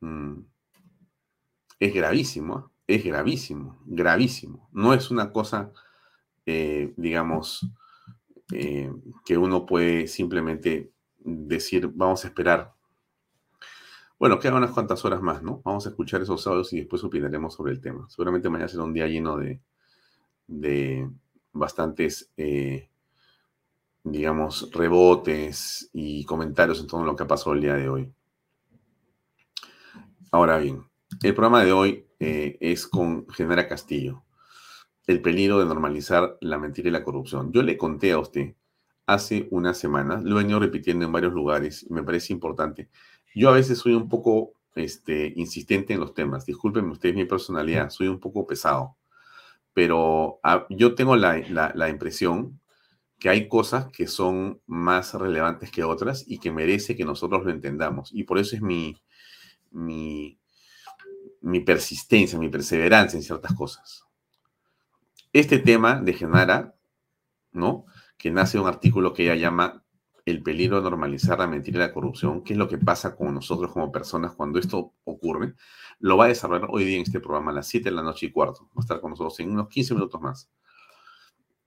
Mm. 0.00 0.40
Es 1.78 1.94
gravísimo, 1.94 2.58
¿eh? 2.58 2.96
es 2.96 3.04
gravísimo, 3.04 3.78
gravísimo. 3.84 4.68
No 4.72 4.94
es 4.94 5.10
una 5.10 5.30
cosa, 5.32 5.72
eh, 6.46 6.94
digamos, 6.96 7.68
eh, 8.52 8.92
que 9.24 9.36
uno 9.36 9.66
puede 9.66 10.06
simplemente 10.06 10.92
decir, 11.18 11.90
vamos 11.92 12.24
a 12.24 12.28
esperar. 12.28 12.74
Bueno, 14.18 14.38
quedan 14.38 14.56
unas 14.56 14.70
cuantas 14.70 15.04
horas 15.04 15.20
más, 15.20 15.42
¿no? 15.42 15.60
Vamos 15.64 15.86
a 15.86 15.90
escuchar 15.90 16.22
esos 16.22 16.46
audios 16.46 16.72
y 16.72 16.78
después 16.78 17.04
opinaremos 17.04 17.54
sobre 17.54 17.72
el 17.72 17.80
tema. 17.80 18.08
Seguramente 18.08 18.48
mañana 18.48 18.68
será 18.68 18.84
un 18.84 18.94
día 18.94 19.06
lleno 19.06 19.36
de, 19.36 19.60
de 20.46 21.10
bastantes, 21.52 22.30
eh, 22.36 22.88
digamos, 24.06 24.70
rebotes 24.72 25.90
y 25.92 26.24
comentarios 26.24 26.80
en 26.80 26.86
todo 26.86 27.04
lo 27.04 27.16
que 27.16 27.24
ha 27.24 27.26
pasado 27.26 27.54
el 27.54 27.60
día 27.60 27.74
de 27.74 27.88
hoy. 27.88 28.12
Ahora 30.30 30.58
bien, 30.58 30.84
el 31.22 31.34
programa 31.34 31.64
de 31.64 31.72
hoy 31.72 32.06
eh, 32.20 32.56
es 32.60 32.86
con 32.86 33.28
Genera 33.28 33.68
Castillo, 33.68 34.22
el 35.06 35.20
peligro 35.20 35.58
de 35.58 35.66
normalizar 35.66 36.38
la 36.40 36.58
mentira 36.58 36.88
y 36.88 36.92
la 36.92 37.04
corrupción. 37.04 37.52
Yo 37.52 37.62
le 37.62 37.76
conté 37.76 38.12
a 38.12 38.18
usted 38.18 38.54
hace 39.06 39.48
unas 39.50 39.78
semanas, 39.78 40.22
lo 40.24 40.38
he 40.38 40.42
venido 40.42 40.60
repitiendo 40.60 41.04
en 41.04 41.12
varios 41.12 41.32
lugares, 41.32 41.86
me 41.90 42.02
parece 42.02 42.32
importante. 42.32 42.88
Yo 43.34 43.50
a 43.50 43.52
veces 43.52 43.78
soy 43.78 43.94
un 43.94 44.08
poco 44.08 44.54
este, 44.74 45.32
insistente 45.36 45.94
en 45.94 46.00
los 46.00 46.14
temas, 46.14 46.46
discúlpenme 46.46 46.92
ustedes 46.92 47.14
mi 47.14 47.24
personalidad, 47.24 47.90
soy 47.90 48.08
un 48.08 48.20
poco 48.20 48.46
pesado 48.46 48.96
pero 49.76 50.40
ah, 50.42 50.66
yo 50.70 50.94
tengo 50.94 51.16
la, 51.16 51.88
impresión 51.90 52.58
que 53.18 53.28
hay 53.28 53.48
cosas 53.48 53.86
que 53.92 54.06
son 54.06 54.60
más 54.66 55.14
relevantes 55.14 55.70
que 55.70 55.84
otras 55.84 56.24
y 56.26 56.38
que 56.38 56.52
merece 56.52 56.96
que 56.96 57.04
nosotros 57.04 57.44
lo 57.44 57.50
entendamos. 57.50 58.10
Y 58.12 58.24
por 58.24 58.38
eso 58.38 58.56
es 58.56 58.62
mi, 58.62 58.96
mi, 59.70 60.38
persistencia, 61.64 62.38
mi 62.38 62.48
perseverancia 62.48 63.16
en 63.16 63.22
ciertas 63.22 63.54
cosas. 63.54 64.04
Este 65.32 65.58
tema 65.58 66.00
de 66.00 66.12
Genara, 66.12 66.74
¿no? 67.52 67.86
Que 68.18 68.30
nace 68.30 68.58
un 68.58 68.66
artículo 68.66 69.12
que 69.12 69.24
ella 69.24 69.36
llama 69.36 69.82
el 70.26 70.42
peligro 70.42 70.76
de 70.78 70.82
normalizar 70.82 71.38
la 71.38 71.46
mentira 71.46 71.76
y 71.78 71.80
la 71.80 71.92
corrupción, 71.92 72.42
qué 72.42 72.54
es 72.54 72.58
lo 72.58 72.68
que 72.68 72.78
pasa 72.78 73.14
con 73.14 73.32
nosotros 73.32 73.72
como 73.72 73.92
personas 73.92 74.32
cuando 74.32 74.58
esto 74.58 74.92
ocurre, 75.04 75.54
lo 76.00 76.16
va 76.16 76.24
a 76.24 76.28
desarrollar 76.28 76.68
hoy 76.70 76.84
día 76.84 76.96
en 76.96 77.02
este 77.02 77.20
programa 77.20 77.52
a 77.52 77.54
las 77.54 77.68
7 77.68 77.84
de 77.84 77.94
la 77.94 78.02
noche 78.02 78.26
y 78.26 78.32
cuarto. 78.32 78.64
Va 78.76 78.78
a 78.78 78.80
estar 78.80 79.00
con 79.00 79.10
nosotros 79.10 79.38
en 79.40 79.52
unos 79.52 79.68
15 79.68 79.94
minutos 79.94 80.20
más. 80.20 80.50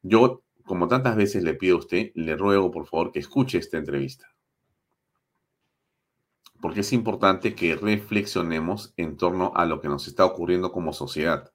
Yo, 0.01 0.43
como 0.69 0.88
tantas 0.88 1.15
veces 1.15 1.41
le 1.41 1.55
pido 1.55 1.77
a 1.77 1.79
usted, 1.79 2.12
le 2.13 2.38
ruego 2.38 2.69
por 2.69 2.86
favor 2.86 3.12
que 3.12 3.17
escuche 3.17 3.58
esta 3.58 3.79
entrevista. 3.79 4.36
Porque 6.62 6.82
es 6.82 6.93
importante 6.93 7.55
que 7.55 7.75
reflexionemos 7.75 8.93
en 8.95 9.17
torno 9.17 9.51
a 9.55 9.65
lo 9.65 9.82
que 9.82 9.88
nos 9.88 10.08
está 10.08 10.25
ocurriendo 10.25 10.71
como 10.71 10.93
sociedad. 10.93 11.51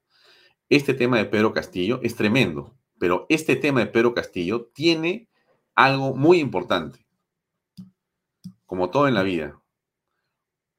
Este 0.67 0.93
tema 0.93 1.15
de 1.17 1.23
Pedro 1.23 1.53
Castillo 1.53 2.01
es 2.03 2.17
tremendo, 2.17 2.75
pero 2.99 3.25
este 3.29 3.55
tema 3.55 3.79
de 3.79 3.85
Pedro 3.85 4.13
Castillo 4.13 4.69
tiene 4.73 5.29
algo 5.75 6.13
muy 6.13 6.41
importante. 6.41 7.07
Como 8.65 8.89
todo 8.89 9.07
en 9.07 9.13
la 9.13 9.23
vida, 9.23 9.61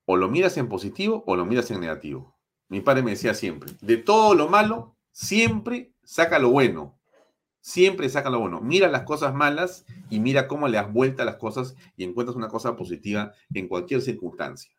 o 0.05 0.18
lo 0.18 0.29
miras 0.29 0.59
en 0.59 0.68
positivo 0.68 1.25
o 1.27 1.37
lo 1.37 1.46
miras 1.46 1.70
en 1.70 1.81
negativo. 1.81 2.37
Mi 2.68 2.83
padre 2.83 3.03
me 3.03 3.12
decía 3.12 3.33
siempre, 3.33 3.72
de 3.81 3.96
todo 3.96 4.35
lo 4.35 4.51
malo, 4.51 4.94
siempre 5.11 5.94
saca 6.05 6.38
lo 6.38 6.51
bueno. 6.51 6.96
Siempre 7.66 8.09
saca 8.09 8.31
lo 8.31 8.38
bueno. 8.38 8.61
Mira 8.61 8.88
las 8.88 9.02
cosas 9.02 9.35
malas 9.35 9.85
y 10.09 10.20
mira 10.20 10.46
cómo 10.46 10.68
le 10.68 10.76
das 10.76 10.92
vuelta 10.92 11.22
a 11.22 11.26
las 11.26 11.37
cosas 11.37 11.74
y 11.96 12.05
encuentras 12.05 12.37
una 12.37 12.48
cosa 12.48 12.76
positiva 12.76 13.33
en 13.52 13.66
cualquier 13.66 14.02
circunstancia. 14.02 14.72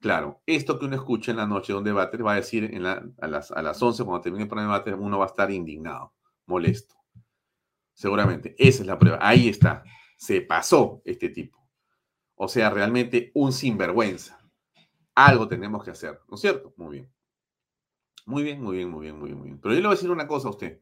Claro, 0.00 0.40
esto 0.46 0.78
que 0.78 0.86
uno 0.86 0.96
escucha 0.96 1.32
en 1.32 1.36
la 1.36 1.46
noche 1.46 1.72
de 1.72 1.78
un 1.78 1.84
debate 1.84 2.16
va 2.18 2.32
a 2.32 2.36
decir 2.36 2.72
a, 3.20 3.26
las, 3.26 3.50
a 3.50 3.62
las 3.62 3.82
11 3.82 4.04
cuando 4.04 4.22
termine 4.22 4.44
el 4.44 4.48
debate, 4.50 4.94
uno 4.94 5.18
va 5.18 5.24
a 5.24 5.28
estar 5.28 5.50
indignado, 5.50 6.14
molesto 6.46 6.94
seguramente. 7.98 8.54
Esa 8.58 8.82
es 8.82 8.86
la 8.86 8.98
prueba. 8.98 9.18
Ahí 9.20 9.48
está. 9.48 9.82
Se 10.16 10.40
pasó 10.40 11.02
este 11.04 11.30
tipo. 11.30 11.58
O 12.36 12.46
sea, 12.46 12.70
realmente 12.70 13.32
un 13.34 13.52
sinvergüenza. 13.52 14.38
Algo 15.16 15.48
tenemos 15.48 15.82
que 15.82 15.90
hacer, 15.90 16.20
¿no 16.28 16.36
es 16.36 16.40
cierto? 16.40 16.72
Muy 16.76 16.92
bien, 16.92 17.12
muy 18.24 18.44
bien, 18.44 18.62
muy 18.62 18.76
bien, 18.76 18.90
muy 18.90 19.02
bien, 19.02 19.38
muy 19.38 19.48
bien. 19.48 19.60
Pero 19.60 19.74
yo 19.74 19.80
le 19.80 19.86
voy 19.88 19.94
a 19.94 19.96
decir 19.96 20.12
una 20.12 20.28
cosa 20.28 20.46
a 20.46 20.52
usted. 20.52 20.80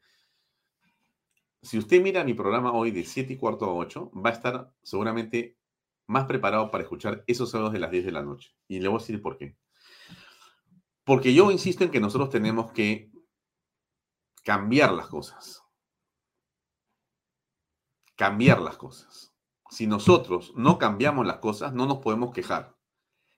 Si 1.66 1.78
usted 1.78 2.00
mira 2.02 2.24
mi 2.24 2.34
programa 2.34 2.72
hoy 2.72 2.90
de 2.90 3.04
7 3.04 3.32
y 3.32 3.36
cuarto 3.36 3.64
a 3.66 3.74
8, 3.74 4.12
va 4.14 4.30
a 4.30 4.32
estar 4.32 4.72
seguramente 4.82 5.58
más 6.06 6.26
preparado 6.26 6.70
para 6.70 6.84
escuchar 6.84 7.24
esos 7.26 7.54
audios 7.54 7.72
de 7.72 7.80
las 7.80 7.90
10 7.90 8.04
de 8.04 8.12
la 8.12 8.22
noche. 8.22 8.54
Y 8.68 8.78
le 8.78 8.88
voy 8.88 8.98
a 8.98 9.00
decir 9.00 9.20
por 9.20 9.36
qué. 9.36 9.56
Porque 11.04 11.34
yo 11.34 11.50
insisto 11.50 11.84
en 11.84 11.90
que 11.90 12.00
nosotros 12.00 12.30
tenemos 12.30 12.72
que 12.72 13.10
cambiar 14.44 14.92
las 14.92 15.08
cosas 15.08 15.66
cambiar 18.16 18.60
las 18.60 18.76
cosas. 18.76 19.32
Si 19.70 19.86
nosotros 19.86 20.52
no 20.56 20.78
cambiamos 20.78 21.26
las 21.26 21.38
cosas, 21.38 21.72
no 21.72 21.86
nos 21.86 21.98
podemos 21.98 22.32
quejar. 22.32 22.76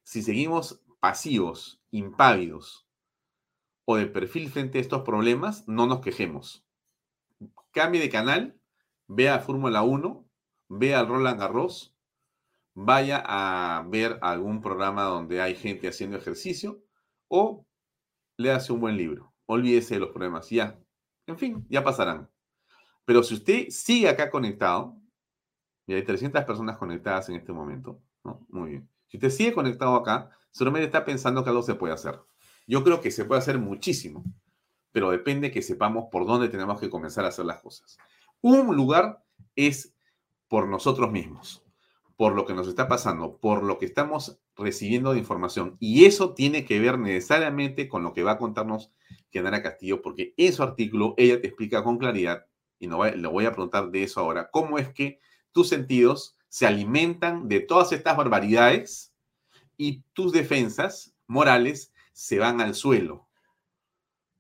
Si 0.05 0.23
seguimos 0.23 0.83
pasivos, 1.01 1.83
impávidos 1.91 2.89
o 3.85 3.97
de 3.97 4.07
perfil 4.07 4.51
frente 4.51 4.79
a 4.79 4.81
estos 4.81 5.03
problemas, 5.03 5.67
no 5.67 5.87
nos 5.87 6.01
quejemos. 6.01 6.68
Cambie 7.73 8.01
de 8.01 8.11
canal, 8.11 8.59
vea 9.07 9.39
Fórmula 9.41 9.83
1, 9.83 10.29
vea 10.69 11.01
al 11.01 11.09
Roland 11.09 11.39
Garros, 11.39 11.95
vaya 12.75 13.23
a 13.27 13.85
ver 13.89 14.19
algún 14.23 14.61
programa 14.61 15.05
donde 15.05 15.41
hay 15.41 15.55
gente 15.55 15.89
haciendo 15.89 16.17
ejercicio 16.17 16.83
o 17.29 17.67
léase 18.37 18.73
un 18.73 18.81
buen 18.81 18.97
libro. 18.97 19.35
Olvídese 19.47 19.95
de 19.95 20.01
los 20.01 20.11
problemas. 20.11 20.49
Ya, 20.51 20.79
en 21.27 21.39
fin, 21.39 21.67
ya 21.69 21.83
pasarán. 21.83 22.31
Pero 23.05 23.23
si 23.23 23.35
usted 23.35 23.69
sigue 23.71 24.09
acá 24.09 24.31
conectado, 24.31 24.97
y 25.87 25.95
hay 25.95 26.03
300 26.03 26.45
personas 26.45 26.77
conectadas 26.77 27.29
en 27.31 27.37
este 27.37 27.53
momento. 27.53 28.03
Muy 28.49 28.71
bien. 28.71 28.89
Si 29.07 29.17
usted 29.17 29.31
sigue 29.31 29.55
conectado 29.55 29.97
acá, 29.97 30.31
solamente 30.51 30.85
está 30.85 31.05
pensando 31.05 31.43
que 31.43 31.49
algo 31.49 31.63
se 31.63 31.75
puede 31.75 31.95
hacer. 31.95 32.21
Yo 32.67 32.85
creo 32.85 33.01
que 33.01 33.11
se 33.11 33.25
puede 33.25 33.39
hacer 33.41 33.59
muchísimo, 33.59 34.23
pero 34.93 35.11
depende 35.11 35.51
que 35.51 35.63
sepamos 35.63 36.07
por 36.11 36.27
dónde 36.27 36.49
tenemos 36.49 36.81
que 36.81 36.91
comenzar 36.91 37.25
a 37.25 37.29
hacer 37.29 37.45
las 37.45 37.61
cosas. 37.61 37.99
Un 38.41 38.75
lugar 38.77 39.23
es 39.57 39.95
por 40.49 40.69
nosotros 40.69 41.13
mismos, 41.13 41.65
por 42.17 42.35
lo 42.35 42.47
que 42.47 42.55
nos 42.55 42.69
está 42.69 42.89
pasando, 42.89 43.37
por 43.37 43.63
lo 43.63 43.79
que 43.79 43.87
estamos 43.87 44.41
recibiendo 44.57 45.13
de 45.13 45.19
información. 45.19 45.77
Y 45.79 46.05
eso 46.05 46.35
tiene 46.35 46.65
que 46.65 46.81
ver 46.81 46.99
necesariamente 46.99 47.89
con 47.89 48.03
lo 48.03 48.13
que 48.13 48.23
va 48.23 48.33
a 48.33 48.39
contarnos 48.39 48.93
Kianara 49.31 49.63
Castillo, 49.63 50.03
porque 50.03 50.35
en 50.37 50.53
su 50.53 50.63
artículo 50.63 51.15
ella 51.17 51.41
te 51.41 51.49
explica 51.49 51.85
con 51.85 51.99
claridad 51.99 52.47
y 52.79 52.87
no 52.87 53.05
le 53.05 53.29
voy 53.29 53.47
a 53.47 53.53
preguntar 53.53 53.91
de 53.91 54.05
eso 54.05 54.21
ahora, 54.21 54.51
¿cómo 54.51 54.79
es 54.79 54.89
que 54.93 55.21
tus 55.53 55.69
sentidos 55.69 56.37
se 56.49 56.67
alimentan 56.67 57.49
de 57.49 57.61
todas 57.61 57.93
estas 57.93 58.17
barbaridades 58.17 59.13
y 59.77 60.03
tus 60.13 60.33
defensas 60.33 61.15
morales 61.27 61.93
se 62.13 62.39
van 62.39 62.61
al 62.61 62.75
suelo? 62.75 63.28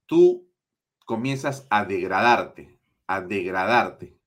Tú 0.08 0.48
comienzas 1.04 1.66
a 1.68 1.84
degradarte, 1.84 2.80
a 3.06 3.20
degradarte 3.20 4.18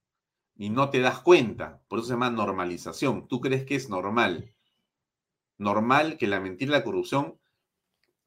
y 0.55 0.69
no 0.69 0.91
te 0.91 0.99
das 0.99 1.19
cuenta, 1.21 1.81
por 1.87 1.97
eso 1.97 2.07
se 2.09 2.13
llama 2.13 2.29
normalización. 2.29 3.27
Tú 3.27 3.41
crees 3.41 3.65
que 3.65 3.73
es 3.73 3.89
normal, 3.89 4.53
normal 5.57 6.17
que 6.19 6.27
la 6.27 6.39
mentira 6.39 6.69
y 6.69 6.73
la 6.73 6.83
corrupción 6.83 7.39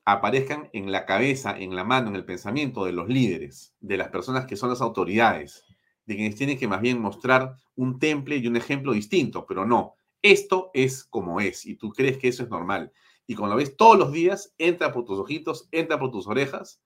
aparezcan 0.04 0.68
en 0.72 0.90
la 0.90 1.06
cabeza, 1.06 1.56
en 1.56 1.76
la 1.76 1.84
mano, 1.84 2.08
en 2.08 2.16
el 2.16 2.24
pensamiento 2.24 2.84
de 2.84 2.92
los 2.92 3.08
líderes, 3.08 3.76
de 3.78 3.98
las 3.98 4.08
personas 4.08 4.46
que 4.46 4.56
son 4.56 4.70
las 4.70 4.80
autoridades 4.80 5.64
de 6.06 6.16
quienes 6.16 6.34
tienen 6.34 6.58
que 6.58 6.66
más 6.68 6.80
bien 6.80 7.00
mostrar 7.00 7.56
un 7.76 8.00
temple 8.00 8.36
y 8.36 8.48
un 8.48 8.56
ejemplo 8.56 8.92
distinto, 8.92 9.46
pero 9.46 9.64
no, 9.64 9.94
esto 10.22 10.70
es 10.74 11.04
como 11.04 11.40
es 11.40 11.66
y 11.66 11.76
tú 11.76 11.90
crees 11.90 12.18
que 12.18 12.28
eso 12.28 12.42
es 12.42 12.50
normal. 12.50 12.92
Y 13.28 13.36
cuando 13.36 13.54
lo 13.54 13.58
ves 13.58 13.76
todos 13.76 13.96
los 13.96 14.12
días, 14.12 14.52
entra 14.58 14.92
por 14.92 15.04
tus 15.04 15.20
ojitos, 15.20 15.68
entra 15.70 16.00
por 16.00 16.10
tus 16.10 16.26
orejas, 16.26 16.82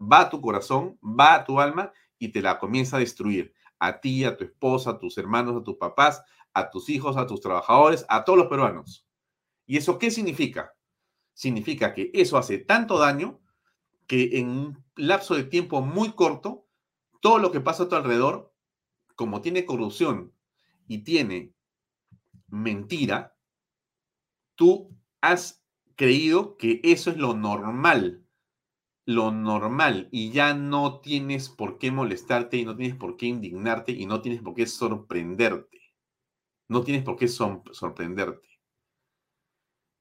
va 0.00 0.20
a 0.20 0.30
tu 0.30 0.40
corazón, 0.40 0.98
va 1.02 1.34
a 1.34 1.44
tu 1.44 1.60
alma 1.60 1.92
y 2.18 2.28
te 2.28 2.42
la 2.42 2.58
comienza 2.58 2.96
a 2.96 3.00
destruir. 3.00 3.54
A 3.78 4.00
ti, 4.00 4.24
a 4.24 4.36
tu 4.36 4.44
esposa, 4.44 4.90
a 4.90 4.98
tus 4.98 5.18
hermanos, 5.18 5.60
a 5.60 5.64
tus 5.64 5.76
papás, 5.76 6.22
a 6.52 6.70
tus 6.70 6.88
hijos, 6.88 7.16
a 7.16 7.26
tus 7.26 7.40
trabajadores, 7.40 8.06
a 8.08 8.24
todos 8.24 8.38
los 8.38 8.48
peruanos. 8.48 9.06
¿Y 9.66 9.76
eso 9.76 9.98
qué 9.98 10.10
significa? 10.10 10.74
Significa 11.34 11.92
que 11.92 12.10
eso 12.14 12.38
hace 12.38 12.58
tanto 12.58 12.98
daño 12.98 13.40
que 14.06 14.38
en 14.38 14.48
un 14.48 14.84
lapso 14.96 15.34
de 15.34 15.44
tiempo 15.44 15.80
muy 15.80 16.12
corto, 16.12 16.66
todo 17.20 17.38
lo 17.38 17.50
que 17.50 17.60
pasa 17.60 17.84
a 17.84 17.88
tu 17.88 17.96
alrededor, 17.96 18.54
como 19.16 19.40
tiene 19.40 19.64
corrupción 19.64 20.32
y 20.86 20.98
tiene 20.98 21.54
mentira, 22.48 23.36
tú 24.54 24.96
has 25.20 25.64
creído 25.96 26.56
que 26.56 26.80
eso 26.84 27.10
es 27.10 27.16
lo 27.16 27.34
normal, 27.34 28.23
lo 29.06 29.30
normal, 29.30 30.08
y 30.12 30.30
ya 30.32 30.54
no 30.54 31.00
tienes 31.00 31.48
por 31.48 31.78
qué 31.78 31.90
molestarte 31.90 32.56
y 32.56 32.64
no 32.64 32.76
tienes 32.76 32.96
por 32.96 33.16
qué 33.16 33.26
indignarte 33.26 33.92
y 33.92 34.06
no 34.06 34.22
tienes 34.22 34.42
por 34.42 34.54
qué 34.54 34.66
sorprenderte. 34.66 35.80
No 36.68 36.82
tienes 36.84 37.04
por 37.04 37.16
qué 37.16 37.28
sorprenderte. 37.28 38.48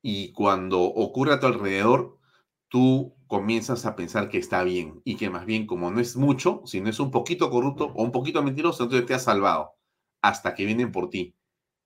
Y 0.03 0.31
cuando 0.33 0.81
ocurre 0.81 1.33
a 1.33 1.39
tu 1.39 1.47
alrededor, 1.47 2.19
tú 2.67 3.15
comienzas 3.27 3.85
a 3.85 3.95
pensar 3.95 4.29
que 4.29 4.37
está 4.37 4.63
bien 4.63 5.01
y 5.05 5.15
que 5.15 5.29
más 5.29 5.45
bien 5.45 5.65
como 5.65 5.89
no 5.91 5.99
es 5.99 6.15
mucho, 6.17 6.61
si 6.65 6.81
no 6.81 6.89
es 6.89 6.99
un 6.99 7.09
poquito 7.11 7.49
corrupto 7.49 7.85
o 7.95 8.03
un 8.03 8.11
poquito 8.11 8.43
mentiroso, 8.43 8.83
entonces 8.83 9.07
te 9.07 9.13
has 9.13 9.23
salvado 9.23 9.73
hasta 10.21 10.53
que 10.55 10.65
vienen 10.65 10.91
por 10.91 11.09
ti 11.09 11.35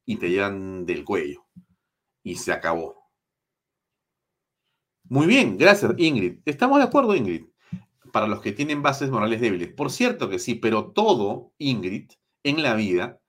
y 0.06 0.17
te 0.17 0.30
llevan 0.30 0.86
del 0.86 1.06
cuello. 1.06 1.45
Y 2.23 2.36
se 2.38 2.53
acabó. 2.53 2.97
Muy 5.10 5.26
bien, 5.26 5.58
gracias 5.58 5.93
Ingrid. 5.98 6.39
Estamos 6.46 6.80
de 6.80 6.84
acuerdo 6.84 7.15
Ingrid. 7.15 7.46
Para 8.12 8.28
los 8.28 8.41
que 8.41 8.52
tienen 8.52 8.82
bases 8.82 9.10
morales 9.10 9.41
débiles. 9.41 9.74
Por 9.74 9.91
cierto 9.91 10.30
que 10.30 10.39
sí, 10.39 10.56
pero 10.56 10.91
todo, 10.91 11.54
Ingrid, 11.60 12.12
en 12.43 12.62
la 12.62 12.76
vida 12.76 13.22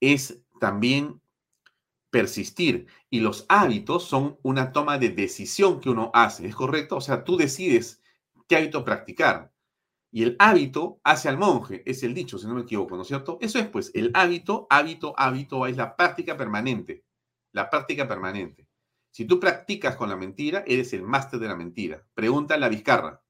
es 0.00 0.42
también 0.60 1.20
persistir. 2.10 2.86
Y 3.10 3.20
los 3.20 3.46
hábitos 3.48 4.04
son 4.04 4.38
una 4.42 4.72
toma 4.72 4.98
de 4.98 5.10
decisión 5.10 5.80
que 5.80 5.90
uno 5.90 6.10
hace, 6.14 6.46
¿es 6.46 6.54
correcto? 6.54 6.96
O 6.96 7.00
sea, 7.00 7.24
tú 7.24 7.36
decides 7.36 8.02
qué 8.48 8.56
hábito 8.56 8.84
practicar. 8.84 9.52
Y 10.12 10.24
el 10.24 10.36
hábito 10.38 11.00
hace 11.04 11.28
al 11.28 11.38
monje, 11.38 11.82
es 11.86 12.02
el 12.02 12.14
dicho, 12.14 12.38
si 12.38 12.46
no 12.46 12.54
me 12.54 12.62
equivoco, 12.62 12.96
¿no 12.96 13.02
es 13.02 13.08
cierto? 13.08 13.38
Eso 13.40 13.58
es, 13.58 13.68
pues, 13.68 13.90
el 13.94 14.10
hábito, 14.14 14.66
hábito, 14.70 15.14
hábito, 15.18 15.66
es 15.66 15.76
la 15.76 15.96
práctica 15.96 16.36
permanente. 16.36 17.04
La 17.52 17.70
práctica 17.70 18.08
permanente. 18.08 18.68
Si 19.12 19.26
tú 19.26 19.38
practicas 19.38 19.94
con 19.96 20.08
la 20.08 20.16
mentira, 20.16 20.64
eres 20.66 20.94
el 20.94 21.02
máster 21.02 21.38
de 21.38 21.46
la 21.46 21.54
mentira. 21.54 22.02
Pregunta 22.14 22.54
a 22.54 22.58
la 22.58 22.70
Vizcarra. 22.70 23.22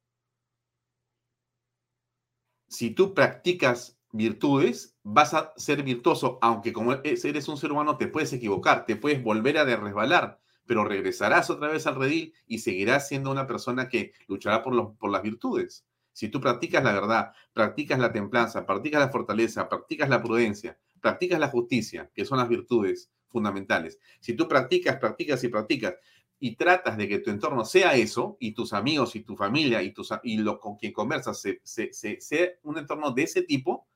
Si 2.69 2.91
tú 2.91 3.13
practicas 3.15 3.99
virtudes, 4.13 4.97
vas 5.03 5.35
a 5.35 5.53
ser 5.57 5.83
virtuoso, 5.83 6.39
aunque 6.41 6.73
como 6.73 6.93
eres 6.93 7.49
un 7.49 7.57
ser 7.57 7.73
humano 7.73 7.97
te 7.97 8.07
puedes 8.07 8.33
equivocar, 8.33 8.87
te 8.87 8.95
puedes 8.95 9.25
volver 9.25 9.59
a 9.59 9.65
resbalar, 9.65 10.41
pero 10.67 10.85
regresarás 10.85 11.51
otra 11.51 11.67
vez 11.67 11.85
al 11.89 11.97
redil 11.97 12.33
y 12.47 12.61
seguirás 12.61 13.09
siendo 13.09 13.33
una 13.33 13.49
persona 13.49 13.89
que 13.89 14.13
luchará 14.29 14.63
por, 14.63 14.97
por 14.97 15.11
las 15.11 15.23
virtudes. 15.23 15.85
Si 16.13 16.29
tú 16.29 16.41
practicas 16.41 16.85
la 16.85 16.93
verdad, 16.93 17.33
practicas 17.53 17.99
la 17.99 18.13
templanza, 18.13 18.65
practicas 18.65 19.01
la 19.01 19.11
fortaleza, 19.11 19.69
practicas 19.69 20.09
la 20.09 20.23
prudencia, 20.23 20.79
practicas 21.01 21.41
la 21.41 21.49
justicia, 21.49 22.09
que 22.15 22.25
son 22.25 22.39
las 22.39 22.49
virtudes 22.49 23.11
fundamentales. 23.33 23.99
Si 24.21 24.35
tú 24.35 24.47
practicas, 24.47 24.99
practicas 24.99 25.43
y 25.43 25.49
practicas 25.49 25.95
y 26.39 26.57
tratas 26.57 26.97
de 26.97 27.09
que 27.09 27.21
tu 27.21 27.31
entorno 27.31 27.65
sea 27.65 27.95
eso, 27.95 28.37
y 28.41 28.53
tus 28.53 28.73
amigos 28.73 29.17
y 29.17 29.21
tu 29.21 29.37
familia 29.37 29.83
y, 29.83 29.93
tus, 29.93 30.11
y 30.23 30.39
lo 30.39 30.59
con 30.59 30.77
quien 30.77 30.93
conversas 30.93 31.41
sea 31.41 32.49
un 32.63 32.79
entorno 32.79 33.13
de 33.13 33.23
ese 33.23 33.43
tipo, 33.43 33.87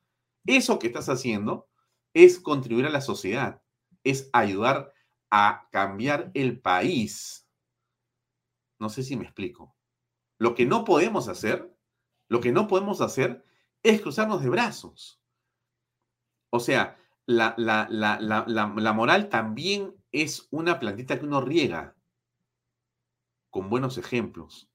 eso 0.47 0.79
que 0.79 0.87
estás 0.87 1.09
haciendo 1.09 1.69
es 2.15 2.39
contribuir 2.39 2.87
a 2.87 2.91
la 2.91 3.01
sociedad, 3.01 3.63
es 4.05 4.31
ayudar 4.33 4.93
a 5.31 5.69
cambiar 5.73 6.31
el 6.35 6.61
país. 6.61 7.49
No 8.79 8.89
sé 8.89 9.03
si 9.03 9.17
me 9.17 9.25
explico. 9.25 9.77
Lo 10.39 10.55
que 10.55 10.67
no 10.67 10.85
podemos 10.85 11.29
hacer, 11.29 11.75
lo 12.29 12.41
que 12.41 12.53
no 12.53 12.69
podemos 12.69 13.01
hacer 13.01 13.45
es 13.83 14.01
cruzarnos 14.01 14.43
de 14.43 14.51
brazos. 14.51 15.21
O 16.51 16.61
sea, 16.61 16.97
la, 17.27 17.55
la, 17.59 17.87
la, 18.47 18.93
moral 18.93 19.29
también 19.29 19.95
es 20.13 20.47
una 20.51 20.79
plantita 20.79 21.19
que 21.19 21.27
uno 21.27 21.41
riega 21.41 21.97
con 23.51 23.69
buenos 23.69 23.99
ejemplos, 23.99 24.71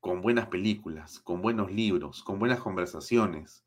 con 0.00 0.22
buenas 0.22 0.46
películas, 0.46 1.18
con 1.20 1.42
buenos 1.42 1.72
libros, 1.72 2.22
con 2.22 2.38
buenas 2.38 2.60
conversaciones, 2.60 3.64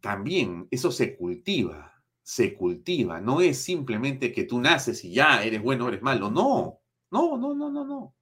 también 0.00 0.66
eso 0.70 0.90
se 0.90 1.16
cultiva, 1.16 2.02
se 2.22 2.54
cultiva. 2.54 3.20
No 3.20 3.40
es 3.40 3.62
simplemente 3.62 4.32
que 4.32 4.44
tú 4.44 4.60
naces 4.60 5.04
y 5.04 5.12
ya 5.12 5.44
eres 5.44 5.62
bueno 5.62 5.84
o 5.84 5.88
eres 5.88 6.02
malo. 6.02 6.30
No, 6.30 6.80
no, 7.10 7.36
no, 7.36 7.54
no, 7.54 7.70
no, 7.70 7.84
no. 7.84 8.14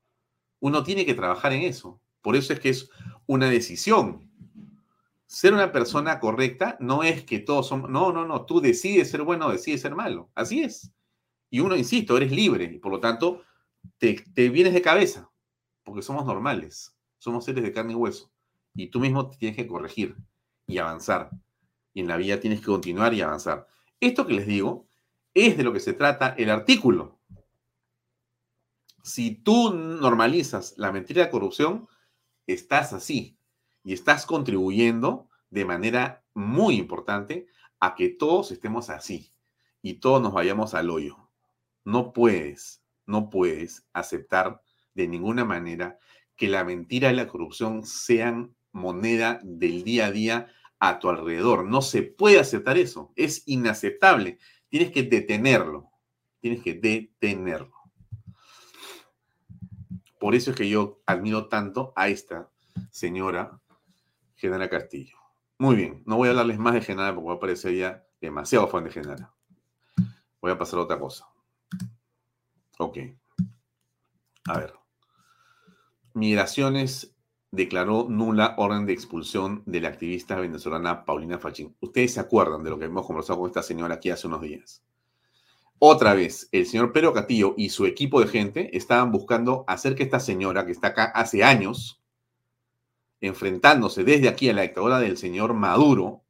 Uno 0.60 0.82
tiene 0.82 1.06
que 1.06 1.14
trabajar 1.14 1.52
en 1.52 1.62
eso. 1.62 2.00
Por 2.20 2.36
eso 2.36 2.52
es 2.52 2.60
que 2.60 2.70
es 2.70 2.90
una 3.26 3.48
decisión. 3.48 4.27
Ser 5.28 5.54
una 5.54 5.70
persona 5.70 6.18
correcta 6.18 6.76
no 6.80 7.04
es 7.04 7.22
que 7.22 7.38
todos 7.38 7.68
somos, 7.68 7.88
no, 7.88 8.12
no, 8.12 8.26
no, 8.26 8.46
tú 8.46 8.60
decides 8.60 9.10
ser 9.10 9.22
bueno 9.22 9.50
decides 9.50 9.82
ser 9.82 9.94
malo. 9.94 10.30
Así 10.34 10.62
es. 10.62 10.90
Y 11.50 11.60
uno, 11.60 11.76
insisto, 11.76 12.16
eres 12.16 12.32
libre 12.32 12.64
y 12.64 12.78
por 12.78 12.90
lo 12.90 12.98
tanto 12.98 13.42
te, 13.98 14.14
te 14.34 14.48
vienes 14.48 14.74
de 14.74 14.82
cabeza, 14.82 15.30
porque 15.84 16.02
somos 16.02 16.24
normales, 16.24 16.96
somos 17.18 17.44
seres 17.44 17.62
de 17.62 17.72
carne 17.72 17.92
y 17.92 17.96
hueso. 17.96 18.32
Y 18.74 18.88
tú 18.88 18.98
mismo 18.98 19.30
te 19.30 19.36
tienes 19.36 19.56
que 19.56 19.66
corregir 19.66 20.16
y 20.66 20.78
avanzar 20.78 21.30
y 21.94 22.00
en 22.00 22.08
la 22.08 22.16
vida 22.16 22.40
tienes 22.40 22.60
que 22.60 22.66
continuar 22.66 23.14
y 23.14 23.20
avanzar. 23.20 23.66
Esto 24.00 24.26
que 24.26 24.34
les 24.34 24.46
digo 24.46 24.86
es 25.34 25.56
de 25.56 25.64
lo 25.64 25.72
que 25.72 25.80
se 25.80 25.92
trata 25.92 26.34
el 26.38 26.50
artículo. 26.50 27.18
Si 29.02 29.34
tú 29.36 29.72
normalizas 29.74 30.74
la 30.76 30.92
mentira 30.92 31.24
de 31.24 31.30
corrupción, 31.30 31.88
estás 32.46 32.92
así 32.92 33.37
y 33.88 33.94
estás 33.94 34.26
contribuyendo 34.26 35.30
de 35.48 35.64
manera 35.64 36.22
muy 36.34 36.76
importante 36.76 37.46
a 37.80 37.94
que 37.94 38.10
todos 38.10 38.52
estemos 38.52 38.90
así 38.90 39.32
y 39.80 39.94
todos 39.94 40.20
nos 40.20 40.34
vayamos 40.34 40.74
al 40.74 40.90
hoyo. 40.90 41.30
No 41.86 42.12
puedes, 42.12 42.82
no 43.06 43.30
puedes 43.30 43.86
aceptar 43.94 44.60
de 44.92 45.08
ninguna 45.08 45.46
manera 45.46 45.98
que 46.36 46.48
la 46.48 46.64
mentira 46.64 47.10
y 47.10 47.16
la 47.16 47.28
corrupción 47.28 47.82
sean 47.82 48.54
moneda 48.72 49.40
del 49.42 49.84
día 49.84 50.08
a 50.08 50.12
día 50.12 50.52
a 50.78 50.98
tu 50.98 51.08
alrededor. 51.08 51.64
No 51.64 51.80
se 51.80 52.02
puede 52.02 52.38
aceptar 52.40 52.76
eso. 52.76 53.10
Es 53.16 53.42
inaceptable. 53.46 54.38
Tienes 54.68 54.92
que 54.92 55.02
detenerlo. 55.02 55.88
Tienes 56.40 56.62
que 56.62 56.74
detenerlo. 56.74 57.72
Por 60.20 60.34
eso 60.34 60.50
es 60.50 60.58
que 60.58 60.68
yo 60.68 61.00
admiro 61.06 61.48
tanto 61.48 61.94
a 61.96 62.10
esta 62.10 62.50
señora 62.90 63.58
Genara 64.38 64.70
Castillo. 64.70 65.18
Muy 65.58 65.76
bien, 65.76 66.02
no 66.06 66.16
voy 66.16 66.28
a 66.28 66.30
hablarles 66.30 66.58
más 66.58 66.74
de 66.74 66.80
Genara 66.80 67.14
porque 67.14 67.28
va 67.28 67.34
a 67.34 67.40
parecer 67.40 67.74
ya 67.74 68.06
demasiado 68.20 68.68
fan 68.68 68.84
de 68.84 68.90
Genara. 68.90 69.34
Voy 70.40 70.52
a 70.52 70.58
pasar 70.58 70.78
a 70.78 70.82
otra 70.82 70.98
cosa. 70.98 71.26
Ok. 72.78 72.98
A 74.46 74.58
ver. 74.58 74.72
Migraciones 76.14 77.16
declaró 77.50 78.06
nula 78.08 78.54
orden 78.56 78.86
de 78.86 78.92
expulsión 78.92 79.62
de 79.66 79.80
la 79.80 79.88
activista 79.88 80.36
venezolana 80.36 81.04
Paulina 81.04 81.38
Fachín. 81.38 81.76
Ustedes 81.80 82.14
se 82.14 82.20
acuerdan 82.20 82.62
de 82.62 82.70
lo 82.70 82.78
que 82.78 82.84
hemos 82.84 83.06
conversado 83.06 83.40
con 83.40 83.48
esta 83.48 83.62
señora 83.62 83.96
aquí 83.96 84.10
hace 84.10 84.28
unos 84.28 84.42
días. 84.42 84.84
Otra 85.80 86.14
vez, 86.14 86.48
el 86.52 86.66
señor 86.66 86.92
Pedro 86.92 87.12
Castillo 87.12 87.54
y 87.56 87.70
su 87.70 87.86
equipo 87.86 88.20
de 88.20 88.28
gente 88.28 88.76
estaban 88.76 89.10
buscando 89.10 89.64
hacer 89.66 89.94
que 89.94 90.02
esta 90.04 90.20
señora, 90.20 90.66
que 90.66 90.72
está 90.72 90.88
acá 90.88 91.04
hace 91.04 91.42
años, 91.42 92.00
enfrentándose 93.20 94.04
desde 94.04 94.28
aquí 94.28 94.48
a 94.48 94.54
la 94.54 94.62
dictadura 94.62 95.00
del 95.00 95.16
señor 95.16 95.54
Maduro 95.54 96.24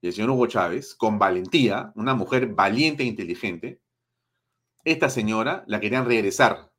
y 0.00 0.08
el 0.08 0.12
señor 0.12 0.30
Hugo 0.30 0.46
Chávez, 0.46 0.94
con 0.94 1.18
valentía, 1.18 1.92
una 1.94 2.14
mujer 2.14 2.46
valiente 2.48 3.02
e 3.02 3.06
inteligente, 3.06 3.80
esta 4.84 5.10
señora 5.10 5.64
la 5.66 5.78
querían 5.80 6.06
regresar 6.06 6.70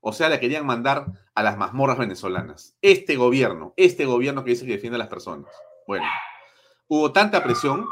o 0.00 0.12
sea, 0.12 0.28
la 0.28 0.40
querían 0.40 0.64
mandar 0.64 1.06
a 1.34 1.42
las 1.42 1.56
mazmorras 1.56 1.98
venezolanas. 1.98 2.76
Este 2.82 3.16
gobierno, 3.16 3.74
este 3.76 4.04
gobierno 4.04 4.44
que 4.44 4.50
dice 4.50 4.64
que 4.64 4.72
defiende 4.72 4.96
a 4.96 5.00
las 5.00 5.08
personas. 5.08 5.52
Bueno, 5.86 6.06
hubo 6.86 7.12
tanta 7.12 7.42
presión 7.42 7.86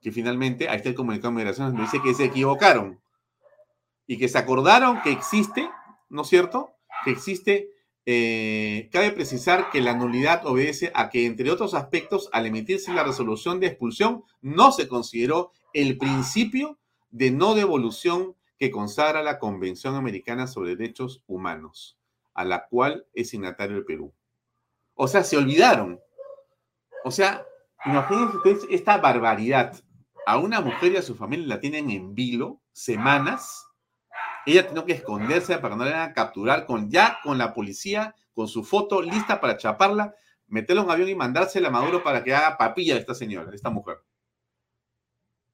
que 0.00 0.12
finalmente, 0.12 0.68
ahí 0.68 0.76
está 0.76 0.90
el 0.90 0.94
comunicado 0.94 1.30
de 1.32 1.36
migraciones, 1.36 1.72
me 1.72 1.82
dice 1.82 2.02
que 2.02 2.12
se 2.12 2.24
equivocaron 2.24 3.00
y 4.06 4.18
que 4.18 4.28
se 4.28 4.36
acordaron 4.36 5.00
que 5.00 5.10
existe, 5.10 5.70
¿no 6.10 6.22
es 6.22 6.28
cierto? 6.28 6.76
Que 7.04 7.12
existe, 7.12 7.70
eh, 8.06 8.90
cabe 8.92 9.12
precisar 9.12 9.70
que 9.70 9.80
la 9.80 9.94
nulidad 9.94 10.46
obedece 10.46 10.92
a 10.94 11.08
que, 11.08 11.24
entre 11.24 11.50
otros 11.50 11.72
aspectos, 11.74 12.28
al 12.32 12.46
emitirse 12.46 12.92
la 12.92 13.04
resolución 13.04 13.60
de 13.60 13.68
expulsión, 13.68 14.24
no 14.42 14.72
se 14.72 14.88
consideró 14.88 15.52
el 15.72 15.96
principio 15.96 16.78
de 17.10 17.30
no 17.30 17.54
devolución 17.54 18.36
que 18.58 18.70
consagra 18.70 19.22
la 19.22 19.38
Convención 19.38 19.94
Americana 19.94 20.46
sobre 20.46 20.76
Derechos 20.76 21.22
Humanos, 21.26 21.98
a 22.34 22.44
la 22.44 22.66
cual 22.66 23.06
es 23.14 23.30
signatario 23.30 23.76
el 23.76 23.84
Perú. 23.84 24.12
O 24.94 25.08
sea, 25.08 25.24
se 25.24 25.36
olvidaron. 25.36 25.98
O 27.04 27.10
sea, 27.10 27.46
imagínense 27.84 28.36
ustedes 28.36 28.66
esta 28.70 28.98
barbaridad. 28.98 29.82
A 30.26 30.38
una 30.38 30.60
mujer 30.60 30.92
y 30.92 30.96
a 30.96 31.02
su 31.02 31.14
familia 31.16 31.46
la 31.46 31.60
tienen 31.60 31.90
en 31.90 32.14
vilo 32.14 32.60
semanas 32.72 33.66
Ella 34.46 34.66
tenía 34.66 34.84
que 34.84 34.92
esconderse 34.92 35.58
para 35.58 35.76
no 35.76 35.84
la 35.84 35.90
vayan 35.90 36.10
a 36.10 36.12
capturar 36.12 36.66
con, 36.66 36.90
ya 36.90 37.18
con 37.22 37.38
la 37.38 37.54
policía, 37.54 38.14
con 38.34 38.48
su 38.48 38.64
foto 38.64 39.00
lista 39.00 39.40
para 39.40 39.56
chaparla, 39.56 40.14
meterla 40.46 40.82
en 40.82 40.86
un 40.86 40.92
avión 40.92 41.08
y 41.08 41.14
mandársela 41.14 41.68
a 41.68 41.70
Maduro 41.70 42.02
para 42.02 42.22
que 42.22 42.34
haga 42.34 42.58
papilla 42.58 42.94
de 42.94 43.00
esta 43.00 43.14
señora, 43.14 43.50
de 43.50 43.56
esta 43.56 43.70
mujer. 43.70 43.98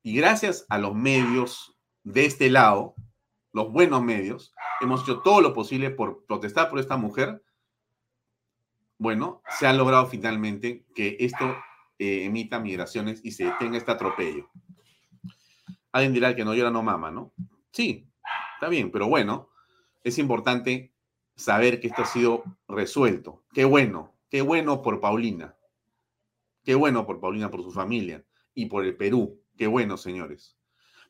Y 0.02 0.14
gracias 0.14 0.66
a 0.68 0.78
los 0.78 0.94
medios 0.94 1.76
de 2.02 2.24
este 2.24 2.50
lado, 2.50 2.94
los 3.52 3.70
buenos 3.72 4.02
medios, 4.02 4.54
hemos 4.80 5.02
hecho 5.02 5.20
todo 5.20 5.40
lo 5.40 5.52
posible 5.52 5.90
por 5.90 6.24
protestar 6.24 6.70
por 6.70 6.78
esta 6.78 6.96
mujer. 6.96 7.42
Bueno, 8.98 9.42
se 9.58 9.66
ha 9.66 9.72
logrado 9.72 10.06
finalmente 10.06 10.84
que 10.94 11.16
esto 11.20 11.56
eh, 11.98 12.24
emita 12.24 12.58
migraciones 12.58 13.20
y 13.24 13.32
se 13.32 13.44
detenga 13.44 13.76
este 13.76 13.90
atropello. 13.90 14.48
Alguien 15.92 16.14
dirá 16.14 16.34
que 16.34 16.44
no 16.44 16.54
llora 16.54 16.70
no 16.70 16.82
mama, 16.82 17.10
¿no? 17.10 17.32
Sí, 17.72 18.09
está 18.60 18.68
bien, 18.68 18.90
pero 18.90 19.08
bueno, 19.08 19.48
es 20.04 20.18
importante 20.18 20.92
saber 21.34 21.80
que 21.80 21.86
esto 21.86 22.02
ha 22.02 22.06
sido 22.06 22.44
resuelto. 22.68 23.42
Qué 23.54 23.64
bueno, 23.64 24.12
qué 24.28 24.42
bueno 24.42 24.82
por 24.82 25.00
Paulina. 25.00 25.56
Qué 26.62 26.74
bueno 26.74 27.06
por 27.06 27.20
Paulina, 27.20 27.50
por 27.50 27.62
su 27.62 27.72
familia 27.72 28.22
y 28.52 28.66
por 28.66 28.84
el 28.84 28.98
Perú. 28.98 29.42
Qué 29.56 29.66
bueno, 29.66 29.96
señores. 29.96 30.58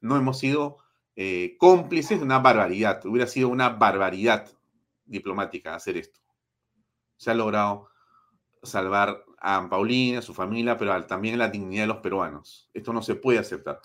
No 0.00 0.16
hemos 0.16 0.38
sido 0.38 0.76
eh, 1.16 1.56
cómplices 1.58 2.20
de 2.20 2.24
una 2.24 2.38
barbaridad. 2.38 3.04
Hubiera 3.04 3.26
sido 3.26 3.48
una 3.48 3.70
barbaridad 3.70 4.48
diplomática 5.04 5.74
hacer 5.74 5.96
esto. 5.96 6.20
Se 7.16 7.32
ha 7.32 7.34
logrado 7.34 7.88
salvar 8.62 9.24
a 9.40 9.68
Paulina, 9.68 10.20
a 10.20 10.22
su 10.22 10.34
familia, 10.34 10.78
pero 10.78 11.04
también 11.06 11.36
la 11.36 11.48
dignidad 11.48 11.82
de 11.82 11.88
los 11.88 11.96
peruanos. 11.96 12.70
Esto 12.72 12.92
no 12.92 13.02
se 13.02 13.16
puede 13.16 13.40
aceptar. 13.40 13.80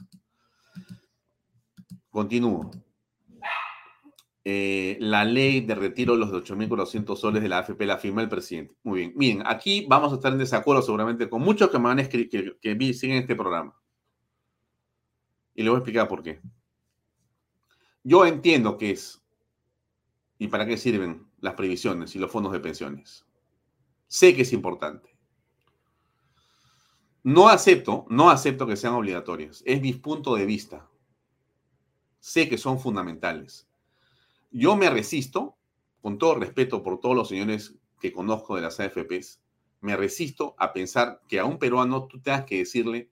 Continúo. 2.12 2.70
Eh, 4.48 4.98
la 5.00 5.26
ley 5.26 5.62
de 5.62 5.74
retiro 5.74 6.14
de 6.14 6.20
los 6.20 6.32
8.400 6.32 7.18
soles 7.18 7.42
de 7.42 7.50
la 7.50 7.58
AFP 7.58 7.82
la 7.86 7.98
firma 7.98 8.22
el 8.22 8.30
presidente. 8.30 8.76
Muy 8.84 9.00
bien. 9.00 9.14
Miren, 9.16 9.44
aquí 9.46 9.88
vamos 9.90 10.12
a 10.12 10.16
estar 10.16 10.32
en 10.32 10.38
desacuerdo 10.38 10.84
seguramente 10.84 11.28
con 11.28 11.42
muchos 11.42 11.70
que 11.72 11.80
me 11.80 11.86
van 11.86 11.98
a 11.98 12.04
escribir, 12.04 12.60
que, 12.62 12.78
que 12.78 12.94
siguen 12.94 13.18
este 13.18 13.36
programa. 13.36 13.76
Y 15.56 15.64
les 15.64 15.70
voy 15.72 15.78
a 15.78 15.80
explicar 15.80 16.08
por 16.08 16.22
qué. 16.22 16.40
Yo 18.04 18.24
entiendo 18.26 18.78
qué 18.78 18.92
es 18.92 19.24
y 20.38 20.48
para 20.48 20.68
qué 20.68 20.78
sirven 20.78 21.28
las 21.40 21.56
previsiones 21.56 22.16
y 22.16 22.20
los 22.20 22.30
fondos 22.30 22.52
de 22.52 22.60
pensiones. 22.60 23.26
Sé 24.08 24.36
que 24.36 24.44
es 24.44 24.54
importante. 24.54 25.10
No 27.24 27.50
acepto, 27.50 28.06
no 28.10 28.30
acepto 28.30 28.68
que 28.68 28.76
sean 28.76 28.94
obligatorias. 28.94 29.64
Es 29.66 29.82
mi 29.82 29.94
punto 29.94 30.36
de 30.36 30.46
vista 30.46 30.88
sé 32.26 32.50
que 32.50 32.58
son 32.58 32.80
fundamentales. 32.80 33.68
Yo 34.58 34.78
me 34.78 34.90
resisto, 34.90 35.58
con 36.02 36.18
todo 36.18 36.36
respeto 36.36 36.82
por 36.82 37.02
todos 37.02 37.14
los 37.14 37.28
señores 37.28 37.78
que 38.00 38.14
conozco 38.14 38.56
de 38.56 38.62
las 38.62 38.80
AFPs, 38.80 39.42
me 39.82 39.98
resisto 39.98 40.56
a 40.58 40.72
pensar 40.72 41.20
que 41.28 41.40
a 41.40 41.46
un 41.46 41.60
peruano 41.60 42.08
tú 42.08 42.22
tengas 42.22 42.46
que 42.46 42.60
decirle 42.60 43.12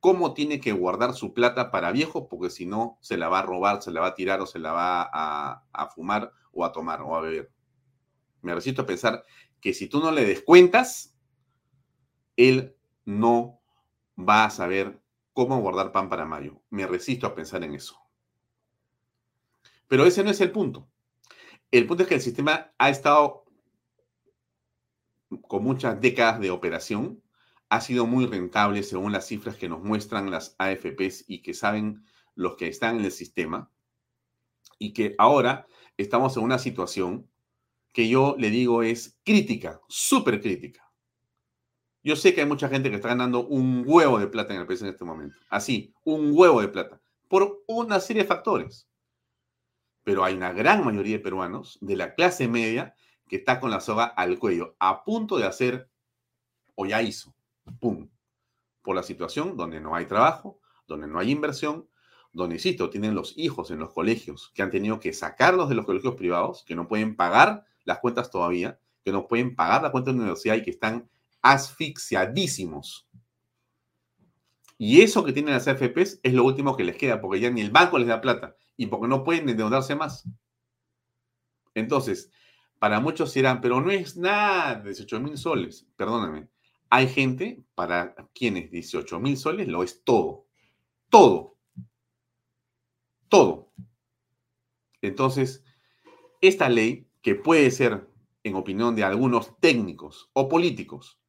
cómo 0.00 0.32
tiene 0.32 0.58
que 0.58 0.72
guardar 0.72 1.12
su 1.12 1.34
plata 1.34 1.70
para 1.70 1.92
viejo, 1.92 2.28
porque 2.28 2.48
si 2.48 2.64
no, 2.64 2.96
se 3.02 3.18
la 3.18 3.28
va 3.28 3.40
a 3.40 3.42
robar, 3.42 3.82
se 3.82 3.90
la 3.90 4.00
va 4.00 4.06
a 4.06 4.14
tirar 4.14 4.40
o 4.40 4.46
se 4.46 4.58
la 4.58 4.72
va 4.72 5.02
a, 5.12 5.66
a 5.70 5.86
fumar 5.88 6.32
o 6.50 6.64
a 6.64 6.72
tomar 6.72 7.02
o 7.02 7.14
a 7.14 7.20
beber. 7.20 7.52
Me 8.40 8.54
resisto 8.54 8.80
a 8.80 8.86
pensar 8.86 9.22
que 9.60 9.74
si 9.74 9.86
tú 9.86 10.00
no 10.00 10.10
le 10.10 10.24
descuentas, 10.24 11.14
él 12.36 12.74
no 13.04 13.60
va 14.18 14.46
a 14.46 14.50
saber 14.50 15.02
cómo 15.34 15.60
guardar 15.60 15.92
pan 15.92 16.08
para 16.08 16.24
mayo. 16.24 16.62
Me 16.70 16.86
resisto 16.86 17.26
a 17.26 17.34
pensar 17.34 17.64
en 17.64 17.74
eso. 17.74 18.00
Pero 19.90 20.06
ese 20.06 20.22
no 20.22 20.30
es 20.30 20.40
el 20.40 20.52
punto. 20.52 20.88
El 21.72 21.84
punto 21.84 22.04
es 22.04 22.08
que 22.08 22.14
el 22.14 22.20
sistema 22.20 22.72
ha 22.78 22.90
estado 22.90 23.44
con 25.48 25.64
muchas 25.64 26.00
décadas 26.00 26.38
de 26.38 26.52
operación, 26.52 27.20
ha 27.68 27.80
sido 27.80 28.06
muy 28.06 28.26
rentable 28.26 28.84
según 28.84 29.10
las 29.10 29.26
cifras 29.26 29.56
que 29.56 29.68
nos 29.68 29.82
muestran 29.82 30.30
las 30.30 30.54
AFPs 30.58 31.24
y 31.26 31.42
que 31.42 31.54
saben 31.54 32.04
los 32.36 32.54
que 32.54 32.68
están 32.68 32.98
en 32.98 33.04
el 33.04 33.10
sistema, 33.10 33.68
y 34.78 34.92
que 34.92 35.16
ahora 35.18 35.66
estamos 35.96 36.36
en 36.36 36.44
una 36.44 36.60
situación 36.60 37.28
que 37.92 38.08
yo 38.08 38.36
le 38.38 38.50
digo 38.50 38.84
es 38.84 39.18
crítica, 39.24 39.80
súper 39.88 40.40
crítica. 40.40 40.88
Yo 42.04 42.14
sé 42.14 42.32
que 42.32 42.42
hay 42.42 42.46
mucha 42.46 42.68
gente 42.68 42.90
que 42.90 42.96
está 42.96 43.08
ganando 43.08 43.44
un 43.44 43.82
huevo 43.84 44.20
de 44.20 44.28
plata 44.28 44.54
en 44.54 44.60
el 44.60 44.68
país 44.68 44.82
en 44.82 44.88
este 44.88 45.04
momento. 45.04 45.36
Así, 45.48 45.92
un 46.04 46.30
huevo 46.32 46.60
de 46.60 46.68
plata, 46.68 47.00
por 47.26 47.64
una 47.66 47.98
serie 47.98 48.22
de 48.22 48.28
factores 48.28 48.86
pero 50.04 50.24
hay 50.24 50.34
una 50.34 50.52
gran 50.52 50.84
mayoría 50.84 51.16
de 51.16 51.22
peruanos 51.22 51.78
de 51.80 51.96
la 51.96 52.14
clase 52.14 52.48
media 52.48 52.94
que 53.28 53.36
está 53.36 53.60
con 53.60 53.70
la 53.70 53.80
soga 53.80 54.04
al 54.04 54.38
cuello, 54.38 54.74
a 54.78 55.04
punto 55.04 55.38
de 55.38 55.46
hacer, 55.46 55.88
o 56.74 56.86
ya 56.86 57.02
hizo, 57.02 57.34
¡pum! 57.78 58.08
Por 58.82 58.96
la 58.96 59.02
situación 59.02 59.56
donde 59.56 59.80
no 59.80 59.94
hay 59.94 60.06
trabajo, 60.06 60.60
donde 60.88 61.06
no 61.06 61.18
hay 61.18 61.30
inversión, 61.30 61.88
donde, 62.32 62.56
insisto, 62.56 62.90
tienen 62.90 63.14
los 63.14 63.36
hijos 63.36 63.70
en 63.70 63.78
los 63.78 63.92
colegios 63.92 64.50
que 64.54 64.62
han 64.62 64.70
tenido 64.70 65.00
que 65.00 65.12
sacarlos 65.12 65.68
de 65.68 65.74
los 65.74 65.86
colegios 65.86 66.14
privados, 66.14 66.64
que 66.64 66.74
no 66.74 66.88
pueden 66.88 67.16
pagar 67.16 67.64
las 67.84 67.98
cuentas 67.98 68.30
todavía, 68.30 68.78
que 69.04 69.12
no 69.12 69.26
pueden 69.26 69.54
pagar 69.54 69.82
la 69.82 69.90
cuenta 69.90 70.10
de 70.10 70.16
la 70.16 70.22
universidad 70.22 70.56
y 70.56 70.62
que 70.62 70.70
están 70.70 71.08
asfixiadísimos. 71.42 73.08
Y 74.82 75.02
eso 75.02 75.22
que 75.22 75.34
tienen 75.34 75.52
las 75.52 75.68
AFPs 75.68 76.20
es 76.22 76.32
lo 76.32 76.42
último 76.42 76.74
que 76.74 76.84
les 76.84 76.96
queda, 76.96 77.20
porque 77.20 77.38
ya 77.38 77.50
ni 77.50 77.60
el 77.60 77.70
banco 77.70 77.98
les 77.98 78.08
da 78.08 78.22
plata 78.22 78.56
y 78.78 78.86
porque 78.86 79.08
no 79.08 79.22
pueden 79.24 79.46
endeudarse 79.46 79.94
más. 79.94 80.26
Entonces, 81.74 82.32
para 82.78 82.98
muchos 82.98 83.34
dirán, 83.34 83.60
pero 83.60 83.82
no 83.82 83.90
es 83.90 84.16
nada, 84.16 84.80
18 84.80 85.20
mil 85.20 85.36
soles. 85.36 85.86
Perdóname. 85.96 86.48
Hay 86.88 87.08
gente 87.08 87.62
para 87.74 88.14
quienes 88.32 88.70
18 88.70 89.20
mil 89.20 89.36
soles 89.36 89.68
lo 89.68 89.82
es 89.82 90.02
todo. 90.02 90.46
Todo. 91.10 91.58
Todo. 93.28 93.74
Entonces, 95.02 95.62
esta 96.40 96.70
ley, 96.70 97.06
que 97.20 97.34
puede 97.34 97.70
ser, 97.70 98.08
en 98.44 98.54
opinión 98.54 98.96
de 98.96 99.04
algunos 99.04 99.60
técnicos 99.60 100.30
o 100.32 100.48
políticos, 100.48 101.20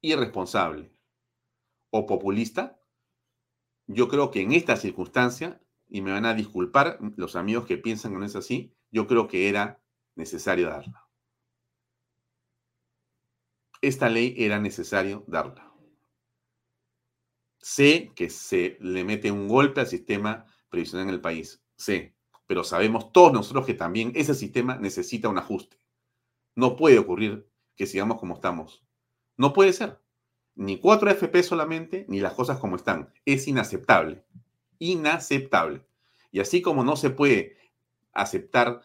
irresponsable 0.00 0.90
o 1.90 2.04
populista, 2.04 2.77
yo 3.88 4.08
creo 4.08 4.30
que 4.30 4.42
en 4.42 4.52
esta 4.52 4.76
circunstancia 4.76 5.60
y 5.88 6.02
me 6.02 6.12
van 6.12 6.26
a 6.26 6.34
disculpar 6.34 6.98
los 7.16 7.34
amigos 7.34 7.66
que 7.66 7.78
piensan 7.78 8.12
que 8.12 8.18
no 8.18 8.26
es 8.26 8.36
así, 8.36 8.72
yo 8.90 9.06
creo 9.06 9.26
que 9.26 9.48
era 9.48 9.82
necesario 10.14 10.68
darla. 10.68 11.08
Esta 13.80 14.08
ley 14.08 14.34
era 14.36 14.60
necesario 14.60 15.24
darla. 15.26 15.72
Sé 17.58 18.12
que 18.14 18.28
se 18.28 18.76
le 18.80 19.04
mete 19.04 19.32
un 19.32 19.48
golpe 19.48 19.80
al 19.80 19.86
sistema 19.86 20.44
previsional 20.68 21.08
en 21.08 21.14
el 21.14 21.20
país, 21.20 21.62
sé, 21.76 22.14
pero 22.46 22.64
sabemos 22.64 23.10
todos 23.12 23.32
nosotros 23.32 23.66
que 23.66 23.74
también 23.74 24.12
ese 24.14 24.34
sistema 24.34 24.76
necesita 24.76 25.28
un 25.28 25.38
ajuste. 25.38 25.78
No 26.54 26.76
puede 26.76 26.98
ocurrir 26.98 27.48
que 27.76 27.86
sigamos 27.86 28.18
como 28.18 28.34
estamos. 28.34 28.84
No 29.36 29.52
puede 29.52 29.72
ser. 29.72 30.00
Ni 30.58 30.78
4 30.78 31.10
FP 31.10 31.42
solamente, 31.42 32.04
ni 32.08 32.20
las 32.20 32.34
cosas 32.34 32.58
como 32.58 32.76
están. 32.76 33.10
Es 33.24 33.48
inaceptable 33.48 34.24
inaceptable. 34.78 35.84
Y 36.30 36.40
así 36.40 36.62
como 36.62 36.84
no 36.84 36.96
se 36.96 37.10
puede 37.10 37.56
aceptar 38.12 38.82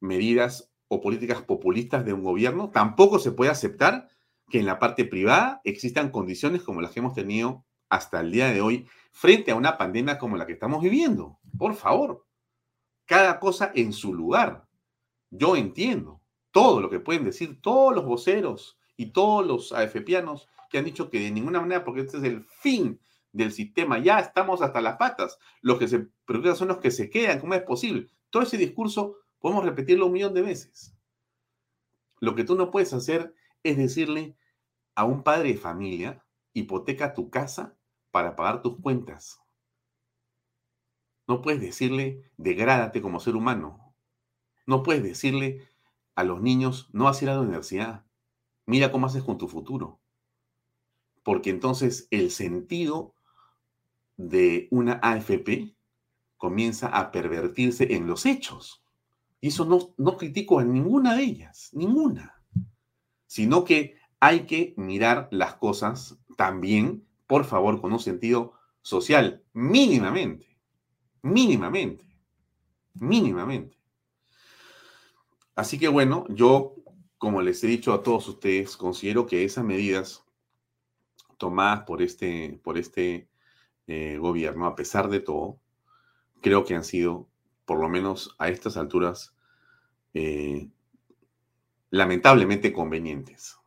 medidas 0.00 0.72
o 0.88 1.00
políticas 1.00 1.42
populistas 1.42 2.04
de 2.04 2.12
un 2.12 2.22
gobierno, 2.22 2.70
tampoco 2.70 3.18
se 3.18 3.32
puede 3.32 3.50
aceptar 3.50 4.08
que 4.48 4.60
en 4.60 4.66
la 4.66 4.78
parte 4.78 5.04
privada 5.04 5.60
existan 5.64 6.10
condiciones 6.10 6.62
como 6.62 6.80
las 6.80 6.92
que 6.92 7.00
hemos 7.00 7.14
tenido 7.14 7.64
hasta 7.88 8.20
el 8.20 8.30
día 8.30 8.50
de 8.50 8.60
hoy 8.60 8.86
frente 9.12 9.50
a 9.50 9.56
una 9.56 9.76
pandemia 9.78 10.18
como 10.18 10.36
la 10.36 10.46
que 10.46 10.52
estamos 10.52 10.82
viviendo. 10.82 11.38
Por 11.58 11.74
favor, 11.74 12.24
cada 13.04 13.40
cosa 13.40 13.72
en 13.74 13.92
su 13.92 14.14
lugar. 14.14 14.66
Yo 15.30 15.56
entiendo 15.56 16.20
todo 16.52 16.80
lo 16.80 16.88
que 16.88 17.00
pueden 17.00 17.24
decir 17.24 17.60
todos 17.60 17.94
los 17.94 18.04
voceros 18.04 18.78
y 18.96 19.06
todos 19.06 19.44
los 19.44 19.72
AFPianos 19.72 20.48
que 20.68 20.78
han 20.78 20.84
dicho 20.84 21.10
que 21.10 21.20
de 21.20 21.30
ninguna 21.30 21.60
manera, 21.60 21.84
porque 21.84 22.02
este 22.02 22.18
es 22.18 22.24
el 22.24 22.44
fin 22.44 23.00
del 23.32 23.52
sistema, 23.52 23.98
ya 23.98 24.18
estamos 24.18 24.62
hasta 24.62 24.80
las 24.80 24.96
patas, 24.96 25.38
los 25.60 25.78
que 25.78 25.88
se 25.88 26.08
preocupan 26.24 26.56
son 26.56 26.68
los 26.68 26.78
que 26.78 26.90
se 26.90 27.10
quedan, 27.10 27.40
¿cómo 27.40 27.54
es 27.54 27.62
posible? 27.62 28.08
Todo 28.30 28.42
ese 28.42 28.56
discurso 28.56 29.16
podemos 29.38 29.64
repetirlo 29.64 30.06
un 30.06 30.12
millón 30.12 30.34
de 30.34 30.42
veces. 30.42 30.94
Lo 32.20 32.34
que 32.34 32.44
tú 32.44 32.56
no 32.56 32.70
puedes 32.70 32.92
hacer 32.92 33.34
es 33.62 33.76
decirle 33.76 34.36
a 34.94 35.04
un 35.04 35.22
padre 35.22 35.52
de 35.52 35.58
familia, 35.58 36.24
hipoteca 36.54 37.14
tu 37.14 37.30
casa 37.30 37.76
para 38.10 38.34
pagar 38.34 38.62
tus 38.62 38.80
cuentas. 38.80 39.40
No 41.28 41.42
puedes 41.42 41.60
decirle, 41.60 42.30
degrádate 42.36 43.02
como 43.02 43.20
ser 43.20 43.36
humano. 43.36 43.94
No 44.64 44.82
puedes 44.82 45.02
decirle 45.02 45.68
a 46.14 46.24
los 46.24 46.40
niños, 46.40 46.88
no 46.92 47.04
vas 47.04 47.20
a 47.20 47.24
ir 47.24 47.30
a 47.30 47.34
la 47.34 47.40
universidad. 47.42 48.06
Mira 48.64 48.90
cómo 48.90 49.06
haces 49.06 49.22
con 49.22 49.36
tu 49.36 49.48
futuro. 49.48 50.00
Porque 51.26 51.50
entonces 51.50 52.06
el 52.12 52.30
sentido 52.30 53.12
de 54.16 54.68
una 54.70 55.00
AFP 55.02 55.74
comienza 56.36 56.86
a 56.86 57.10
pervertirse 57.10 57.96
en 57.96 58.06
los 58.06 58.26
hechos. 58.26 58.84
Y 59.40 59.48
eso 59.48 59.64
no, 59.64 59.92
no 59.96 60.16
critico 60.16 60.60
a 60.60 60.64
ninguna 60.64 61.16
de 61.16 61.24
ellas, 61.24 61.70
ninguna. 61.72 62.40
Sino 63.26 63.64
que 63.64 63.96
hay 64.20 64.46
que 64.46 64.74
mirar 64.76 65.26
las 65.32 65.56
cosas 65.56 66.16
también, 66.36 67.04
por 67.26 67.44
favor, 67.44 67.80
con 67.80 67.92
un 67.92 67.98
sentido 67.98 68.52
social, 68.80 69.42
mínimamente, 69.52 70.56
mínimamente, 71.22 72.04
mínimamente. 72.94 73.76
Así 75.56 75.76
que 75.76 75.88
bueno, 75.88 76.24
yo, 76.28 76.76
como 77.18 77.42
les 77.42 77.64
he 77.64 77.66
dicho 77.66 77.92
a 77.92 78.04
todos 78.04 78.28
ustedes, 78.28 78.76
considero 78.76 79.26
que 79.26 79.44
esas 79.44 79.64
medidas 79.64 80.22
tomadas 81.36 81.84
por 81.84 82.02
este, 82.02 82.60
por 82.62 82.78
este 82.78 83.28
eh, 83.86 84.18
gobierno, 84.18 84.66
a 84.66 84.74
pesar 84.74 85.08
de 85.08 85.20
todo, 85.20 85.60
creo 86.42 86.64
que 86.64 86.74
han 86.74 86.84
sido, 86.84 87.28
por 87.64 87.80
lo 87.80 87.88
menos 87.88 88.34
a 88.38 88.48
estas 88.48 88.76
alturas, 88.76 89.34
eh, 90.14 90.68
lamentablemente 91.90 92.72
convenientes. 92.72 93.58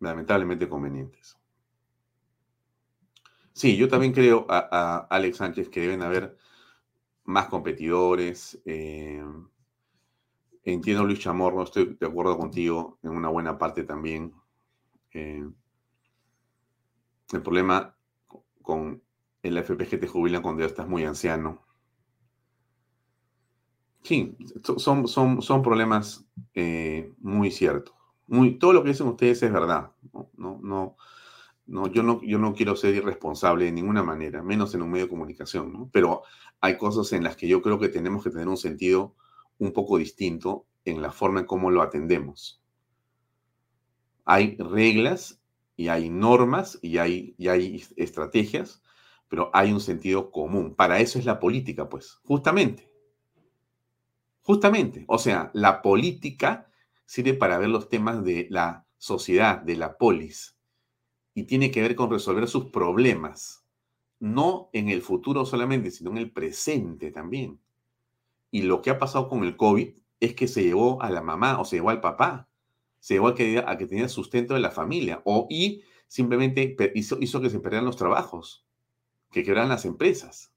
Lamentablemente 0.00 0.68
convenientes. 0.68 1.38
Sí, 3.52 3.76
yo 3.76 3.88
también 3.88 4.12
creo, 4.12 4.44
a, 4.50 5.06
Alex 5.08 5.38
Sánchez, 5.38 5.68
que 5.70 5.80
deben 5.80 6.02
haber 6.02 6.36
más 7.24 7.46
competidores. 7.48 8.60
Eh, 8.66 9.24
entiendo, 10.62 11.04
Luis 11.04 11.20
Chamorro, 11.20 11.62
estoy 11.62 11.96
de 11.98 12.06
acuerdo 12.06 12.36
contigo 12.36 12.98
en 13.02 13.12
una 13.12 13.30
buena 13.30 13.56
parte 13.56 13.84
también. 13.84 14.34
El 17.32 17.42
problema 17.42 17.96
con 18.62 19.02
el 19.42 19.58
AFP 19.58 19.86
que 19.86 19.98
te 19.98 20.08
jubilan 20.08 20.42
cuando 20.42 20.60
ya 20.60 20.66
estás 20.66 20.88
muy 20.88 21.04
anciano. 21.04 21.64
Sí, 24.02 24.36
son, 24.76 25.08
son, 25.08 25.42
son 25.42 25.62
problemas 25.62 26.26
eh, 26.54 27.12
muy 27.18 27.50
ciertos. 27.50 27.94
Muy, 28.28 28.58
todo 28.58 28.72
lo 28.72 28.82
que 28.82 28.90
dicen 28.90 29.08
ustedes 29.08 29.42
es 29.42 29.52
verdad. 29.52 29.92
No, 30.36 30.60
no, 30.62 30.96
no, 31.66 31.86
yo, 31.88 32.02
no, 32.02 32.20
yo 32.22 32.38
no 32.38 32.54
quiero 32.54 32.76
ser 32.76 32.94
irresponsable 32.94 33.64
de 33.64 33.72
ninguna 33.72 34.02
manera, 34.02 34.42
menos 34.42 34.74
en 34.74 34.82
un 34.82 34.90
medio 34.90 35.06
de 35.06 35.10
comunicación, 35.10 35.90
pero 35.90 36.22
hay 36.60 36.78
cosas 36.78 37.12
en 37.12 37.24
las 37.24 37.36
que 37.36 37.48
yo 37.48 37.62
creo 37.62 37.78
que 37.78 37.88
tenemos 37.88 38.22
que 38.22 38.30
tener 38.30 38.48
un 38.48 38.56
sentido 38.56 39.14
un 39.58 39.72
poco 39.72 39.98
distinto 39.98 40.66
en 40.84 41.02
la 41.02 41.10
forma 41.10 41.40
en 41.40 41.46
cómo 41.46 41.70
lo 41.70 41.82
atendemos. 41.82 42.62
Hay 44.24 44.56
reglas 44.58 45.40
y 45.76 45.88
hay 45.88 46.08
normas 46.08 46.78
y 46.82 46.98
hay, 46.98 47.34
y 47.38 47.48
hay 47.48 47.84
estrategias, 47.96 48.82
pero 49.28 49.50
hay 49.52 49.72
un 49.72 49.80
sentido 49.80 50.30
común. 50.30 50.74
Para 50.74 51.00
eso 51.00 51.18
es 51.18 51.24
la 51.24 51.38
política, 51.38 51.88
pues, 51.88 52.18
justamente. 52.24 52.90
Justamente. 54.40 55.04
O 55.08 55.18
sea, 55.18 55.50
la 55.52 55.82
política 55.82 56.70
sirve 57.04 57.34
para 57.34 57.58
ver 57.58 57.68
los 57.68 57.88
temas 57.88 58.24
de 58.24 58.46
la 58.50 58.86
sociedad, 58.96 59.60
de 59.60 59.76
la 59.76 59.98
polis, 59.98 60.56
y 61.34 61.44
tiene 61.44 61.70
que 61.70 61.82
ver 61.82 61.94
con 61.94 62.10
resolver 62.10 62.48
sus 62.48 62.66
problemas, 62.66 63.64
no 64.18 64.70
en 64.72 64.88
el 64.88 65.02
futuro 65.02 65.44
solamente, 65.44 65.90
sino 65.90 66.10
en 66.10 66.18
el 66.18 66.32
presente 66.32 67.10
también. 67.10 67.60
Y 68.50 68.62
lo 68.62 68.80
que 68.80 68.90
ha 68.90 68.98
pasado 68.98 69.28
con 69.28 69.44
el 69.44 69.56
COVID 69.56 69.90
es 70.20 70.34
que 70.34 70.48
se 70.48 70.62
llevó 70.62 71.02
a 71.02 71.10
la 71.10 71.20
mamá 71.20 71.60
o 71.60 71.64
se 71.64 71.76
llevó 71.76 71.90
al 71.90 72.00
papá 72.00 72.48
se 73.00 73.14
llevó 73.14 73.28
a 73.28 73.34
que, 73.34 73.62
a 73.64 73.76
que 73.76 73.86
tenía 73.86 74.08
sustento 74.08 74.54
de 74.54 74.60
la 74.60 74.70
familia 74.70 75.22
o 75.24 75.46
y 75.50 75.82
simplemente 76.08 76.76
hizo, 76.94 77.18
hizo 77.20 77.40
que 77.40 77.50
se 77.50 77.60
perdieran 77.60 77.84
los 77.84 77.96
trabajos, 77.96 78.66
que 79.30 79.42
quebraran 79.42 79.68
las 79.68 79.84
empresas. 79.84 80.52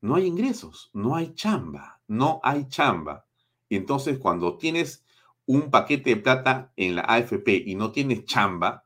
No 0.00 0.14
hay 0.14 0.26
ingresos, 0.26 0.90
no 0.92 1.16
hay 1.16 1.34
chamba, 1.34 2.00
no 2.06 2.40
hay 2.42 2.68
chamba. 2.68 3.26
Y 3.68 3.76
entonces 3.76 4.18
cuando 4.18 4.56
tienes 4.56 5.04
un 5.46 5.70
paquete 5.70 6.10
de 6.10 6.16
plata 6.16 6.72
en 6.76 6.96
la 6.96 7.02
AFP 7.02 7.64
y 7.66 7.74
no 7.74 7.90
tienes 7.90 8.24
chamba, 8.24 8.84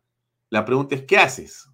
la 0.48 0.64
pregunta 0.64 0.94
es, 0.94 1.02
¿qué 1.02 1.18
haces? 1.18 1.68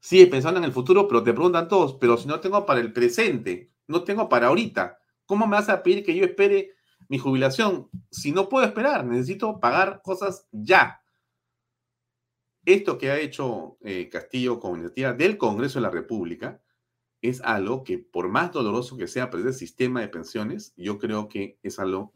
Sigues 0.00 0.28
pensando 0.28 0.58
en 0.58 0.64
el 0.64 0.72
futuro, 0.72 1.06
pero 1.06 1.22
te 1.22 1.32
preguntan 1.32 1.68
todos, 1.68 1.94
pero 1.94 2.16
si 2.16 2.26
no 2.26 2.40
tengo 2.40 2.64
para 2.64 2.80
el 2.80 2.92
presente, 2.92 3.70
no 3.86 4.02
tengo 4.02 4.28
para 4.28 4.46
ahorita, 4.46 4.98
¿cómo 5.26 5.46
me 5.46 5.56
vas 5.56 5.68
a 5.68 5.82
pedir 5.82 6.04
que 6.04 6.14
yo 6.14 6.24
espere 6.24 6.72
mi 7.10 7.18
jubilación, 7.18 7.90
si 8.08 8.30
no 8.30 8.48
puedo 8.48 8.64
esperar, 8.64 9.04
necesito 9.04 9.58
pagar 9.58 10.00
cosas 10.00 10.46
ya. 10.52 11.02
Esto 12.64 12.98
que 12.98 13.10
ha 13.10 13.18
hecho 13.18 13.78
eh, 13.80 14.08
Castillo 14.08 14.60
con 14.60 14.74
iniciativa 14.74 15.12
del 15.12 15.36
Congreso 15.36 15.80
de 15.80 15.82
la 15.82 15.90
República 15.90 16.62
es 17.20 17.40
algo 17.40 17.82
que, 17.82 17.98
por 17.98 18.28
más 18.28 18.52
doloroso 18.52 18.96
que 18.96 19.08
sea 19.08 19.28
para 19.28 19.42
ese 19.42 19.58
sistema 19.58 20.00
de 20.00 20.08
pensiones, 20.08 20.72
yo 20.76 20.98
creo 20.98 21.28
que 21.28 21.58
es 21.64 21.80
algo 21.80 22.12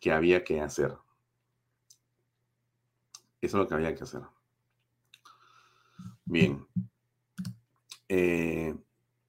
que 0.00 0.10
había 0.10 0.42
que 0.42 0.60
hacer. 0.60 0.96
Eso 3.40 3.58
es 3.58 3.62
lo 3.62 3.68
que 3.68 3.74
había 3.74 3.94
que 3.94 4.02
hacer. 4.02 4.22
Bien. 6.24 6.66
Eh, 8.08 8.74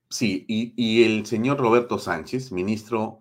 sí, 0.09 0.43
y, 0.47 1.03
el 1.03 1.27
señor 1.27 1.59
Roberto 1.59 1.99
Sánchez, 1.99 2.51
ministro 2.51 3.19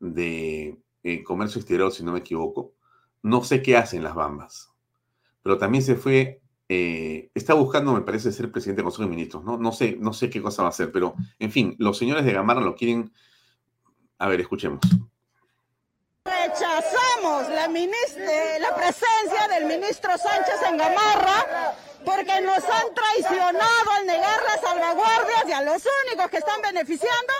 de 0.00 0.78
eh, 1.02 1.24
Comercio 1.24 1.60
Exterior, 1.60 1.92
si 1.92 2.04
no 2.04 2.12
me 2.12 2.20
equivoco. 2.20 2.72
No 3.22 3.42
sé 3.42 3.62
qué 3.62 3.76
hacen 3.76 4.02
las 4.02 4.14
Bambas, 4.14 4.70
pero 5.42 5.58
también 5.58 5.82
se 5.82 5.96
fue, 5.96 6.40
eh, 6.68 7.30
está 7.34 7.54
buscando, 7.54 7.92
me 7.92 8.02
parece, 8.02 8.32
ser 8.32 8.50
presidente 8.50 8.78
del 8.78 8.84
Consejo 8.84 9.04
de 9.04 9.10
Ministros. 9.10 9.44
¿no? 9.44 9.56
No, 9.56 9.72
sé, 9.72 9.96
no 9.98 10.12
sé 10.12 10.30
qué 10.30 10.40
cosa 10.40 10.62
va 10.62 10.68
a 10.68 10.70
hacer, 10.70 10.92
pero 10.92 11.14
en 11.38 11.50
fin, 11.50 11.74
los 11.78 11.98
señores 11.98 12.24
de 12.24 12.32
Gamarra 12.32 12.60
lo 12.60 12.74
quieren. 12.74 13.12
A 14.18 14.28
ver, 14.28 14.40
escuchemos. 14.40 14.80
Rechazamos 16.24 17.48
la, 17.48 17.68
la 17.68 18.74
presencia 18.76 19.48
del 19.50 19.66
ministro 19.66 20.10
Sánchez 20.18 20.60
en 20.68 20.76
Gamarra 20.76 21.74
porque 22.04 22.40
nos 22.40 22.64
han 22.64 22.94
traicionado 22.94 23.90
al 23.98 24.06
negar 24.06 24.40
las 24.46 24.60
salvaguardias 24.60 25.44
y 25.48 25.52
a 25.52 25.62
los 25.62 25.82
únicos 26.06 26.30
que 26.30 26.38
están 26.38 26.60
beneficiando 26.62 27.32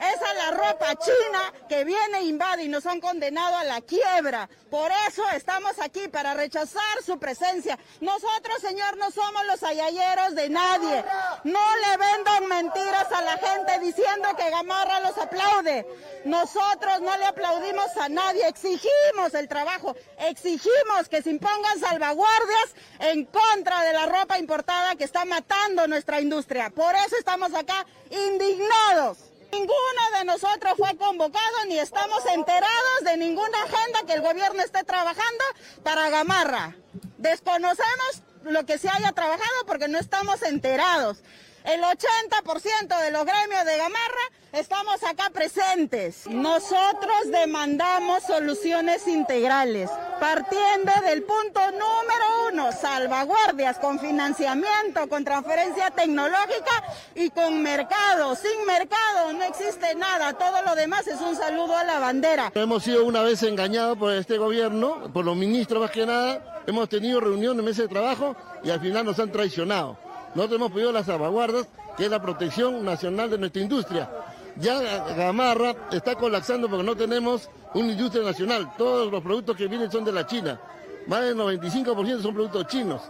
es 0.00 0.22
a 0.22 0.34
la 0.34 0.50
ropa 0.50 0.94
china 0.96 1.52
que 1.68 1.84
viene, 1.84 2.22
invade 2.22 2.64
y 2.64 2.68
nos 2.68 2.86
han 2.86 3.00
condenado 3.00 3.56
a 3.56 3.64
la 3.64 3.80
quiebra. 3.80 4.48
Por 4.70 4.90
eso 5.08 5.22
estamos 5.30 5.78
aquí, 5.80 6.08
para 6.08 6.34
rechazar 6.34 7.02
su 7.04 7.18
presencia. 7.18 7.78
Nosotros, 8.00 8.60
Señor, 8.60 8.96
no 8.96 9.10
somos 9.10 9.44
los 9.46 9.62
ayayeros 9.62 10.34
de 10.34 10.48
nadie. 10.48 11.04
No 11.44 11.60
le 11.76 11.96
vendan 11.96 12.46
mentiras 12.46 13.10
a 13.12 13.22
la 13.22 13.38
gente 13.38 13.78
diciendo 13.80 14.28
que 14.36 14.50
Gamarra 14.50 15.00
los 15.00 15.16
aplaude. 15.18 15.86
Nosotros 16.24 17.00
no 17.00 17.16
le 17.16 17.26
aplaudimos 17.26 17.96
a 17.96 18.08
nadie, 18.08 18.46
exigimos 18.48 19.34
el 19.34 19.48
trabajo, 19.48 19.96
exigimos 20.18 21.08
que 21.08 21.22
se 21.22 21.30
impongan 21.30 21.78
salvaguardias 21.78 22.74
en 22.98 23.24
contra 23.26 23.82
de 23.82 23.92
la 23.92 24.06
ropa 24.06 24.38
importada 24.38 24.96
que 24.96 25.04
está 25.04 25.24
matando 25.24 25.86
nuestra 25.86 26.20
industria. 26.20 26.70
Por 26.70 26.94
eso 26.94 27.16
estamos 27.18 27.54
acá 27.54 27.86
indignados. 28.10 29.35
Ninguno 29.58 30.18
de 30.18 30.24
nosotros 30.26 30.74
fue 30.76 30.94
convocado 30.98 31.64
ni 31.66 31.78
estamos 31.78 32.26
enterados 32.26 33.00
de 33.04 33.16
ninguna 33.16 33.62
agenda 33.62 34.02
que 34.06 34.12
el 34.12 34.20
gobierno 34.20 34.62
esté 34.62 34.84
trabajando 34.84 35.44
para 35.82 36.10
Gamarra. 36.10 36.76
Desconocemos 37.16 38.22
lo 38.42 38.66
que 38.66 38.76
se 38.76 38.90
haya 38.90 39.12
trabajado 39.12 39.64
porque 39.66 39.88
no 39.88 39.98
estamos 39.98 40.42
enterados 40.42 41.22
el 41.66 41.82
80% 41.82 43.00
de 43.02 43.10
los 43.10 43.24
gremios 43.24 43.64
de 43.64 43.76
Gamarra 43.76 44.30
estamos 44.52 45.02
acá 45.02 45.30
presentes. 45.30 46.26
Nosotros 46.28 47.30
demandamos 47.30 48.22
soluciones 48.22 49.06
integrales, 49.08 49.90
partiendo 50.20 50.92
del 51.04 51.24
punto 51.24 51.60
número 51.72 52.50
uno, 52.52 52.70
salvaguardias 52.72 53.78
con 53.78 53.98
financiamiento, 53.98 55.08
con 55.08 55.24
transferencia 55.24 55.90
tecnológica 55.90 56.84
y 57.14 57.30
con 57.30 57.62
mercado. 57.62 58.36
Sin 58.36 58.64
mercado 58.64 59.32
no 59.32 59.42
existe 59.42 59.94
nada, 59.96 60.34
todo 60.34 60.62
lo 60.62 60.74
demás 60.76 61.06
es 61.08 61.20
un 61.20 61.34
saludo 61.36 61.76
a 61.76 61.84
la 61.84 61.98
bandera. 61.98 62.52
Hemos 62.54 62.84
sido 62.84 63.04
una 63.04 63.22
vez 63.22 63.42
engañados 63.42 63.98
por 63.98 64.12
este 64.12 64.38
gobierno, 64.38 65.12
por 65.12 65.24
los 65.24 65.36
ministros 65.36 65.82
más 65.82 65.90
que 65.90 66.06
nada, 66.06 66.62
hemos 66.66 66.88
tenido 66.88 67.20
reuniones, 67.20 67.64
meses 67.64 67.84
de 67.84 67.88
trabajo 67.88 68.36
y 68.62 68.70
al 68.70 68.80
final 68.80 69.04
nos 69.04 69.18
han 69.18 69.32
traicionado. 69.32 70.05
Nosotros 70.36 70.60
hemos 70.60 70.72
pedido 70.72 70.92
las 70.92 71.06
salvaguardas, 71.06 71.66
que 71.96 72.04
es 72.04 72.10
la 72.10 72.20
protección 72.20 72.84
nacional 72.84 73.30
de 73.30 73.38
nuestra 73.38 73.62
industria. 73.62 74.10
Ya 74.56 74.78
Gamarra 75.14 75.74
está 75.90 76.14
colapsando 76.14 76.68
porque 76.68 76.84
no 76.84 76.94
tenemos 76.94 77.48
una 77.72 77.92
industria 77.92 78.22
nacional. 78.22 78.70
Todos 78.76 79.10
los 79.10 79.22
productos 79.22 79.56
que 79.56 79.66
vienen 79.66 79.90
son 79.90 80.04
de 80.04 80.12
la 80.12 80.26
China. 80.26 80.60
Más 81.06 81.22
del 81.22 81.36
95% 81.36 82.20
son 82.20 82.34
productos 82.34 82.66
chinos. 82.66 83.00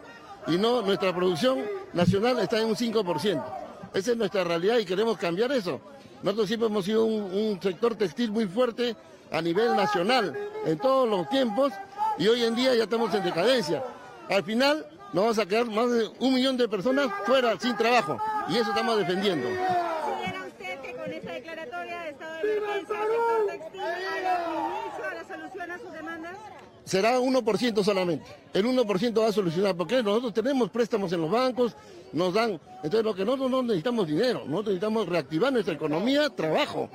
Y 0.47 0.57
no, 0.57 0.83
nuestra 0.83 1.13
producción 1.13 1.65
nacional 1.95 2.39
está 2.39 2.61
en 2.61 2.69
un 2.69 2.77
5%. 2.77 3.45
Esa 3.93 4.11
es 4.13 4.17
nuestra 4.17 4.45
realidad 4.45 4.79
y 4.79 4.85
queremos 4.85 5.19
cambiar 5.19 5.51
eso. 5.51 5.81
Nosotros 6.23 6.47
siempre 6.47 6.69
hemos 6.69 6.85
sido 6.85 7.07
un, 7.07 7.25
un 7.25 7.61
sector 7.61 7.97
textil 7.97 8.31
muy 8.31 8.47
fuerte 8.47 8.95
a 9.33 9.43
nivel 9.43 9.75
nacional 9.75 10.33
en 10.65 10.79
todos 10.79 11.09
los 11.09 11.29
tiempos 11.29 11.73
y 12.19 12.29
hoy 12.29 12.45
en 12.45 12.55
día 12.55 12.73
ya 12.77 12.85
estamos 12.85 13.13
en 13.15 13.25
decadencia. 13.25 13.83
Al 14.29 14.45
final 14.45 14.87
nos 15.17 15.25
vamos 15.25 15.39
a 15.39 15.47
quedar 15.47 15.65
más 15.65 15.91
de 15.91 16.11
un 16.21 16.35
millón 16.35 16.59
de 16.59 16.69
personas 16.69 17.09
fuera 17.25 17.59
sin 17.59 17.75
trabajo 17.75 18.19
y 18.51 18.57
eso 18.59 18.69
estamos 18.69 18.99
defendiendo. 18.99 19.49
usted 19.49 20.81
que 20.83 20.93
con 20.93 21.11
esa 21.11 21.33
declaratoria 21.33 22.01
de 22.03 22.11
estado 22.11 22.35
de 22.35 23.61
Será 26.85 27.19
1% 27.19 27.83
solamente. 27.83 28.27
El 28.53 28.67
1% 28.67 29.21
va 29.21 29.29
a 29.29 29.33
solucionar, 29.33 29.75
porque 29.75 30.03
nosotros 30.03 30.35
tenemos 30.35 30.69
préstamos 30.69 31.11
en 31.15 31.23
los 31.23 31.31
bancos, 31.31 31.75
nos 32.13 32.35
dan. 32.35 32.61
Entonces, 32.83 33.03
lo 33.03 33.15
que 33.15 33.25
nosotros 33.25 33.51
no 33.51 33.63
necesitamos 33.63 34.07
dinero, 34.07 34.41
nosotros 34.41 34.67
necesitamos 34.67 35.09
reactivar 35.09 35.51
nuestra 35.51 35.75
economía, 35.75 36.29
trabajo. 36.29 36.91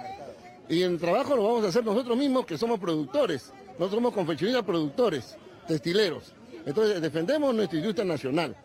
Y 0.70 0.84
en 0.84 1.00
trabajo 1.00 1.36
lo 1.36 1.44
vamos 1.44 1.66
a 1.66 1.70
hacer 1.70 1.84
nosotros 1.84 2.16
mismos, 2.16 2.46
que 2.46 2.58
somos 2.58 2.80
productores. 2.80 3.52
Nosotros 3.80 3.96
somos 3.96 4.14
confeccionistas 4.14 4.64
productores, 4.64 5.36
textileros. 5.68 6.36
Entonces, 6.66 7.02
defendemos 7.02 7.54
nuestra 7.54 7.78
industria 7.78 8.06
nacional. 8.06 8.56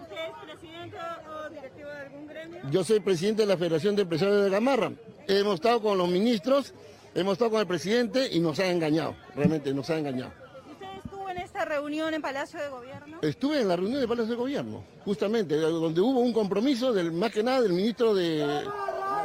¿Usted 0.00 0.16
es 0.16 0.52
presidente 0.52 0.96
o 1.28 1.50
directivo 1.50 1.88
de 1.88 2.00
algún 2.00 2.26
gremio? 2.26 2.60
Yo 2.70 2.84
soy 2.84 3.00
presidente 3.00 3.42
de 3.42 3.48
la 3.48 3.56
Federación 3.56 3.96
de 3.96 4.02
Empresarios 4.02 4.44
de 4.44 4.50
Gamarra. 4.50 4.92
Hemos 5.26 5.54
estado 5.54 5.82
con 5.82 5.98
los 5.98 6.08
ministros, 6.08 6.72
hemos 7.14 7.34
estado 7.34 7.52
con 7.52 7.60
el 7.60 7.66
presidente 7.66 8.28
y 8.32 8.40
nos 8.40 8.58
ha 8.58 8.66
engañado, 8.66 9.14
realmente 9.36 9.72
nos 9.74 9.88
ha 9.90 9.98
engañado. 9.98 10.32
¿Usted 10.72 10.86
estuvo 11.04 11.28
en 11.28 11.38
esta 11.38 11.64
reunión 11.64 12.14
en 12.14 12.22
Palacio 12.22 12.60
de 12.60 12.68
Gobierno? 12.68 13.18
Estuve 13.22 13.60
en 13.60 13.68
la 13.68 13.76
reunión 13.76 14.00
de 14.00 14.08
Palacio 14.08 14.30
de 14.32 14.36
Gobierno, 14.36 14.84
justamente, 15.04 15.56
donde 15.56 16.00
hubo 16.00 16.20
un 16.20 16.32
compromiso, 16.32 16.92
del, 16.92 17.12
más 17.12 17.30
que 17.30 17.42
nada, 17.42 17.60
del 17.60 17.74
ministro 17.74 18.14
de, 18.14 18.64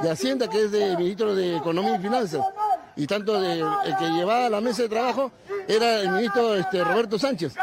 de 0.01 0.09
Hacienda, 0.09 0.49
que 0.49 0.65
es 0.65 0.73
el 0.73 0.97
ministro 0.97 1.33
de 1.33 1.55
Economía 1.57 1.95
y 1.95 1.99
Finanzas. 1.99 2.45
Y 2.95 3.07
tanto 3.07 3.39
de- 3.41 3.59
el 3.59 3.97
que 3.97 4.09
llevaba 4.09 4.49
la 4.49 4.61
mesa 4.61 4.83
de 4.83 4.89
trabajo 4.89 5.31
era 5.67 6.01
el 6.01 6.11
ministro 6.11 6.55
este, 6.55 6.83
Roberto 6.83 7.19
Sánchez. 7.19 7.55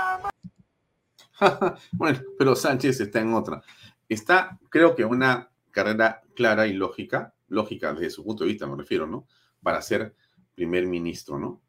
bueno, 1.93 2.21
pero 2.39 2.55
Sánchez 2.55 3.01
está 3.01 3.21
en 3.21 3.35
otra. 3.35 3.63
Está, 4.09 4.59
creo 4.69 4.95
que 4.95 5.05
una 5.05 5.51
carrera 5.71 6.23
clara 6.35 6.67
y 6.67 6.75
lógica, 6.75 7.35
lógica 7.49 7.93
desde 7.95 8.11
su 8.11 8.25
punto 8.25 8.45
de 8.45 8.51
vista 8.51 8.67
me 8.67 8.77
refiero, 8.77 9.07
¿no? 9.07 9.27
Para 9.63 9.81
ser 9.81 10.15
primer 10.55 10.87
ministro, 10.87 11.39
¿no? 11.39 11.61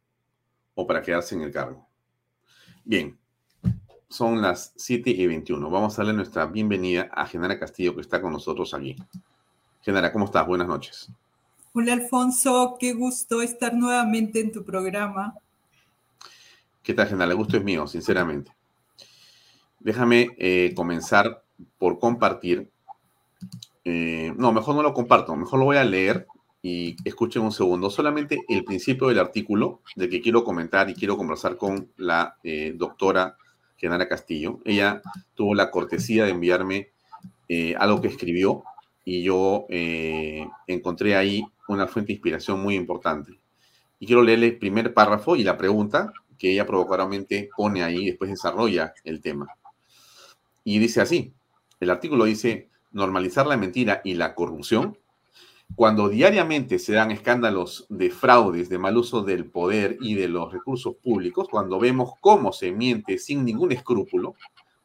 O 0.76 0.86
para 0.86 1.02
quedarse 1.02 1.36
en 1.36 1.42
el 1.42 1.52
cargo. 1.52 1.88
Bien, 2.84 3.18
son 4.10 4.42
las 4.42 4.74
7 4.76 5.10
y 5.10 5.26
21. 5.26 5.70
Vamos 5.70 5.94
a 5.94 6.04
darle 6.04 6.14
nuestra 6.14 6.46
bienvenida 6.46 7.10
a 7.14 7.26
Genara 7.26 7.58
Castillo, 7.60 7.96
que 7.96 8.02
está 8.02 8.22
con 8.22 8.34
nosotros 8.34 8.74
aquí. 8.74 8.96
Genara, 9.82 10.12
¿cómo 10.12 10.26
estás? 10.26 10.46
Buenas 10.46 10.68
noches. 10.68 11.10
Hola 11.76 11.94
Alfonso, 11.94 12.78
qué 12.80 12.94
gusto 12.94 13.42
estar 13.42 13.74
nuevamente 13.74 14.40
en 14.40 14.52
tu 14.52 14.64
programa. 14.64 15.34
¿Qué 16.84 16.94
tal, 16.94 17.08
Genara? 17.08 17.32
El 17.32 17.38
gusto 17.38 17.58
es 17.58 17.64
mío, 17.64 17.88
sinceramente. 17.88 18.52
Déjame 19.80 20.36
eh, 20.38 20.72
comenzar 20.76 21.42
por 21.80 21.98
compartir. 21.98 22.70
eh, 23.86 24.32
no, 24.38 24.54
mejor 24.54 24.76
no 24.76 24.84
lo 24.84 24.94
comparto, 24.94 25.36
mejor 25.36 25.58
lo 25.58 25.66
voy 25.66 25.78
a 25.78 25.84
leer 25.84 26.28
y 26.62 26.96
escuchen 27.06 27.42
un 27.42 27.52
segundo. 27.52 27.90
Solamente 27.90 28.46
el 28.50 28.64
principio 28.64 29.08
del 29.08 29.18
artículo 29.18 29.82
del 29.96 30.12
que 30.12 30.22
quiero 30.22 30.44
comentar 30.44 30.92
y 30.92 30.94
quiero 30.94 31.18
conversar 31.18 31.58
con 31.58 31.90
la 31.98 32.38
eh, 32.44 32.74
doctora 32.76 33.36
Genara 33.78 34.08
Castillo. 34.08 34.60
Ella 34.64 35.02
tuvo 35.34 35.56
la 35.56 35.72
cortesía 35.72 36.26
de 36.26 36.32
enviarme 36.32 36.92
eh, 37.50 37.74
algo 37.80 38.00
que 38.00 38.10
escribió 38.10 38.64
y 39.06 39.24
yo 39.24 39.66
eh, 39.70 40.48
encontré 40.68 41.16
ahí 41.16 41.44
una 41.68 41.88
fuente 41.88 42.08
de 42.08 42.14
inspiración 42.14 42.62
muy 42.62 42.76
importante. 42.76 43.40
Y 44.00 44.06
quiero 44.06 44.22
leerle 44.22 44.48
el 44.48 44.58
primer 44.58 44.94
párrafo 44.94 45.36
y 45.36 45.44
la 45.44 45.58
pregunta 45.58 46.12
que 46.38 46.52
ella 46.52 46.66
provocadoramente 46.66 47.50
pone 47.56 47.84
ahí 47.84 48.06
después 48.06 48.30
desarrolla 48.30 48.94
el 49.04 49.22
tema. 49.22 49.48
Y 50.64 50.80
dice 50.80 51.02
así, 51.02 51.34
el 51.80 51.90
artículo 51.90 52.26
dice, 52.26 52.70
normalizar 52.92 53.48
la 53.48 53.58
mentira 53.58 54.02
y 54.04 54.14
la 54.16 54.36
corrupción. 54.36 54.98
Cuando 55.76 56.08
diariamente 56.08 56.80
se 56.80 56.94
dan 56.94 57.12
escándalos 57.12 57.86
de 57.90 58.10
fraudes, 58.10 58.70
de 58.70 58.78
mal 58.78 58.98
uso 58.98 59.24
del 59.24 59.46
poder 59.46 59.98
y 60.02 60.14
de 60.14 60.28
los 60.28 60.52
recursos 60.52 60.96
públicos, 60.96 61.48
cuando 61.50 61.80
vemos 61.80 62.14
cómo 62.22 62.54
se 62.54 62.72
miente 62.72 63.18
sin 63.18 63.44
ningún 63.44 63.72
escrúpulo, 63.72 64.36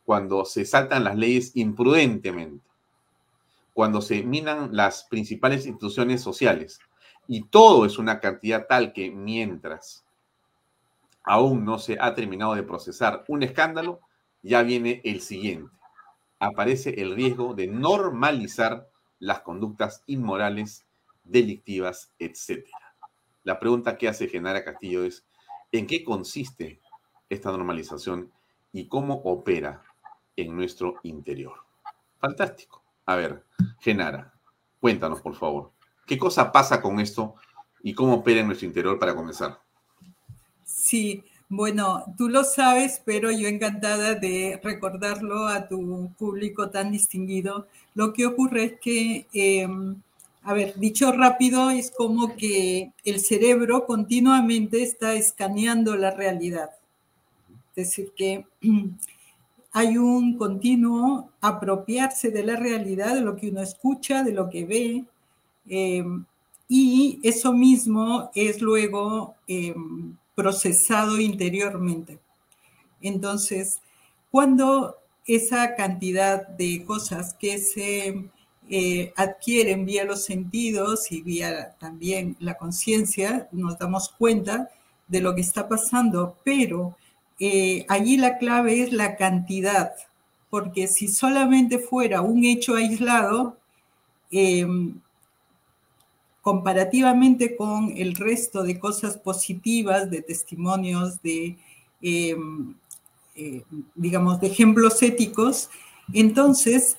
cuando 0.05 0.45
se 0.45 0.65
saltan 0.65 1.05
las 1.05 1.17
leyes 1.17 1.53
imprudentemente, 1.55 2.68
cuando 3.79 4.03
se 4.03 4.25
minan 4.25 4.71
las 4.73 5.05
principales 5.05 5.65
instituciones 5.65 6.21
sociales, 6.21 6.81
y 7.29 7.45
todo 7.45 7.87
es 7.87 7.97
una 7.97 8.19
cantidad 8.19 8.67
tal 8.67 8.93
que 8.93 9.13
mientras 9.13 10.05
aún 11.23 11.65
no 11.65 11.79
se 11.79 11.97
ha 12.01 12.13
terminado 12.13 12.57
de 12.57 12.65
procesar 12.65 13.25
un 13.29 13.45
escándalo, 13.45 14.01
ya 14.43 14.65
viene 14.65 15.01
el 15.05 15.21
siguiente. 15.21 15.71
Aparece 16.41 17.01
el 17.01 17.15
riesgo 17.15 17.55
de 17.55 17.69
normalizar 17.69 18.89
las 19.21 19.43
conductas 19.43 20.03
inmorales, 20.09 20.85
delictivas, 21.23 22.13
etc. 22.19 22.67
La 23.45 23.61
pregunta 23.61 23.97
que 23.97 24.09
hace 24.09 24.27
Genara 24.27 24.65
Castillo 24.65 25.05
es, 25.05 25.25
¿en 25.71 25.87
qué 25.87 26.03
consiste 26.03 26.81
esta 27.29 27.53
normalización 27.53 28.33
y 28.73 28.89
cómo 28.89 29.23
opera 29.23 29.85
en 30.35 30.57
nuestro 30.57 30.97
interior? 31.05 31.55
Fantástico. 32.19 32.88
A 33.09 33.17
ver, 33.17 33.43
Genara, 33.81 34.35
cuéntanos, 34.81 35.23
por 35.23 35.35
favor. 35.35 35.73
¿Qué 36.07 36.19
cosa 36.19 36.53
pasa 36.53 36.83
con 36.83 37.01
esto 37.01 37.37
y 37.83 37.95
cómo 37.95 38.17
opera 38.17 38.41
en 38.41 38.49
nuestro 38.49 38.69
interior 38.69 38.99
para 38.99 39.15
comenzar? 39.15 39.63
Sí, 40.63 41.25
bueno, 41.49 42.05
tú 42.19 42.29
lo 42.29 42.45
sabes, 42.45 43.01
pero 43.07 43.31
yo 43.31 43.49
encantada 43.49 44.15
de 44.15 44.61
recordarlo 44.63 45.49
a 45.49 45.67
tu 45.69 46.11
público 46.19 46.69
tan 46.69 46.93
distinguido. 46.93 47.67
Lo 47.95 48.13
que 48.13 48.27
ocurre 48.27 48.65
es 48.65 48.73
que, 48.79 49.27
eh, 49.33 49.67
a 50.43 50.53
ver, 50.53 50.75
dicho 50.79 51.11
rápido, 51.11 51.71
es 51.71 51.91
como 51.91 52.37
que 52.37 52.93
el 53.05 53.21
cerebro 53.21 53.87
continuamente 53.87 54.83
está 54.83 55.15
escaneando 55.15 55.97
la 55.97 56.11
realidad. 56.11 56.73
Es 57.75 57.87
decir, 57.87 58.13
que 58.15 58.45
hay 59.73 59.99
un 59.99 60.37
continuo 60.37 61.31
apropiarse 61.41 62.31
de 62.31 62.43
la 62.43 62.57
realidad, 62.57 63.15
de 63.15 63.21
lo 63.21 63.37
que 63.37 63.51
uno 63.51 63.63
escucha, 63.63 64.23
de 64.23 64.33
lo 64.33 64.49
que 64.49 64.65
ve, 64.65 65.05
eh, 65.69 66.05
y 66.69 67.19
eso 67.23 67.53
mismo 67.53 68.31
es 68.35 68.61
luego 68.61 69.35
eh, 69.47 69.75
procesado 70.35 71.19
interiormente. 71.19 72.19
Entonces, 73.01 73.81
cuando 74.31 74.97
esa 75.27 75.75
cantidad 75.75 76.47
de 76.47 76.85
cosas 76.85 77.35
que 77.35 77.59
se 77.59 78.31
eh, 78.71 79.13
adquieren 79.17 79.87
vía 79.87 80.05
los 80.05 80.25
sentidos 80.25 81.11
y 81.11 81.23
vía 81.23 81.75
también 81.79 82.37
la 82.41 82.57
conciencia, 82.59 83.49
nos 83.53 83.79
damos 83.79 84.11
cuenta 84.11 84.71
de 85.07 85.21
lo 85.21 85.35
que 85.35 85.41
está 85.41 85.69
pasando, 85.69 86.37
pero 86.45 86.97
eh, 87.41 87.87
allí 87.89 88.17
la 88.17 88.39
clave 88.39 88.83
es 88.83 88.93
la 88.93 89.17
cantidad, 89.17 89.93
porque 90.51 90.89
si 90.89 91.09
solamente 91.09 91.79
fuera 91.79 92.21
un 92.21 92.45
hecho 92.45 92.75
aislado, 92.75 93.57
eh, 94.31 94.67
comparativamente 96.43 97.57
con 97.57 97.93
el 97.97 98.15
resto 98.17 98.63
de 98.63 98.79
cosas 98.79 99.19
positivas, 99.19 100.11
de 100.11 100.23
testimonios, 100.23 101.21
de, 101.23 101.57
eh, 102.01 102.37
digamos, 103.95 104.41
de 104.41 104.47
ejemplos 104.49 105.03
éticos, 105.03 105.69
entonces, 106.13 106.97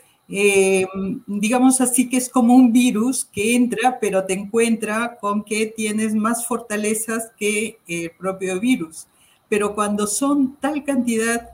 digamos 1.26 1.82
así 1.82 2.08
que 2.08 2.18
es 2.18 2.30
como 2.30 2.54
un 2.56 2.72
virus 2.72 3.26
que 3.26 3.56
entra, 3.56 3.98
pero 4.00 4.24
te 4.26 4.34
encuentra 4.34 5.18
con 5.20 5.44
que 5.44 5.66
tienes 5.66 6.14
más 6.14 6.46
fortalezas 6.46 7.32
que 7.38 7.80
el 7.88 8.12
propio 8.12 8.60
virus. 8.60 9.08
Pero 9.50 9.76
cuando 9.76 10.08
son 10.08 10.56
tal 10.60 10.84
cantidad 10.84 11.50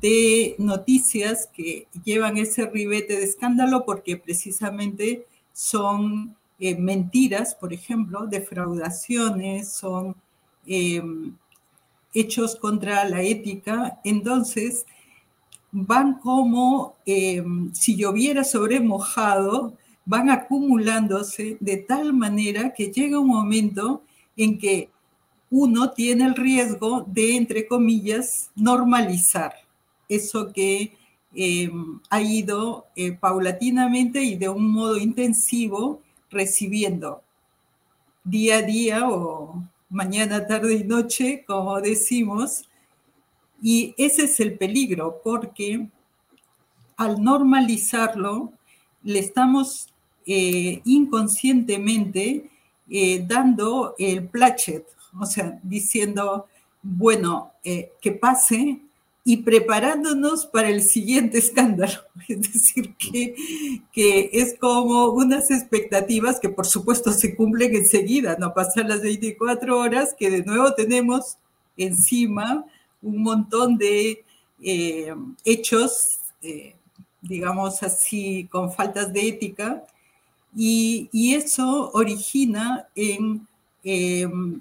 de 0.00 0.54
noticias 0.58 1.48
que 1.54 1.86
llevan 2.04 2.36
ese 2.36 2.66
ribete 2.66 3.16
de 3.16 3.24
escándalo, 3.24 3.84
porque 3.84 4.16
precisamente 4.16 5.26
son 5.52 6.36
eh, 6.58 6.76
mentiras, 6.76 7.54
por 7.54 7.72
ejemplo, 7.72 8.26
defraudaciones, 8.26 9.72
son 9.72 10.14
eh, 10.66 11.02
hechos 12.14 12.56
contra 12.56 13.04
la 13.08 13.22
ética, 13.22 14.00
entonces 14.04 14.86
van 15.70 16.18
como 16.18 16.96
eh, 17.06 17.42
si 17.72 17.96
lloviera 17.96 18.44
sobre 18.44 18.80
mojado, 18.80 19.74
van 20.04 20.30
acumulándose 20.30 21.56
de 21.60 21.78
tal 21.78 22.12
manera 22.12 22.74
que 22.74 22.90
llega 22.90 23.18
un 23.18 23.28
momento 23.28 24.02
en 24.36 24.58
que 24.58 24.90
uno 25.52 25.90
tiene 25.90 26.24
el 26.24 26.34
riesgo 26.34 27.04
de, 27.06 27.36
entre 27.36 27.66
comillas, 27.66 28.50
normalizar 28.56 29.52
eso 30.08 30.50
que 30.50 30.96
eh, 31.34 31.70
ha 32.08 32.22
ido 32.22 32.86
eh, 32.96 33.12
paulatinamente 33.12 34.22
y 34.22 34.36
de 34.36 34.48
un 34.48 34.72
modo 34.72 34.96
intensivo 34.96 36.00
recibiendo 36.30 37.22
día 38.24 38.56
a 38.56 38.62
día 38.62 39.08
o 39.08 39.62
mañana, 39.90 40.46
tarde 40.46 40.74
y 40.74 40.84
noche, 40.84 41.44
como 41.46 41.78
decimos. 41.82 42.64
Y 43.62 43.94
ese 43.98 44.24
es 44.24 44.40
el 44.40 44.56
peligro, 44.56 45.20
porque 45.22 45.86
al 46.96 47.22
normalizarlo, 47.22 48.54
le 49.02 49.18
estamos 49.18 49.88
eh, 50.24 50.80
inconscientemente 50.84 52.48
eh, 52.88 53.24
dando 53.26 53.94
el 53.98 54.28
plachet, 54.28 54.86
o 55.18 55.26
sea, 55.26 55.58
diciendo, 55.62 56.46
bueno, 56.82 57.52
eh, 57.64 57.92
que 58.00 58.12
pase 58.12 58.80
y 59.24 59.38
preparándonos 59.38 60.46
para 60.46 60.68
el 60.68 60.82
siguiente 60.82 61.38
escándalo. 61.38 62.00
Es 62.28 62.52
decir, 62.52 62.94
que, 62.96 63.34
que 63.92 64.30
es 64.32 64.56
como 64.58 65.10
unas 65.10 65.50
expectativas 65.50 66.40
que 66.40 66.48
por 66.48 66.66
supuesto 66.66 67.12
se 67.12 67.36
cumplen 67.36 67.74
enseguida, 67.74 68.36
no 68.38 68.54
pasan 68.54 68.88
las 68.88 69.02
24 69.02 69.78
horas, 69.78 70.14
que 70.18 70.30
de 70.30 70.44
nuevo 70.44 70.72
tenemos 70.74 71.36
encima 71.76 72.64
un 73.00 73.22
montón 73.22 73.76
de 73.76 74.24
eh, 74.62 75.14
hechos, 75.44 76.20
eh, 76.42 76.76
digamos 77.20 77.82
así, 77.82 78.48
con 78.50 78.72
faltas 78.72 79.12
de 79.12 79.28
ética, 79.28 79.84
y, 80.54 81.08
eso 81.34 81.90
origina 81.94 82.86
en, 82.94 83.46
em, 83.82 84.60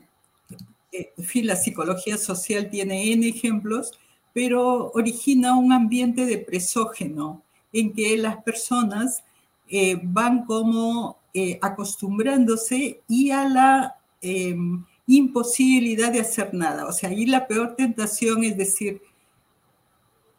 en 0.91 1.25
fin, 1.25 1.47
la 1.47 1.55
psicología 1.55 2.17
social 2.17 2.69
tiene 2.69 3.11
N 3.13 3.27
ejemplos, 3.27 3.91
pero 4.33 4.91
origina 4.93 5.57
un 5.57 5.71
ambiente 5.71 6.25
de 6.25 6.37
presógeno 6.37 7.43
en 7.73 7.93
que 7.93 8.17
las 8.17 8.43
personas 8.43 9.23
eh, 9.69 9.99
van 10.03 10.45
como 10.45 11.17
eh, 11.33 11.57
acostumbrándose 11.61 13.01
y 13.07 13.31
a 13.31 13.47
la 13.47 13.95
em, 14.21 14.83
imposibilidad 15.07 16.11
de 16.11 16.19
hacer 16.19 16.53
nada. 16.53 16.85
O 16.87 16.91
sea, 16.91 17.09
ahí 17.09 17.25
la 17.25 17.47
peor 17.47 17.75
tentación 17.75 18.43
es 18.43 18.57
decir, 18.57 19.01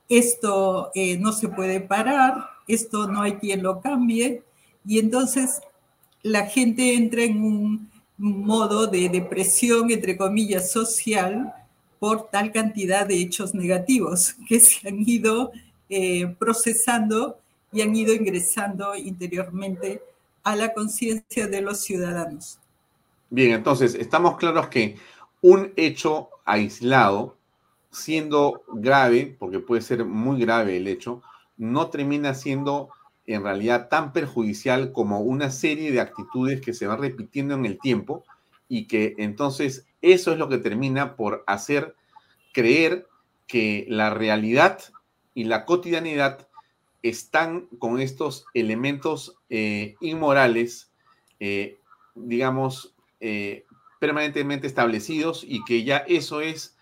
esto 0.09 0.90
eh, 0.94 1.16
no 1.16 1.32
se 1.32 1.48
puede 1.48 1.80
parar, 1.80 2.46
esto 2.68 3.07
no 3.07 3.22
hay 3.22 3.36
quien 3.36 3.62
lo 3.62 3.80
cambie, 3.80 4.42
y 4.84 4.98
entonces 4.98 5.62
la 6.22 6.46
gente 6.46 6.94
entra 6.94 7.22
en 7.22 7.42
un 7.42 7.91
modo 8.19 8.87
de 8.87 9.09
depresión, 9.09 9.91
entre 9.91 10.17
comillas, 10.17 10.71
social, 10.71 11.53
por 11.99 12.31
tal 12.31 12.51
cantidad 12.51 13.07
de 13.07 13.21
hechos 13.21 13.55
negativos 13.55 14.35
que 14.49 14.61
se 14.61 14.89
han 14.89 15.09
ido 15.09 15.53
eh, 15.89 16.35
procesando 16.39 17.39
y 17.73 17.81
han 17.81 17.95
ido 17.95 18.13
ingresando 18.13 18.95
interiormente 18.97 20.03
a 20.43 20.57
la 20.57 20.75
conciencia 20.75 21.47
de 21.47 21.61
los 21.63 21.81
ciudadanos. 21.81 22.59
Bien, 23.31 23.53
entonces 23.53 23.95
estamos 23.95 24.37
claros 24.37 24.69
que 24.69 24.97
un 25.41 25.73
hecho 25.77 26.29
aislado, 26.45 27.37
siendo 27.91 28.63
grave, 28.69 29.37
porque 29.39 29.59
puede 29.59 29.83
ser 29.83 30.05
muy 30.05 30.41
grave 30.41 30.77
el 30.77 30.89
hecho, 30.89 31.23
no 31.57 31.89
termina 31.89 32.35
siendo 32.35 32.91
en 33.27 33.43
realidad 33.43 33.89
tan 33.89 34.12
perjudicial 34.12 34.93
como 34.93 35.20
una 35.20 35.51
serie 35.51 35.93
de 35.93 36.01
actitudes 36.01 36.61
que 36.61 36.75
se 36.75 36.87
van 36.87 37.01
repitiendo 37.01 37.55
en 37.55 37.66
el 37.66 37.79
tiempo 37.79 38.25
y 38.68 38.87
que 38.87 39.14
entonces 39.18 39.87
eso 40.01 40.33
es 40.33 40.39
lo 40.39 40.49
que 40.49 40.59
termina 40.59 41.14
por 41.14 41.45
hacer 41.47 41.95
creer 42.53 43.07
que 43.47 43.87
la 43.89 44.11
realidad 44.11 44.81
y 45.35 45.45
la 45.45 45.64
cotidianidad 45.64 46.49
están 47.03 47.66
con 47.79 48.01
estos 48.01 48.47
elementos 48.55 49.37
eh, 49.51 49.97
inmorales, 50.01 50.91
eh, 51.41 51.79
digamos, 52.14 52.95
eh, 53.20 53.66
permanentemente 53.99 54.66
establecidos 54.66 55.45
y 55.47 55.64
que 55.64 55.85
ya 55.85 55.99
eso 55.99 56.41
es 56.41 56.77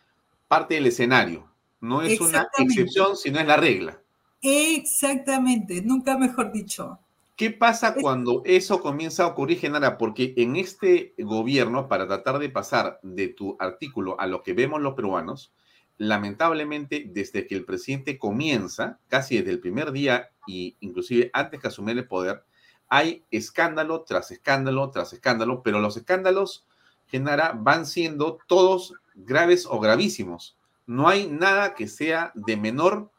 parte 0.48 0.74
del 0.74 0.86
escenario. 0.86 1.50
No 1.80 2.02
es 2.02 2.20
una 2.20 2.48
excepción, 2.58 3.16
sino 3.16 3.40
es 3.40 3.46
la 3.46 3.56
regla. 3.56 4.00
Exactamente, 4.42 5.82
nunca 5.82 6.16
mejor 6.16 6.52
dicho. 6.52 6.98
¿Qué 7.36 7.50
pasa 7.50 7.94
cuando 7.94 8.42
eso 8.44 8.82
comienza 8.82 9.24
a 9.24 9.28
ocurrir, 9.28 9.58
Genara? 9.58 9.96
Porque 9.96 10.34
en 10.36 10.56
este 10.56 11.14
gobierno, 11.16 11.88
para 11.88 12.06
tratar 12.06 12.38
de 12.38 12.50
pasar 12.50 13.00
de 13.02 13.28
tu 13.28 13.56
artículo 13.58 14.20
a 14.20 14.26
lo 14.26 14.42
que 14.42 14.52
vemos 14.52 14.80
los 14.82 14.92
peruanos, 14.94 15.52
lamentablemente, 15.96 17.06
desde 17.08 17.46
que 17.46 17.54
el 17.54 17.64
presidente 17.64 18.18
comienza, 18.18 18.98
casi 19.08 19.38
desde 19.38 19.52
el 19.52 19.60
primer 19.60 19.92
día 19.92 20.30
e 20.46 20.74
inclusive 20.80 21.30
antes 21.32 21.60
que 21.60 21.68
asumiera 21.68 22.00
el 22.00 22.08
poder, 22.08 22.44
hay 22.90 23.24
escándalo 23.30 24.02
tras 24.02 24.30
escándalo 24.30 24.90
tras 24.90 25.12
escándalo, 25.12 25.62
pero 25.62 25.80
los 25.80 25.96
escándalos, 25.96 26.66
Genara, 27.06 27.52
van 27.56 27.86
siendo 27.86 28.38
todos 28.46 28.94
graves 29.14 29.66
o 29.66 29.80
gravísimos. 29.80 30.58
No 30.86 31.08
hay 31.08 31.26
nada 31.26 31.74
que 31.74 31.88
sea 31.88 32.32
de 32.34 32.56
menor 32.56 33.10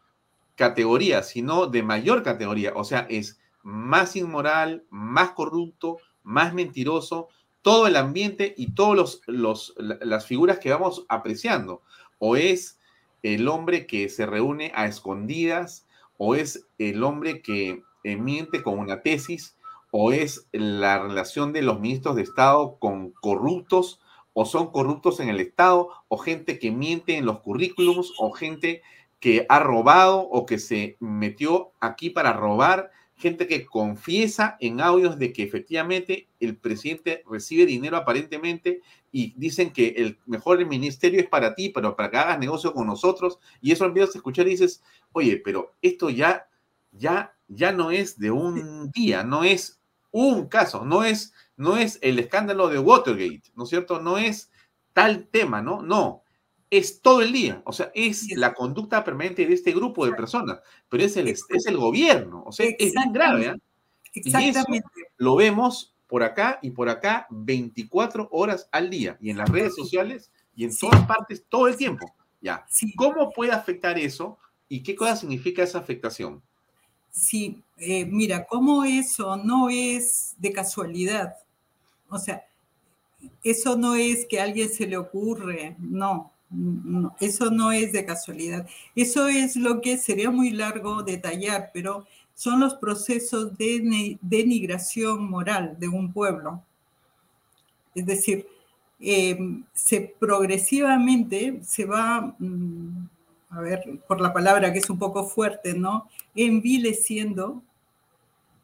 categoría, 0.56 1.24
sino 1.24 1.68
de 1.68 1.84
mayor 1.84 2.24
categoría. 2.24 2.74
O 2.76 2.84
sea, 2.84 3.08
es 3.10 3.40
más 3.64 4.16
inmoral, 4.16 4.84
más 4.90 5.32
corrupto, 5.32 5.98
más 6.24 6.54
mentiroso, 6.54 7.30
todo 7.62 7.88
el 7.88 7.96
ambiente 7.96 8.54
y 8.58 8.74
todas 8.74 9.22
los, 9.28 9.74
las 9.78 10.26
figuras 10.26 10.60
que 10.60 10.72
vamos 10.72 11.06
apreciando. 11.10 11.82
O 12.20 12.36
es 12.36 12.80
el 13.24 13.48
hombre 13.48 13.86
que 13.86 14.10
se 14.10 14.26
reúne 14.26 14.72
a 14.76 14.88
escondidas, 14.88 15.88
o 16.18 16.36
es 16.36 16.68
el 16.78 17.04
hombre 17.04 17.42
que 17.42 17.84
eh, 18.04 18.16
miente 18.16 18.64
con 18.64 18.80
una 18.80 19.02
tesis, 19.02 19.56
o 19.92 20.12
es 20.12 20.48
la 20.52 21.00
relación 21.00 21.54
de 21.54 21.62
los 21.62 21.80
ministros 21.80 22.16
de 22.16 22.24
Estado 22.24 22.78
con 22.80 23.12
corruptos, 23.12 24.00
o 24.34 24.46
son 24.46 24.72
corruptos 24.72 25.20
en 25.20 25.30
el 25.30 25.40
Estado, 25.40 25.90
o 26.08 26.18
gente 26.18 26.58
que 26.58 26.72
miente 26.72 27.18
en 27.18 27.26
los 27.26 27.42
currículums, 27.42 28.14
o 28.18 28.32
gente 28.32 28.82
que 29.22 29.46
ha 29.48 29.60
robado 29.60 30.20
o 30.20 30.46
que 30.48 30.60
se 30.60 30.98
metió 31.00 31.72
aquí 31.80 32.10
para 32.10 32.34
robar 32.34 32.92
gente 33.16 33.48
que 33.48 33.68
confiesa 33.68 34.58
en 34.60 34.82
audios 34.82 35.20
de 35.20 35.32
que 35.32 35.44
efectivamente 35.44 36.28
el 36.40 36.58
presidente 36.58 37.24
recibe 37.30 37.68
dinero 37.68 37.98
aparentemente 37.98 38.82
y 39.12 39.36
dicen 39.38 39.72
que 39.72 39.90
el 39.90 40.18
mejor 40.26 40.66
ministerio 40.66 41.20
es 41.20 41.28
para 41.28 41.54
ti, 41.54 41.70
pero 41.70 41.96
para 41.96 42.10
que 42.10 42.18
hagas 42.18 42.40
negocio 42.40 42.74
con 42.74 42.88
nosotros. 42.88 43.38
Y 43.62 43.72
eso 43.72 43.86
empiezas 43.86 44.16
a 44.16 44.18
escuchar 44.18 44.48
y 44.48 44.52
dices, 44.52 44.82
oye, 45.12 45.38
pero 45.38 45.76
esto 45.84 46.10
ya, 46.10 46.48
ya, 46.92 47.36
ya 47.48 47.72
no 47.72 47.92
es 47.92 48.18
de 48.18 48.32
un 48.32 48.90
día, 48.90 49.24
no 49.24 49.44
es 49.44 49.80
un 50.10 50.48
caso, 50.48 50.84
no 50.84 51.04
es, 51.04 51.32
no 51.58 51.78
es 51.78 52.00
el 52.02 52.18
escándalo 52.18 52.70
de 52.70 52.80
Watergate, 52.80 53.44
¿no 53.56 53.66
es 53.66 53.70
cierto? 53.70 54.02
No 54.02 54.18
es 54.18 54.52
tal 54.94 55.28
tema, 55.28 55.62
¿no? 55.62 55.84
No, 55.84 56.24
es 56.72 57.02
todo 57.02 57.22
el 57.22 57.34
día, 57.34 57.62
o 57.66 57.74
sea, 57.74 57.92
es 57.94 58.32
la 58.38 58.54
conducta 58.54 59.04
permanente 59.04 59.46
de 59.46 59.54
este 59.54 59.74
grupo 59.74 60.06
de 60.06 60.14
personas, 60.14 60.62
pero 60.88 61.04
es 61.04 61.18
el, 61.18 61.28
es 61.28 61.66
el 61.66 61.78
gobierno, 61.78 62.44
o 62.46 62.52
sea, 62.54 62.66
es 62.80 62.94
tan 62.94 63.12
grave. 63.12 63.48
¿eh? 63.48 63.56
Exactamente. 64.14 64.88
lo 65.18 65.36
vemos 65.36 65.94
por 66.08 66.24
acá 66.24 66.60
y 66.62 66.72
por 66.72 66.88
acá 66.88 67.28
24 67.30 68.30
horas 68.32 68.70
al 68.72 68.90
día, 68.90 69.18
y 69.20 69.30
en 69.30 69.38
las 69.38 69.50
redes 69.50 69.76
sociales 69.76 70.32
y 70.56 70.64
en 70.64 70.76
todas 70.76 71.06
partes 71.06 71.44
todo 71.50 71.68
el 71.68 71.76
tiempo. 71.76 72.14
Ya. 72.40 72.66
¿Cómo 72.96 73.32
puede 73.32 73.52
afectar 73.52 74.00
eso 74.00 74.38
y 74.70 74.82
qué 74.82 74.96
cosa 74.96 75.18
significa 75.18 75.64
esa 75.64 75.80
afectación? 75.80 76.42
Sí, 77.12 77.62
eh, 77.78 78.06
mira, 78.06 78.46
cómo 78.46 78.86
eso 78.86 79.36
no 79.36 79.70
es 79.70 80.36
de 80.38 80.54
casualidad. 80.54 81.36
O 82.10 82.18
sea, 82.18 82.46
eso 83.44 83.76
no 83.76 83.96
es 83.96 84.26
que 84.26 84.40
a 84.40 84.44
alguien 84.44 84.70
se 84.70 84.88
le 84.88 84.96
ocurre, 84.96 85.76
no 85.78 86.32
eso 87.20 87.50
no 87.50 87.72
es 87.72 87.94
de 87.94 88.06
casualidad. 88.06 88.68
Eso 88.96 89.28
es 89.28 89.56
lo 89.56 89.82
que 89.82 89.98
sería 89.98 90.30
muy 90.30 90.52
largo 90.52 91.04
detallar, 91.04 91.72
pero 91.74 92.06
son 92.34 92.60
los 92.60 92.76
procesos 92.76 93.58
de 93.58 94.18
denigración 94.22 95.30
moral 95.30 95.78
de 95.80 95.88
un 95.88 96.12
pueblo. 96.12 96.64
Es 97.96 98.06
decir, 98.06 98.48
em, 99.00 99.64
se 99.74 100.16
progresivamente 100.20 101.62
se 101.64 101.86
va, 101.86 102.36
mm, 102.40 103.08
a 103.50 103.62
ver, 103.62 104.00
por 104.08 104.22
la 104.22 104.34
palabra 104.34 104.72
que 104.72 104.80
es 104.80 104.90
un 104.90 105.00
poco 105.00 105.28
fuerte, 105.28 105.74
¿no? 105.74 106.08
Envileciendo. 106.36 107.62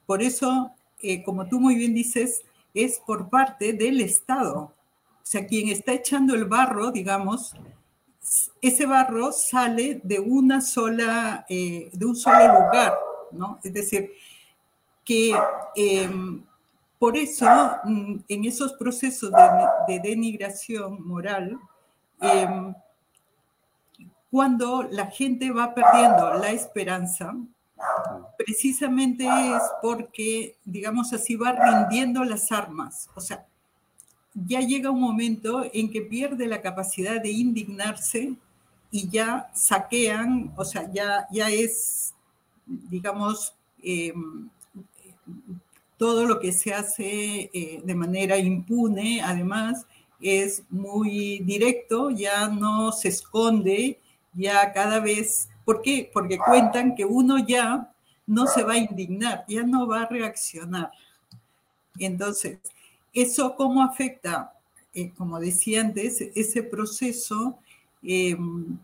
Por 0.05 0.21
eso, 0.21 0.71
eh, 1.01 1.23
como 1.23 1.47
tú 1.47 1.59
muy 1.59 1.75
bien 1.75 1.93
dices, 1.93 2.43
es 2.73 2.99
por 3.05 3.29
parte 3.29 3.73
del 3.73 4.01
Estado. 4.01 4.73
O 5.28 5.30
sea, 5.30 5.45
quien 5.45 5.67
está 5.67 5.91
echando 5.91 6.36
el 6.36 6.45
barro, 6.45 6.89
digamos, 6.89 7.53
ese 8.61 8.86
barro 8.86 9.34
sale 9.34 9.99
de 10.01 10.21
una 10.21 10.61
sola, 10.61 11.45
eh, 11.49 11.89
de 11.91 12.05
un 12.05 12.15
solo 12.15 12.45
lugar, 12.47 12.97
¿no? 13.34 13.59
Es 13.61 13.73
decir, 13.73 14.13
que 15.03 15.36
em, 15.75 16.45
por 16.97 17.17
eso 17.17 17.45
mm, 17.84 18.19
en 18.25 18.45
esos 18.45 18.71
procesos 18.75 19.34
de, 19.86 19.99
denigración 19.99 21.05
moral, 21.05 21.59
em, 22.21 22.73
cuando 24.32 24.84
la 24.84 25.07
gente 25.07 25.51
va 25.51 25.73
perdiendo 25.73 26.36
la 26.36 26.51
esperanza, 26.51 27.36
precisamente 28.38 29.25
es 29.25 29.61
porque, 29.82 30.55
digamos 30.63 31.11
así, 31.11 31.36
va 31.36 31.51
rindiendo 31.51 32.23
las 32.23 32.49
armas. 32.49 33.09
O 33.13 33.19
sea, 33.19 33.45
ya 34.45 34.59
llega 34.61 34.91
un 34.91 35.01
momento 35.01 35.69
en 35.73 35.89
que 35.89 36.01
pierde 36.01 36.45
la 36.45 36.61
capacidad 36.61 37.21
de 37.21 37.31
indignarse 37.31 38.33
y 38.91 39.09
ya 39.09 39.49
saquean, 39.53 40.53
o 40.55 40.63
sea, 40.63 40.91
ya, 40.91 41.27
ya 41.31 41.49
es, 41.49 42.13
digamos, 42.65 43.53
em, 43.81 44.49
todo 45.97 46.25
lo 46.25 46.39
que 46.39 46.51
se 46.51 46.73
hace 46.73 47.49
eh, 47.53 47.81
de 47.83 47.95
manera 47.95 48.38
impune, 48.38 49.21
además, 49.21 49.85
es 50.21 50.63
muy 50.69 51.39
directo, 51.39 52.11
ya 52.11 52.47
no 52.47 52.91
se 52.91 53.09
esconde, 53.09 53.99
ya 54.33 54.71
cada 54.71 54.99
vez, 54.99 55.49
¿por 55.65 55.81
qué? 55.81 56.09
Porque 56.13 56.38
cuentan 56.38 56.95
que 56.95 57.05
uno 57.05 57.39
ya 57.39 57.91
no 58.27 58.45
se 58.45 58.63
va 58.63 58.73
a 58.73 58.77
indignar, 58.77 59.45
ya 59.47 59.63
no 59.63 59.88
va 59.88 60.03
a 60.03 60.07
reaccionar. 60.07 60.91
Entonces, 61.99 62.59
¿eso 63.14 63.55
cómo 63.55 63.84
afecta? 63.84 64.53
Eh, 64.93 65.12
como 65.16 65.39
decía 65.39 65.82
antes, 65.82 66.22
ese 66.34 66.64
proceso 66.64 67.58
em, 68.01 68.78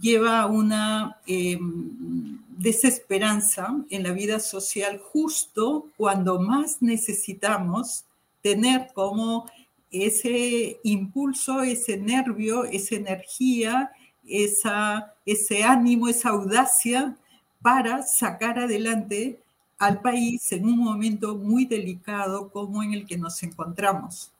lleva 0.00 0.40
a 0.40 0.46
una 0.46 1.18
em, 1.26 2.38
desesperanza 2.56 3.74
en 3.90 4.02
la 4.02 4.12
vida 4.12 4.38
social 4.40 4.98
justo 4.98 5.88
cuando 5.96 6.40
más 6.40 6.82
necesitamos 6.82 8.04
tener 8.42 8.88
como 8.94 9.46
ese 9.90 10.78
impulso, 10.82 11.62
ese 11.62 11.96
nervio, 11.96 12.64
esa 12.64 12.96
energía, 12.96 13.90
esa, 14.26 15.14
ese 15.24 15.64
ánimo, 15.64 16.08
esa 16.08 16.30
audacia 16.30 17.16
para 17.62 18.02
sacar 18.02 18.58
adelante 18.58 19.40
al 19.78 20.00
país 20.00 20.52
en 20.52 20.64
un 20.64 20.78
momento 20.78 21.36
muy 21.36 21.66
delicado 21.66 22.50
como 22.50 22.82
en 22.82 22.94
el 22.94 23.06
que 23.06 23.18
nos 23.18 23.42
encontramos. 23.42 24.32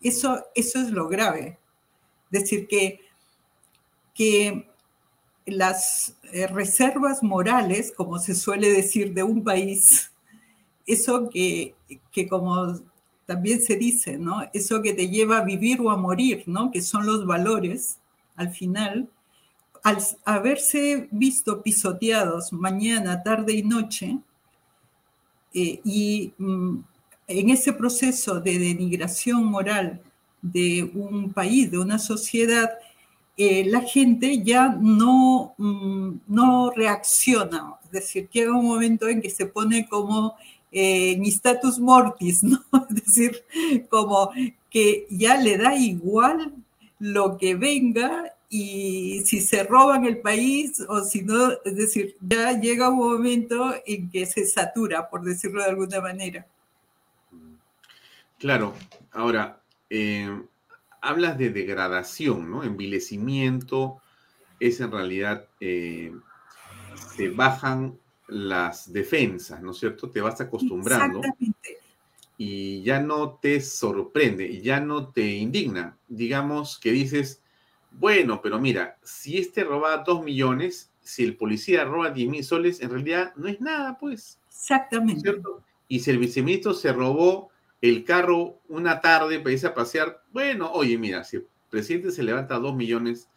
Eso, 0.00 0.44
eso 0.54 0.80
es 0.80 0.90
lo 0.90 1.08
grave. 1.08 1.58
Decir 2.30 2.66
que, 2.66 3.00
que 4.14 4.68
las 5.46 6.16
eh, 6.32 6.46
reservas 6.46 7.22
morales, 7.22 7.92
como 7.96 8.18
se 8.18 8.34
suele 8.34 8.70
decir, 8.70 9.14
de 9.14 9.22
un 9.22 9.42
país, 9.42 10.12
eso 10.86 11.28
que, 11.30 11.74
que 12.12 12.28
como 12.28 12.78
también 13.26 13.62
se 13.62 13.76
dice, 13.76 14.18
¿no? 14.18 14.42
Eso 14.52 14.82
que 14.82 14.92
te 14.92 15.08
lleva 15.08 15.38
a 15.38 15.44
vivir 15.44 15.80
o 15.80 15.90
a 15.90 15.96
morir, 15.96 16.44
¿no? 16.46 16.70
Que 16.70 16.82
son 16.82 17.06
los 17.06 17.26
valores, 17.26 17.98
al 18.36 18.50
final, 18.50 19.08
al 19.82 19.98
haberse 20.24 21.08
visto 21.10 21.62
pisoteados 21.62 22.52
mañana, 22.52 23.22
tarde 23.22 23.54
y 23.54 23.62
noche, 23.62 24.18
eh, 25.54 25.80
y 25.84 26.32
mm, 26.36 26.78
en 27.28 27.50
ese 27.50 27.72
proceso 27.72 28.40
de 28.40 28.58
denigración 28.58 29.44
moral 29.46 30.02
de 30.42 30.84
un 30.94 31.32
país, 31.32 31.70
de 31.70 31.78
una 31.78 31.98
sociedad, 31.98 32.70
eh, 33.36 33.64
la 33.66 33.80
gente 33.80 34.42
ya 34.42 34.68
no, 34.68 35.54
mm, 35.56 36.10
no 36.26 36.70
reacciona. 36.70 37.76
Es 37.84 37.90
decir, 37.92 38.28
llega 38.30 38.52
un 38.52 38.66
momento 38.66 39.08
en 39.08 39.22
que 39.22 39.30
se 39.30 39.46
pone 39.46 39.88
como 39.88 40.34
en 40.70 41.24
status 41.26 41.78
mortis, 41.78 42.42
¿no? 42.42 42.60
Es 42.90 42.96
decir, 43.04 43.44
como 43.88 44.30
que 44.68 45.06
ya 45.08 45.36
le 45.36 45.56
da 45.56 45.76
igual 45.76 46.52
lo 46.98 47.36
que 47.36 47.54
venga 47.54 48.34
y 48.56 49.24
si 49.24 49.40
se 49.40 49.64
roban 49.64 50.04
el 50.04 50.18
país 50.18 50.80
o 50.88 51.02
si 51.02 51.22
no, 51.22 51.50
es 51.64 51.74
decir, 51.74 52.16
ya 52.20 52.52
llega 52.52 52.88
un 52.88 52.98
momento 52.98 53.74
en 53.84 54.08
que 54.08 54.26
se 54.26 54.46
satura, 54.46 55.10
por 55.10 55.24
decirlo 55.24 55.60
de 55.60 55.70
alguna 55.70 56.00
manera. 56.00 56.46
Claro, 58.38 58.76
ahora, 59.10 59.60
eh, 59.90 60.30
hablas 61.00 61.36
de 61.36 61.50
degradación, 61.50 62.48
¿no? 62.48 62.62
Envilecimiento 62.62 64.00
es 64.60 64.78
en 64.78 64.92
realidad, 64.92 65.48
eh, 65.58 66.12
se 67.16 67.30
bajan 67.30 67.98
las 68.28 68.92
defensas, 68.92 69.60
¿no 69.62 69.72
es 69.72 69.78
cierto? 69.78 70.10
Te 70.10 70.20
vas 70.20 70.40
acostumbrando. 70.40 71.22
Y 72.38 72.84
ya 72.84 73.00
no 73.00 73.32
te 73.32 73.60
sorprende, 73.60 74.46
y 74.46 74.60
ya 74.60 74.78
no 74.78 75.08
te 75.08 75.26
indigna. 75.26 75.98
Digamos 76.06 76.78
que 76.78 76.92
dices, 76.92 77.40
bueno, 77.98 78.40
pero 78.42 78.58
mira, 78.58 78.96
si 79.02 79.38
este 79.38 79.64
roba 79.64 79.98
dos 79.98 80.22
millones, 80.22 80.90
si 81.00 81.24
el 81.24 81.36
policía 81.36 81.84
roba 81.84 82.10
diez 82.10 82.28
mil 82.28 82.44
soles, 82.44 82.80
en 82.80 82.90
realidad 82.90 83.32
no 83.36 83.48
es 83.48 83.60
nada, 83.60 83.98
pues. 83.98 84.38
Exactamente. 84.48 85.36
Y 85.88 86.00
si 86.00 86.10
el 86.10 86.18
viceministro 86.18 86.72
se 86.74 86.92
robó 86.92 87.50
el 87.80 88.04
carro 88.04 88.60
una 88.68 89.00
tarde 89.00 89.38
para 89.40 89.52
irse 89.52 89.66
a 89.66 89.74
pasear, 89.74 90.22
bueno, 90.32 90.72
oye, 90.72 90.96
mira, 90.96 91.22
si 91.24 91.36
el 91.36 91.46
presidente 91.68 92.10
se 92.10 92.22
levanta 92.22 92.58
dos 92.58 92.74
millones, 92.74 93.28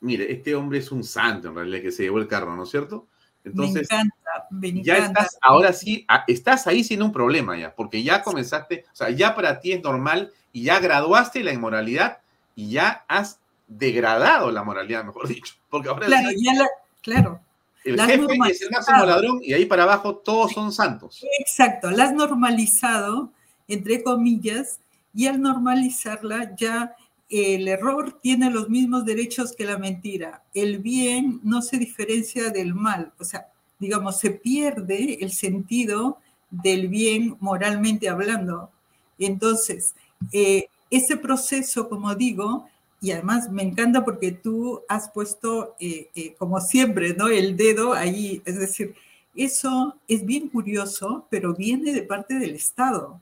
mire, 0.00 0.32
este 0.32 0.54
hombre 0.54 0.78
es 0.78 0.90
un 0.90 1.04
santo 1.04 1.48
en 1.48 1.54
realidad 1.54 1.82
que 1.82 1.92
se 1.92 2.04
llevó 2.04 2.18
el 2.18 2.26
carro, 2.26 2.56
¿no 2.56 2.64
es 2.64 2.70
cierto? 2.70 3.06
Entonces, 3.44 3.88
me 3.90 3.96
encanta, 3.96 4.46
me 4.50 4.82
ya 4.82 4.96
estás, 4.98 5.36
ahora 5.42 5.72
sí, 5.72 6.06
estás 6.28 6.66
ahí 6.66 6.84
sin 6.84 7.02
un 7.02 7.12
problema 7.12 7.58
ya, 7.58 7.74
porque 7.74 8.02
ya 8.02 8.22
comenzaste, 8.22 8.84
o 8.90 8.96
sea, 8.96 9.10
ya 9.10 9.34
para 9.34 9.60
ti 9.60 9.72
es 9.72 9.82
normal 9.82 10.32
y 10.52 10.62
ya 10.62 10.78
graduaste 10.80 11.42
la 11.42 11.52
inmoralidad 11.52 12.18
y 12.54 12.70
ya 12.70 13.04
has 13.08 13.40
degradado 13.78 14.50
la 14.50 14.62
moralidad, 14.62 15.04
mejor 15.04 15.28
dicho. 15.28 15.54
Porque 15.68 15.88
ahora 15.88 16.06
claro, 16.06 16.28
ya 16.36 16.54
la, 16.54 16.68
claro. 17.00 17.40
El 17.84 18.00
jefe 18.00 18.26
es 18.50 18.62
el 18.62 18.70
máximo 18.70 19.04
ladrón 19.04 19.40
y 19.42 19.52
ahí 19.52 19.66
para 19.66 19.82
abajo 19.82 20.16
todos 20.16 20.52
son 20.52 20.72
santos. 20.72 21.24
Exacto, 21.40 21.90
la 21.90 22.04
has 22.04 22.12
normalizado, 22.12 23.32
entre 23.66 24.02
comillas, 24.02 24.78
y 25.14 25.26
al 25.26 25.40
normalizarla 25.40 26.54
ya 26.56 26.94
el 27.28 27.66
error 27.66 28.20
tiene 28.22 28.50
los 28.50 28.68
mismos 28.68 29.04
derechos 29.04 29.56
que 29.56 29.64
la 29.64 29.78
mentira. 29.78 30.42
El 30.52 30.78
bien 30.78 31.40
no 31.42 31.62
se 31.62 31.78
diferencia 31.78 32.50
del 32.50 32.74
mal. 32.74 33.12
O 33.18 33.24
sea, 33.24 33.46
digamos, 33.78 34.20
se 34.20 34.30
pierde 34.30 35.18
el 35.20 35.32
sentido 35.32 36.18
del 36.50 36.88
bien 36.88 37.36
moralmente 37.40 38.08
hablando. 38.10 38.70
Entonces, 39.18 39.94
eh, 40.30 40.66
ese 40.90 41.16
proceso, 41.16 41.88
como 41.88 42.14
digo, 42.14 42.68
y 43.02 43.10
además 43.10 43.50
me 43.50 43.64
encanta 43.64 44.04
porque 44.04 44.30
tú 44.30 44.82
has 44.88 45.10
puesto, 45.10 45.74
eh, 45.80 46.08
eh, 46.14 46.34
como 46.38 46.60
siempre, 46.60 47.14
¿no? 47.14 47.26
El 47.26 47.56
dedo 47.56 47.94
ahí. 47.94 48.40
Es 48.44 48.60
decir, 48.60 48.94
eso 49.34 49.96
es 50.06 50.24
bien 50.24 50.48
curioso, 50.48 51.26
pero 51.28 51.52
viene 51.52 51.92
de 51.92 52.04
parte 52.04 52.38
del 52.38 52.54
Estado. 52.54 53.20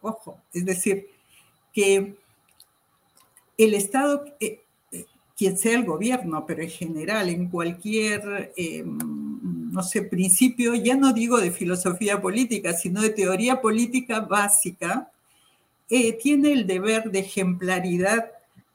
Ojo, 0.00 0.40
es 0.54 0.64
decir, 0.64 1.08
que 1.74 2.14
el 3.58 3.74
Estado, 3.74 4.26
eh, 4.38 4.60
quien 5.36 5.58
sea 5.58 5.74
el 5.74 5.84
gobierno, 5.84 6.46
pero 6.46 6.62
en 6.62 6.70
general, 6.70 7.30
en 7.30 7.48
cualquier, 7.48 8.52
eh, 8.56 8.84
no 8.86 9.82
sé, 9.82 10.02
principio, 10.02 10.76
ya 10.76 10.94
no 10.94 11.12
digo 11.12 11.40
de 11.40 11.50
filosofía 11.50 12.22
política, 12.22 12.74
sino 12.74 13.02
de 13.02 13.10
teoría 13.10 13.60
política 13.60 14.20
básica, 14.20 15.10
tiene 16.22 16.52
el 16.52 16.68
deber 16.68 17.10
de 17.10 17.18
ejemplaridad, 17.18 18.30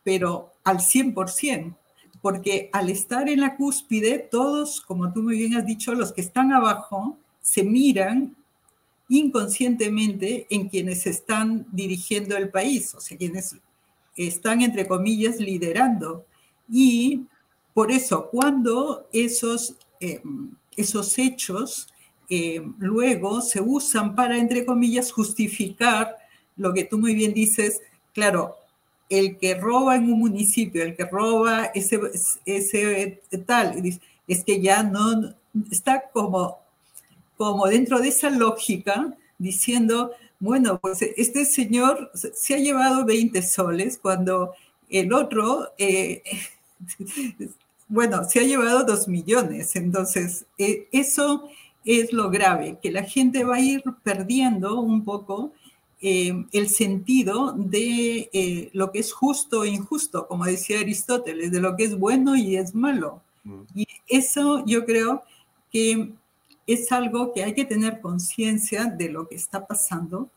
pero 0.05 0.53
al 0.63 0.77
100%, 0.77 1.75
porque 2.21 2.69
al 2.71 2.89
estar 2.89 3.27
en 3.27 3.41
la 3.41 3.57
cúspide, 3.57 4.19
todos, 4.19 4.79
como 4.79 5.11
tú 5.11 5.23
muy 5.23 5.37
bien 5.37 5.55
has 5.55 5.65
dicho, 5.65 5.95
los 5.95 6.13
que 6.13 6.21
están 6.21 6.53
abajo, 6.53 7.17
se 7.41 7.63
miran 7.63 8.35
inconscientemente 9.09 10.45
en 10.49 10.69
quienes 10.69 11.07
están 11.07 11.65
dirigiendo 11.71 12.37
el 12.37 12.49
país, 12.49 12.93
o 12.93 13.01
sea, 13.01 13.17
quienes 13.17 13.55
están, 14.15 14.61
entre 14.61 14.87
comillas, 14.87 15.39
liderando. 15.39 16.25
Y 16.69 17.25
por 17.73 17.91
eso, 17.91 18.29
cuando 18.29 19.07
esos, 19.11 19.75
eh, 19.99 20.21
esos 20.77 21.17
hechos 21.17 21.87
eh, 22.29 22.61
luego 22.77 23.41
se 23.41 23.59
usan 23.59 24.15
para, 24.15 24.37
entre 24.37 24.65
comillas, 24.65 25.11
justificar 25.11 26.15
lo 26.57 26.73
que 26.73 26.83
tú 26.83 26.99
muy 26.99 27.15
bien 27.15 27.33
dices, 27.33 27.81
claro, 28.13 28.55
el 29.09 29.37
que 29.37 29.55
roba 29.55 29.95
en 29.95 30.11
un 30.11 30.19
municipio, 30.19 30.83
el 30.83 30.95
que 30.95 31.05
roba 31.05 31.65
ese, 31.65 31.99
ese 32.45 33.21
tal, 33.45 33.81
es 34.27 34.43
que 34.43 34.61
ya 34.61 34.83
no 34.83 35.33
está 35.71 36.09
como, 36.11 36.57
como 37.37 37.67
dentro 37.67 37.99
de 37.99 38.09
esa 38.09 38.29
lógica 38.29 39.13
diciendo, 39.37 40.11
bueno, 40.39 40.79
pues 40.79 41.01
este 41.01 41.45
señor 41.45 42.11
se 42.13 42.55
ha 42.55 42.57
llevado 42.57 43.05
20 43.05 43.41
soles 43.41 43.97
cuando 43.97 44.53
el 44.89 45.13
otro, 45.13 45.71
eh, 45.77 46.23
bueno, 47.87 48.23
se 48.25 48.39
ha 48.39 48.43
llevado 48.43 48.83
2 48.83 49.07
millones. 49.07 49.75
Entonces, 49.75 50.45
eh, 50.57 50.87
eso 50.91 51.47
es 51.85 52.11
lo 52.11 52.29
grave, 52.29 52.79
que 52.81 52.91
la 52.91 53.03
gente 53.03 53.43
va 53.43 53.55
a 53.57 53.61
ir 53.61 53.83
perdiendo 54.03 54.81
un 54.81 55.03
poco 55.03 55.51
eh, 56.01 56.45
el 56.51 56.69
sentido 56.69 57.53
de 57.53 58.69
lo 58.73 58.91
que 58.91 58.99
es 58.99 59.13
justo 59.13 59.63
e 59.63 59.69
injusto, 59.69 60.27
como 60.27 60.45
decía 60.45 60.79
Aristóteles, 60.79 61.51
de 61.51 61.59
lo 61.59 61.75
que 61.75 61.85
es 61.85 61.97
bueno 61.97 62.35
y 62.35 62.57
es 62.57 62.75
malo. 62.75 63.21
Mm. 63.43 63.61
Y 63.75 63.87
eso 64.07 64.63
yo 64.65 64.85
creo 64.85 65.23
que 65.71 66.13
es 66.67 66.91
algo 66.91 67.33
que 67.33 67.43
hay 67.43 67.53
que 67.53 67.65
tener 67.65 68.01
conciencia 68.01 68.85
de 68.85 69.09
lo 69.09 69.27
que 69.27 69.35
está 69.35 69.65
pasando 69.65 70.29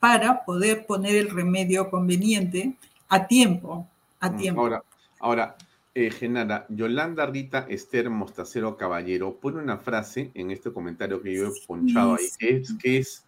para 0.00 0.44
poder 0.44 0.86
poner 0.86 1.16
el 1.16 1.30
remedio 1.30 1.90
conveniente 1.90 2.76
a 3.08 3.26
tiempo. 3.26 3.88
A 4.20 4.30
mm, 4.30 4.36
tiempo. 4.36 4.60
Ahora, 4.60 4.82
ahora 5.20 5.56
eh, 5.94 6.10
Genara, 6.10 6.66
Yolanda 6.68 7.26
Rita 7.26 7.66
Esther 7.68 8.10
Mostacero 8.10 8.76
Caballero 8.76 9.34
pone 9.40 9.60
una 9.60 9.78
frase 9.78 10.30
en 10.34 10.50
este 10.50 10.72
comentario 10.72 11.20
que 11.20 11.34
yo 11.34 11.48
he 11.48 11.66
ponchado 11.66 12.14
ahí, 12.14 12.26
que 12.38 12.56
es, 12.56 12.74
que 12.74 12.98
es 12.98 13.24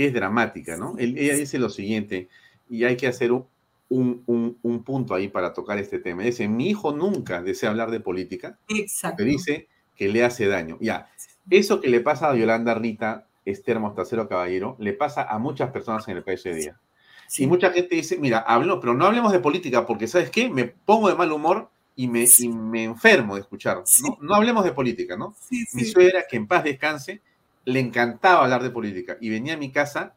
que 0.00 0.06
es 0.06 0.14
dramática, 0.14 0.78
¿no? 0.78 0.94
ella 0.96 1.34
dice 1.34 1.58
lo 1.58 1.68
siguiente, 1.68 2.30
y 2.70 2.84
hay 2.84 2.96
que 2.96 3.06
hacer 3.06 3.32
un, 3.32 3.44
un, 3.90 4.56
un, 4.62 4.82
punto 4.82 5.14
ahí 5.14 5.28
para 5.28 5.52
tocar 5.52 5.76
este 5.76 5.98
tema. 5.98 6.22
Dice, 6.22 6.48
mi 6.48 6.70
hijo 6.70 6.92
nunca 6.92 7.42
desea 7.42 7.68
hablar 7.68 7.90
de 7.90 8.00
política. 8.00 8.58
Exacto. 8.68 9.24
dice 9.24 9.68
que 9.94 10.08
le 10.08 10.24
hace 10.24 10.46
daño. 10.46 10.78
Ya, 10.80 11.10
eso 11.50 11.82
que 11.82 11.88
le 11.88 12.00
pasa 12.00 12.30
a 12.30 12.34
Yolanda 12.34 12.72
Rita, 12.72 13.26
Esther 13.44 13.78
Mostacero 13.78 14.26
Caballero, 14.26 14.74
le 14.78 14.94
pasa 14.94 15.24
a 15.24 15.38
muchas 15.38 15.70
personas 15.70 16.08
en 16.08 16.16
el 16.16 16.22
país 16.22 16.46
hoy 16.46 16.54
día. 16.54 16.80
Y 17.36 17.46
mucha 17.46 17.70
gente 17.70 17.94
dice, 17.94 18.16
mira, 18.16 18.38
hablo, 18.38 18.80
pero 18.80 18.94
no 18.94 19.04
hablemos 19.04 19.32
de 19.32 19.40
política, 19.40 19.84
porque 19.84 20.08
¿sabes 20.08 20.30
qué? 20.30 20.48
Me 20.48 20.64
pongo 20.64 21.10
de 21.10 21.14
mal 21.14 21.30
humor 21.30 21.68
y 21.94 22.08
me, 22.08 22.24
y 22.38 22.48
me 22.48 22.84
enfermo 22.84 23.34
de 23.34 23.42
escuchar. 23.42 23.82
¿no? 24.02 24.18
no 24.22 24.34
hablemos 24.34 24.64
de 24.64 24.72
política, 24.72 25.18
¿no? 25.18 25.36
Mi 25.74 25.84
suegra, 25.84 26.24
que 26.26 26.38
en 26.38 26.46
paz 26.46 26.64
descanse, 26.64 27.20
le 27.64 27.80
encantaba 27.80 28.44
hablar 28.44 28.62
de 28.62 28.70
política 28.70 29.16
y 29.20 29.30
venía 29.30 29.54
a 29.54 29.58
mi 29.58 29.70
casa 29.70 30.14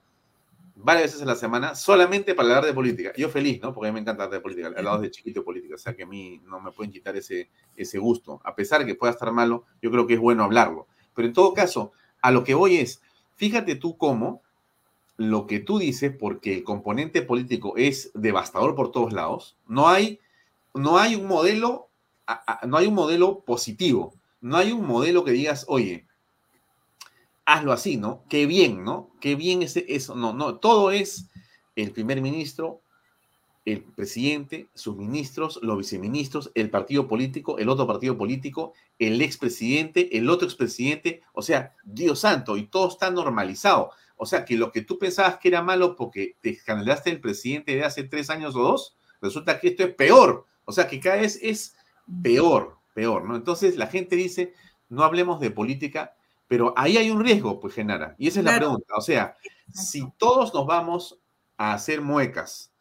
varias 0.76 1.06
veces 1.06 1.22
a 1.22 1.26
la 1.26 1.36
semana 1.36 1.76
solamente 1.76 2.36
para 2.36 2.50
hablar 2.50 2.66
de 2.66 2.74
política. 2.74 3.14
Yo 3.16 3.30
feliz, 3.30 3.62
¿no? 3.62 3.74
Porque 3.74 3.90
a 3.90 3.92
mí 3.92 3.96
me 3.96 4.02
encanta 4.02 4.24
hablar 4.24 4.40
de 4.40 4.42
política, 4.42 4.72
al 4.76 4.86
lado 4.86 5.00
de 5.00 5.12
chiquito 5.12 5.42
de 5.42 5.46
política, 5.46 5.76
o 5.76 5.78
sea 5.78 5.96
que 5.96 6.04
a 6.04 6.08
mí 6.08 6.42
no 6.46 6.60
me 6.60 6.72
pueden 6.72 6.92
quitar 6.92 7.16
ese, 7.16 7.50
ese 7.76 8.00
gusto. 8.00 8.42
A 8.44 8.56
pesar 8.56 8.80
de 8.80 8.86
que 8.86 8.96
pueda 8.96 9.12
estar 9.12 9.32
malo, 9.32 9.66
yo 9.82 9.92
creo 9.92 10.08
que 10.08 10.16
es 10.16 10.20
bueno 10.20 10.44
hablarlo. 10.44 10.88
Pero 11.16 11.28
en 11.28 11.34
todo 11.34 11.54
caso, 11.54 11.92
a 12.22 12.32
lo 12.32 12.44
que 12.44 12.54
voy 12.54 12.78
es, 12.78 13.02
fíjate 13.36 13.76
tú 13.76 13.98
cómo 13.98 14.42
lo 15.18 15.46
que 15.46 15.60
tú 15.60 15.80
dices, 15.80 16.16
porque 16.18 16.56
el 16.56 16.64
componente 16.64 17.22
político 17.22 17.76
es 17.78 18.12
devastador 18.14 18.76
por 18.76 18.92
todos 18.92 19.14
lados, 19.14 19.58
no 19.68 19.88
hay, 19.88 20.20
no 20.74 20.98
hay 20.98 21.16
un 21.16 21.28
modelo, 21.28 21.90
no 22.66 22.78
hay 22.78 22.88
un 22.88 22.96
modelo 22.96 23.42
positivo, 23.42 24.14
no 24.42 24.58
hay 24.58 24.72
un 24.72 24.88
modelo 24.88 25.24
que 25.24 25.32
digas, 25.32 25.66
oye, 25.68 26.08
hazlo 27.46 27.72
así, 27.72 27.98
¿no? 27.98 28.24
Qué 28.30 28.46
bien, 28.46 28.84
¿no? 28.84 29.12
Qué 29.20 29.36
bien 29.36 29.64
ese, 29.64 29.86
eso, 29.90 30.16
no, 30.16 30.34
no, 30.34 30.58
todo 30.58 30.92
es 30.92 31.30
el 31.76 31.92
primer 31.92 32.22
ministro, 32.22 32.82
el 33.66 33.82
presidente, 33.82 34.70
sus 34.74 34.96
ministros, 34.98 35.60
los 35.62 35.78
viceministros, 35.78 36.52
el 36.54 36.70
partido 36.70 37.08
político, 37.08 37.58
el 37.60 37.70
otro 37.70 37.88
partido 37.88 38.18
político, 38.18 38.74
el 39.00 39.22
expresidente, 39.22 40.18
el 40.18 40.30
otro 40.30 40.48
expresidente, 40.48 41.22
o 41.34 41.42
sea, 41.42 41.74
Dios 41.84 42.20
santo, 42.20 42.58
y 42.58 42.68
todo 42.68 42.90
está 42.90 43.10
normalizado. 43.10 43.92
O 44.18 44.26
sea, 44.26 44.46
que 44.46 44.58
lo 44.58 44.72
que 44.72 44.82
tú 44.82 45.00
pensabas 45.00 45.38
que 45.38 45.48
era 45.48 45.62
malo 45.62 45.96
porque 45.96 46.36
te 46.42 46.50
escandalaste 46.50 47.10
el 47.10 47.22
presidente 47.22 47.76
de 47.76 47.84
hace 47.84 48.04
tres 48.04 48.30
años 48.30 48.56
o 48.56 48.60
dos, 48.60 48.96
resulta 49.22 49.60
que 49.60 49.70
esto 49.70 49.84
es 49.84 49.96
peor. 49.96 50.46
O 50.66 50.72
sea, 50.72 50.88
que 50.88 51.00
cada 51.00 51.22
vez 51.22 51.40
es 51.42 51.76
peor, 52.22 52.78
peor, 52.94 53.26
¿no? 53.26 53.36
Entonces 53.36 53.78
la 53.78 53.88
gente 53.88 54.16
dice, 54.16 54.54
no 54.90 55.04
hablemos 55.04 55.40
de 55.40 55.52
política, 55.52 56.16
pero 56.54 56.72
ahí 56.78 56.98
hay 56.98 57.10
un 57.10 57.24
riesgo, 57.24 57.60
pues, 57.60 57.74
Genara. 57.74 58.14
Y 58.20 58.28
esa 58.28 58.42
es 58.42 58.46
la 58.46 58.58
pregunta. 58.58 58.94
O 58.96 59.02
sea, 59.02 59.36
si 59.74 60.08
todos 60.20 60.54
nos 60.54 60.68
vamos 60.68 61.20
a 61.58 61.74
hacer 61.74 62.00
muecas 62.00 62.72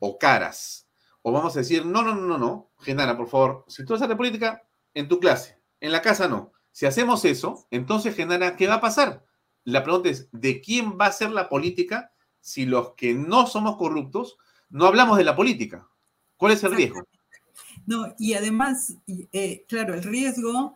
o 0.00 0.18
caras, 0.18 0.88
o 1.22 1.30
vamos 1.30 1.54
a 1.54 1.60
decir, 1.60 1.86
no, 1.86 2.02
no, 2.02 2.12
no, 2.12 2.26
no, 2.26 2.38
no, 2.38 2.70
Genara, 2.80 3.16
por 3.16 3.28
favor, 3.28 3.64
si 3.68 3.84
tú 3.84 3.92
vas 3.92 4.02
a 4.02 4.06
hacer 4.06 4.16
política, 4.16 4.64
en 4.94 5.06
tu 5.06 5.20
clase, 5.20 5.60
en 5.78 5.92
la 5.92 6.02
casa 6.02 6.26
no. 6.26 6.50
Si 6.72 6.86
hacemos 6.86 7.24
eso, 7.24 7.68
entonces, 7.70 8.16
Genara, 8.16 8.56
¿qué 8.56 8.66
va 8.66 8.74
a 8.74 8.80
pasar? 8.80 9.24
La 9.62 9.84
pregunta 9.84 10.08
es, 10.08 10.28
¿de 10.32 10.60
quién 10.60 10.98
va 11.00 11.06
a 11.06 11.12
ser 11.12 11.30
la 11.30 11.48
política 11.48 12.10
si 12.40 12.66
los 12.66 12.94
que 12.94 13.14
no 13.14 13.46
somos 13.46 13.76
corruptos 13.76 14.38
no 14.70 14.86
hablamos 14.86 15.18
de 15.18 15.22
la 15.22 15.36
política? 15.36 15.86
¿Cuál 16.36 16.54
es 16.54 16.64
el 16.64 16.74
riesgo? 16.74 17.06
No, 17.86 18.12
y 18.18 18.34
además, 18.34 18.96
eh, 19.06 19.64
claro, 19.68 19.94
el 19.94 20.02
riesgo, 20.02 20.74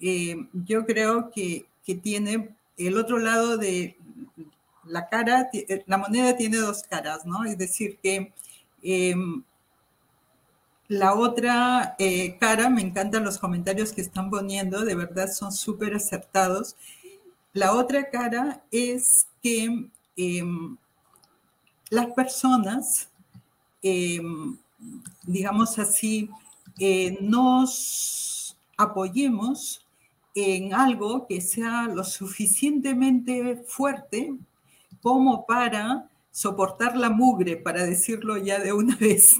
eh, 0.00 0.48
yo 0.54 0.84
creo 0.86 1.30
que 1.30 1.68
que 1.84 1.94
tiene 1.94 2.54
el 2.76 2.98
otro 2.98 3.18
lado 3.18 3.56
de 3.56 3.96
la 4.86 5.08
cara, 5.08 5.48
eh, 5.52 5.84
la 5.86 5.98
moneda 5.98 6.36
tiene 6.36 6.58
dos 6.58 6.82
caras, 6.82 7.24
¿no? 7.24 7.44
Es 7.44 7.56
decir, 7.56 7.98
que 8.02 8.32
em, 8.82 9.42
la 10.88 11.14
otra 11.14 11.96
eh, 11.98 12.36
cara, 12.38 12.68
me 12.68 12.82
encantan 12.82 13.24
los 13.24 13.38
comentarios 13.38 13.92
que 13.92 14.02
están 14.02 14.30
poniendo, 14.30 14.84
de 14.84 14.94
verdad 14.94 15.30
son 15.32 15.52
súper 15.52 15.94
acertados. 15.94 16.76
La 17.52 17.72
otra 17.72 18.10
cara 18.10 18.62
es 18.70 19.26
que 19.42 19.88
em, 20.16 20.76
las 21.90 22.06
personas, 22.08 23.08
em, 23.82 24.56
digamos 25.22 25.78
así, 25.78 26.28
eh, 26.78 27.16
nos 27.20 28.56
apoyemos 28.76 29.83
en 30.34 30.74
algo 30.74 31.26
que 31.28 31.40
sea 31.40 31.86
lo 31.86 32.02
suficientemente 32.04 33.62
fuerte 33.66 34.34
como 35.00 35.46
para 35.46 36.10
soportar 36.30 36.96
la 36.96 37.10
mugre, 37.10 37.56
para 37.56 37.84
decirlo 37.84 38.36
ya 38.36 38.58
de 38.58 38.72
una 38.72 38.96
vez, 39.00 39.36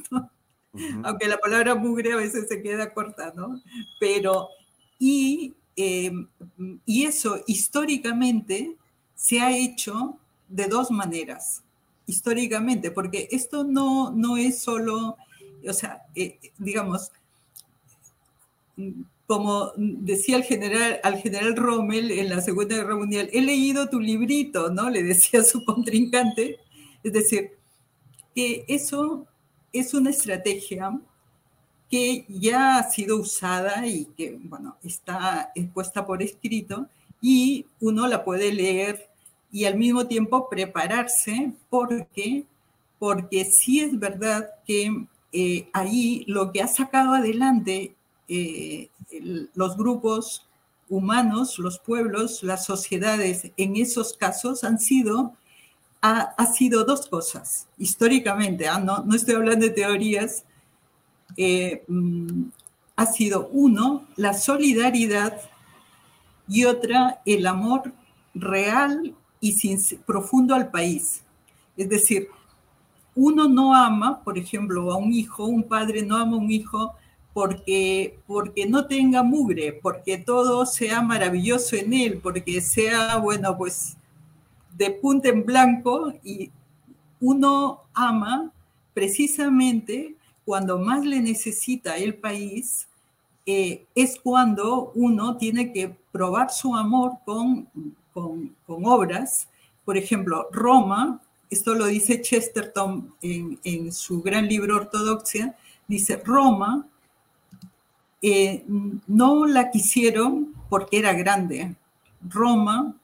aunque 1.02 1.28
la 1.28 1.38
palabra 1.38 1.74
mugre 1.74 2.12
a 2.12 2.16
veces 2.16 2.46
se 2.48 2.62
queda 2.62 2.94
corta, 2.94 3.32
¿no? 3.34 3.60
Pero, 3.98 4.48
y, 4.98 5.54
em, 5.76 6.28
y 6.84 7.04
eso 7.04 7.40
históricamente 7.46 8.76
se 9.14 9.40
ha 9.40 9.56
hecho 9.56 10.18
de 10.48 10.66
dos 10.66 10.90
maneras, 10.90 11.62
históricamente, 12.06 12.90
porque 12.90 13.28
esto 13.32 13.64
no, 13.64 14.12
no 14.12 14.36
es 14.36 14.60
solo, 14.60 15.16
o 15.68 15.72
sea, 15.72 16.02
eh, 16.14 16.38
digamos, 16.58 17.10
como 19.26 19.72
decía 19.76 20.36
el 20.36 20.44
general, 20.44 21.00
al 21.02 21.18
general 21.18 21.56
Rommel 21.56 22.10
en 22.10 22.28
la 22.28 22.40
Segunda 22.40 22.76
Guerra 22.76 22.96
Mundial, 22.96 23.30
he 23.32 23.40
leído 23.40 23.88
tu 23.88 24.00
librito, 24.00 24.70
¿no? 24.70 24.90
Le 24.90 25.02
decía 25.02 25.40
a 25.40 25.44
su 25.44 25.64
contrincante. 25.64 26.58
Es 27.02 27.12
decir, 27.12 27.52
que 28.34 28.64
eso 28.68 29.26
es 29.72 29.94
una 29.94 30.10
estrategia 30.10 30.98
que 31.90 32.24
ya 32.28 32.78
ha 32.78 32.90
sido 32.90 33.18
usada 33.18 33.86
y 33.86 34.06
que, 34.16 34.38
bueno, 34.42 34.76
está 34.82 35.52
puesta 35.72 36.06
por 36.06 36.22
escrito 36.22 36.88
y 37.20 37.66
uno 37.80 38.06
la 38.06 38.24
puede 38.24 38.52
leer 38.52 39.08
y 39.52 39.64
al 39.64 39.76
mismo 39.76 40.06
tiempo 40.06 40.48
prepararse 40.48 41.52
porque, 41.70 42.44
porque 42.98 43.44
sí 43.44 43.80
es 43.80 43.98
verdad 43.98 44.50
que 44.66 45.06
eh, 45.32 45.68
ahí 45.72 46.24
lo 46.26 46.50
que 46.52 46.62
ha 46.62 46.66
sacado 46.66 47.14
adelante 47.14 47.94
eh, 48.28 48.90
los 49.54 49.76
grupos 49.76 50.46
humanos, 50.88 51.58
los 51.58 51.78
pueblos, 51.78 52.42
las 52.42 52.64
sociedades 52.64 53.50
en 53.56 53.76
esos 53.76 54.12
casos 54.14 54.64
han 54.64 54.78
sido, 54.78 55.34
ha, 56.02 56.46
sido 56.46 56.84
dos 56.84 57.06
cosas, 57.06 57.66
históricamente, 57.78 58.68
¿ah? 58.68 58.78
no, 58.78 59.02
no, 59.04 59.14
estoy 59.14 59.34
hablando 59.34 59.66
de 59.66 59.72
teorías, 59.72 60.44
eh, 61.36 61.84
mm, 61.88 62.44
ha 62.96 63.06
sido 63.06 63.48
uno, 63.52 64.06
la 64.16 64.34
solidaridad 64.34 65.40
y 66.46 66.64
otra, 66.64 67.22
el 67.24 67.46
amor 67.46 67.92
real 68.34 69.14
y 69.40 69.52
sin, 69.52 69.78
profundo 70.06 70.54
al 70.54 70.70
país. 70.70 71.22
Es 71.76 71.88
decir, 71.88 72.28
uno 73.14 73.48
no 73.48 73.74
ama, 73.74 74.22
por 74.22 74.38
ejemplo, 74.38 74.92
a 74.92 74.96
un 74.96 75.12
hijo, 75.12 75.46
un 75.46 75.62
padre 75.64 76.02
no 76.02 76.16
ama 76.16 76.36
a 76.36 76.40
un 76.40 76.50
hijo 76.50 76.94
porque, 77.34 78.20
porque 78.28 78.64
no 78.64 78.86
tenga 78.86 79.24
mugre, 79.24 79.72
porque 79.82 80.16
todo 80.18 80.64
sea 80.64 81.02
maravilloso 81.02 81.74
en 81.74 81.92
él, 81.92 82.20
porque 82.22 82.60
sea, 82.60 83.16
bueno, 83.16 83.58
pues 83.58 83.96
de 84.78 84.92
punta 84.92 85.28
en 85.28 85.44
blanco 85.44 86.12
y 86.22 86.50
uno 87.20 87.80
ama 87.92 88.52
precisamente 88.94 90.14
cuando 90.44 90.78
más 90.78 91.04
le 91.04 91.20
necesita 91.20 91.96
el 91.96 92.14
país, 92.14 92.86
eh, 93.46 93.84
es 93.96 94.18
cuando 94.22 94.92
uno 94.94 95.36
tiene 95.36 95.72
que 95.72 95.94
probar 96.12 96.52
su 96.52 96.76
amor 96.76 97.14
con, 97.24 97.68
con, 98.12 98.54
con, 98.64 98.86
obras. 98.86 99.48
Por 99.84 99.96
ejemplo, 99.96 100.48
Roma, 100.52 101.20
esto 101.50 101.74
lo 101.74 101.86
dice 101.86 102.22
Chesterton 102.22 103.12
en, 103.20 103.58
en 103.64 103.92
su 103.92 104.22
gran 104.22 104.46
libro 104.48 104.76
Ortodoxia, 104.76 105.56
dice, 105.88 106.22
Roma 106.24 106.86
eh, 108.26 108.64
no 109.06 109.44
la 109.44 109.70
quisieron 109.70 110.54
porque 110.70 110.98
era 110.98 111.12
grande. 111.12 111.76
Roma 112.26 112.94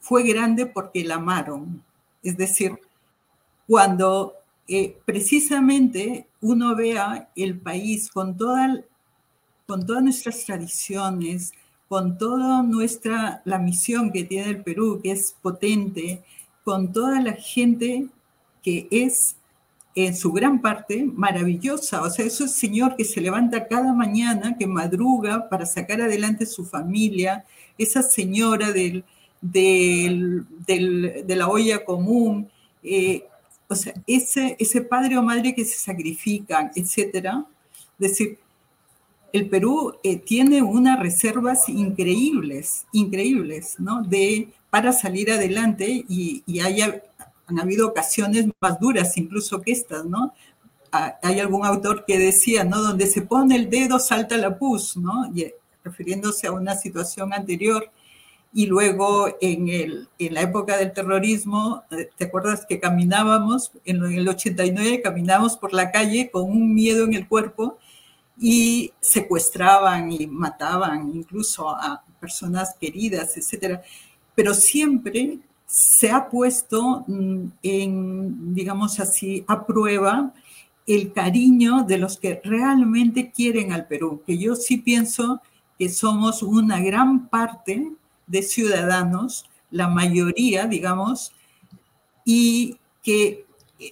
fue 0.00 0.22
grande 0.22 0.66
porque 0.66 1.02
la 1.02 1.14
amaron. 1.14 1.82
Es 2.22 2.36
decir, 2.36 2.78
cuando 3.66 4.34
eh, 4.68 4.98
precisamente 5.06 6.26
uno 6.42 6.76
vea 6.76 7.30
el 7.34 7.58
país 7.58 8.10
con, 8.10 8.36
con 9.66 9.86
todas 9.86 10.02
nuestras 10.02 10.44
tradiciones, 10.44 11.54
con 11.88 12.18
toda 12.18 12.62
nuestra, 12.62 13.40
la 13.46 13.58
misión 13.58 14.12
que 14.12 14.24
tiene 14.24 14.50
el 14.50 14.62
Perú, 14.62 15.00
que 15.02 15.12
es 15.12 15.34
potente, 15.40 16.22
con 16.64 16.92
toda 16.92 17.18
la 17.22 17.32
gente 17.32 18.08
que 18.62 18.88
es 18.90 19.36
en 19.96 20.14
su 20.14 20.30
gran 20.30 20.60
parte 20.60 21.04
maravillosa. 21.04 22.02
O 22.02 22.10
sea, 22.10 22.26
ese 22.26 22.46
señor 22.48 22.96
que 22.96 23.04
se 23.04 23.20
levanta 23.20 23.66
cada 23.66 23.94
mañana, 23.94 24.56
que 24.56 24.66
madruga 24.66 25.48
para 25.48 25.64
sacar 25.64 26.02
adelante 26.02 26.44
su 26.44 26.66
familia, 26.66 27.46
esa 27.78 28.02
señora 28.02 28.72
del, 28.72 29.04
del, 29.40 30.46
de 30.66 31.36
la 31.36 31.48
olla 31.48 31.82
común, 31.82 32.48
eh, 32.82 33.24
o 33.68 33.74
sea, 33.74 33.94
ese, 34.06 34.54
ese 34.60 34.82
padre 34.82 35.16
o 35.16 35.22
madre 35.22 35.54
que 35.54 35.64
se 35.64 35.78
sacrifican, 35.78 36.70
etcétera. 36.76 37.46
Es 37.98 38.10
decir, 38.10 38.38
el 39.32 39.48
Perú 39.48 39.94
eh, 40.04 40.16
tiene 40.18 40.62
unas 40.62 41.00
reservas 41.00 41.70
increíbles, 41.70 42.84
increíbles, 42.92 43.76
¿no? 43.78 44.02
De, 44.02 44.50
para 44.68 44.92
salir 44.92 45.30
adelante 45.30 46.04
y 46.06 46.60
haya, 46.60 47.02
han 47.46 47.60
habido 47.60 47.88
ocasiones 47.88 48.46
más 48.60 48.80
duras 48.80 49.16
incluso 49.16 49.60
que 49.60 49.72
estas, 49.72 50.04
¿no? 50.04 50.34
Ah, 50.92 51.18
hay 51.22 51.40
algún 51.40 51.64
autor 51.64 52.04
que 52.04 52.18
decía, 52.18 52.64
¿no? 52.64 52.80
Donde 52.80 53.06
se 53.06 53.22
pone 53.22 53.56
el 53.56 53.70
dedo 53.70 53.98
salta 53.98 54.36
la 54.36 54.58
pus, 54.58 54.96
¿no? 54.96 55.30
Y, 55.34 55.52
refiriéndose 55.84 56.48
a 56.48 56.52
una 56.52 56.74
situación 56.74 57.32
anterior. 57.32 57.90
Y 58.52 58.66
luego 58.66 59.28
en, 59.40 59.68
el, 59.68 60.08
en 60.18 60.34
la 60.34 60.42
época 60.42 60.76
del 60.78 60.92
terrorismo, 60.92 61.84
eh, 61.90 62.08
¿te 62.16 62.24
acuerdas 62.24 62.64
que 62.66 62.80
caminábamos, 62.80 63.72
en 63.84 64.02
el 64.04 64.28
89 64.28 65.02
caminábamos 65.02 65.56
por 65.56 65.72
la 65.72 65.90
calle 65.92 66.30
con 66.30 66.44
un 66.50 66.74
miedo 66.74 67.04
en 67.04 67.14
el 67.14 67.28
cuerpo 67.28 67.78
y 68.38 68.92
secuestraban 69.00 70.12
y 70.12 70.26
mataban 70.26 71.12
incluso 71.14 71.68
a 71.68 72.02
personas 72.20 72.74
queridas, 72.80 73.36
etcétera. 73.36 73.82
Pero 74.34 74.54
siempre 74.54 75.38
se 75.66 76.10
ha 76.10 76.28
puesto 76.28 77.04
mm, 77.06 77.46
en, 77.62 78.54
digamos 78.54 79.00
así, 79.00 79.44
a 79.46 79.66
prueba 79.66 80.32
el 80.86 81.12
cariño 81.12 81.82
de 81.82 81.98
los 81.98 82.18
que 82.18 82.40
realmente 82.44 83.32
quieren 83.32 83.72
al 83.72 83.86
Perú, 83.86 84.22
que 84.24 84.38
yo 84.38 84.54
sí 84.54 84.78
pienso 84.78 85.40
que 85.78 85.88
somos 85.88 86.42
una 86.42 86.80
gran 86.80 87.28
parte 87.28 87.92
de 88.26 88.42
ciudadanos, 88.42 89.46
la 89.70 89.88
mayoría, 89.88 90.66
digamos, 90.66 91.32
y 92.24 92.78
que 93.02 93.44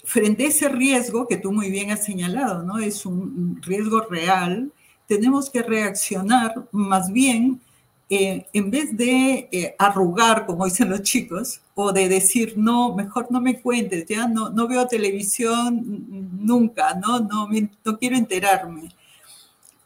frente 0.05 0.45
a 0.45 0.49
ese 0.49 0.69
riesgo 0.69 1.27
que 1.27 1.37
tú 1.37 1.53
muy 1.53 1.71
bien 1.71 1.91
has 1.91 2.05
señalado, 2.05 2.63
¿no? 2.63 2.79
Es 2.79 3.05
un 3.05 3.61
riesgo 3.63 4.01
real, 4.03 4.73
tenemos 5.07 5.51
que 5.51 5.63
reaccionar 5.63 6.69
más 6.73 7.13
bien 7.13 7.61
eh, 8.09 8.47
en 8.53 8.71
vez 8.71 8.97
de 8.97 9.49
eh, 9.51 9.75
arrugar, 9.79 10.47
como 10.47 10.65
dicen 10.65 10.91
los 10.91 11.03
chicos, 11.03 11.61
o 11.75 11.93
de 11.93 12.09
decir, 12.09 12.55
no, 12.57 12.95
mejor 12.95 13.27
no 13.31 13.41
me 13.41 13.61
cuentes, 13.61 14.07
ya 14.07 14.29
no, 14.29 14.51
no 14.51 14.69
veo 14.69 14.87
televisión 14.87 16.07
nunca, 16.41 16.95
¿no? 16.95 17.21
No, 17.21 17.49
no 17.85 17.99
quiero 17.99 18.17
enterarme. 18.17 18.91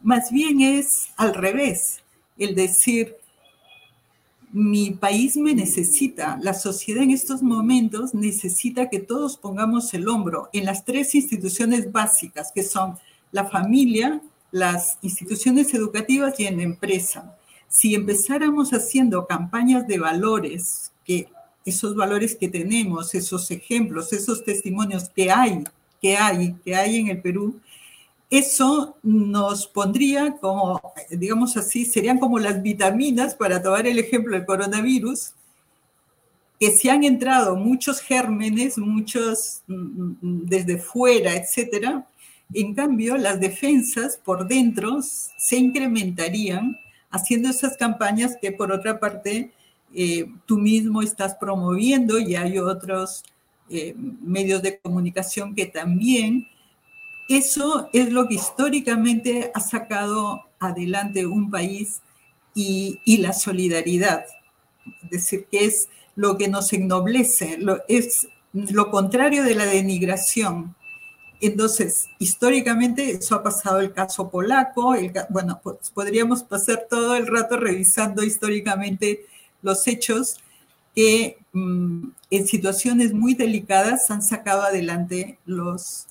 Más 0.03 0.31
bien 0.31 0.61
es 0.61 1.09
al 1.17 1.35
revés, 1.35 2.03
el 2.37 2.55
decir, 2.55 3.17
mi 4.51 4.91
país 4.93 5.37
me 5.37 5.55
necesita, 5.55 6.39
la 6.41 6.55
sociedad 6.55 7.03
en 7.03 7.11
estos 7.11 7.43
momentos 7.43 8.15
necesita 8.15 8.89
que 8.89 8.99
todos 8.99 9.37
pongamos 9.37 9.93
el 9.95 10.09
hombro 10.09 10.49
en 10.53 10.65
las 10.65 10.85
tres 10.85 11.15
instituciones 11.15 11.93
básicas, 11.93 12.53
que 12.53 12.63
son 12.63 12.99
la 13.33 13.45
familia, 13.45 14.23
las 14.51 14.99
instituciones 15.03 15.75
educativas 15.75 16.39
y 16.41 16.47
en 16.47 16.59
la 16.59 16.63
empresa. 16.63 17.37
Si 17.69 17.95
empezáramos 17.95 18.71
haciendo 18.71 19.27
campañas 19.27 19.87
de 19.87 19.99
valores, 19.99 20.93
que 21.05 21.29
esos 21.69 21.95
valores 21.95 22.37
que 22.37 22.49
tenemos, 22.49 23.15
esos 23.15 23.51
ejemplos, 23.51 24.13
esos 24.13 24.45
testimonios 24.45 25.09
que 25.09 25.31
hay, 25.31 25.65
que 26.01 26.17
hay, 26.17 26.55
que 26.65 26.75
hay 26.75 26.97
en 26.97 27.09
el 27.09 27.21
Perú, 27.21 27.61
eso 28.31 28.97
nos 29.03 29.67
pondría 29.67 30.37
como, 30.37 30.81
digamos 31.11 31.57
así, 31.57 31.87
serían 31.87 32.19
como 32.19 32.39
las 32.39 32.63
vitaminas, 32.63 33.35
para 33.35 33.63
tomar 33.63 33.87
el 33.87 33.99
ejemplo 33.99 34.37
del 34.37 34.45
coronavirus, 34.45 35.33
que 36.61 36.71
se 36.73 36.91
han 36.91 37.05
entrado 37.05 37.57
muchos 37.57 38.01
gérmenes, 38.01 38.77
muchos 38.79 39.63
mm, 39.67 39.75
mm, 39.75 40.47
desde 40.47 40.79
fuera, 40.79 41.35
etcétera. 41.35 42.07
En 42.53 42.75
cambio, 42.75 43.17
las 43.17 43.41
defensas 43.41 44.19
por 44.23 44.47
dentro 44.47 45.01
se 45.03 45.57
incrementarían 45.57 46.77
haciendo 47.11 47.49
esas 47.49 47.77
campañas 47.77 48.37
que, 48.41 48.53
por 48.53 48.73
otra 48.73 49.01
parte, 49.01 49.53
eh, 49.95 50.27
tú 50.47 50.59
mismo 50.59 51.03
estás 51.03 51.35
promoviendo 51.37 52.19
y 52.19 52.37
hay 52.37 52.59
otros 52.59 53.23
eh, 53.71 53.95
medios 53.97 54.63
de 54.63 54.79
comunicación 54.79 55.55
que 55.55 55.67
también 55.67 56.49
eso 57.29 57.91
es 57.93 58.11
lo 58.11 58.27
que 58.27 58.35
históricamente 58.35 59.51
ha 59.55 59.61
sacado 59.61 60.45
adelante 60.59 61.27
un 61.27 61.51
país 61.51 62.01
y, 62.55 63.19
la 63.19 63.33
solidaridad. 63.33 64.25
Es 65.05 65.11
decir, 65.11 65.47
que 65.51 65.67
es 65.67 65.89
lo 66.17 66.37
que 66.37 66.49
nos 66.49 66.73
ennoblece, 66.73 67.59
lo, 67.59 67.83
es 67.87 68.29
lo 68.53 68.91
contrario 68.91 69.45
de 69.45 69.55
la 69.55 69.67
denigración. 69.67 70.75
Entonces, 71.41 72.09
históricamente 72.19 73.11
eso 73.11 73.37
ha 73.37 73.43
pasado 73.43 73.79
el 73.81 73.93
caso 73.93 74.29
polaco, 74.31 74.95
bueno, 75.29 75.61
pues 75.63 75.91
podríamos 75.95 76.43
pasar 76.43 76.87
todo 76.91 77.15
el 77.15 77.27
rato 77.29 77.57
revisando 77.57 78.25
históricamente 78.25 79.27
los 79.63 79.87
hechos 79.87 80.37
que 80.95 81.39
mm, 81.53 82.09
en 82.31 82.47
situaciones 82.47 83.13
muy 83.13 83.35
delicadas 83.35 84.11
han 84.11 84.23
sacado 84.23 84.63
adelante 84.63 85.39
los, 85.47 86.09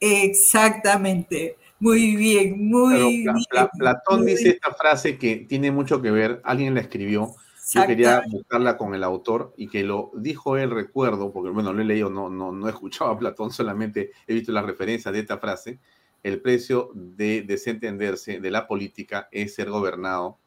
Exactamente. 0.00 1.56
Muy 1.80 2.16
bien, 2.16 2.68
muy 2.68 3.22
bien. 3.22 3.34
Platón 3.78 4.26
dice 4.26 4.50
esta 4.50 4.74
frase 4.74 5.16
que 5.16 5.36
tiene 5.36 5.70
mucho 5.70 6.02
que 6.02 6.10
ver, 6.10 6.40
alguien 6.44 6.74
la 6.74 6.80
escribió, 6.80 7.34
yo 7.72 7.86
quería 7.86 8.22
buscarla 8.28 8.76
con 8.76 8.94
el 8.94 9.04
autor 9.04 9.54
y 9.56 9.68
que 9.68 9.84
lo 9.84 10.10
dijo 10.14 10.56
él, 10.56 10.70
recuerdo, 10.70 11.32
porque 11.32 11.50
bueno, 11.50 11.72
lo 11.72 11.82
he 11.82 11.84
leído, 11.84 12.10
no, 12.10 12.28
no, 12.28 12.50
no 12.50 12.66
he 12.66 12.70
escuchado 12.70 13.10
a 13.10 13.18
Platón, 13.18 13.52
solamente 13.52 14.10
he 14.26 14.34
visto 14.34 14.50
las 14.50 14.64
referencias 14.64 15.12
de 15.12 15.20
esta 15.20 15.38
frase. 15.38 15.78
El 16.24 16.40
precio 16.40 16.90
de 16.94 17.42
desentenderse 17.42 18.40
de 18.40 18.50
la 18.50 18.66
política 18.66 19.28
es 19.30 19.54
ser 19.54 19.70
gobernado 19.70 20.38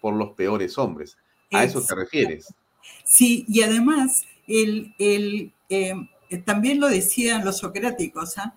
por 0.00 0.14
los 0.14 0.30
peores 0.30 0.78
hombres. 0.78 1.16
¿A 1.52 1.64
eso 1.64 1.82
te 1.82 1.94
refieres? 1.94 2.52
Sí, 3.04 3.44
y 3.48 3.62
además, 3.62 4.24
el, 4.46 4.94
el, 4.98 5.52
eh, 5.68 5.94
también 6.44 6.80
lo 6.80 6.88
decían 6.88 7.44
los 7.44 7.58
socráticos, 7.58 8.36
¿ah? 8.38 8.54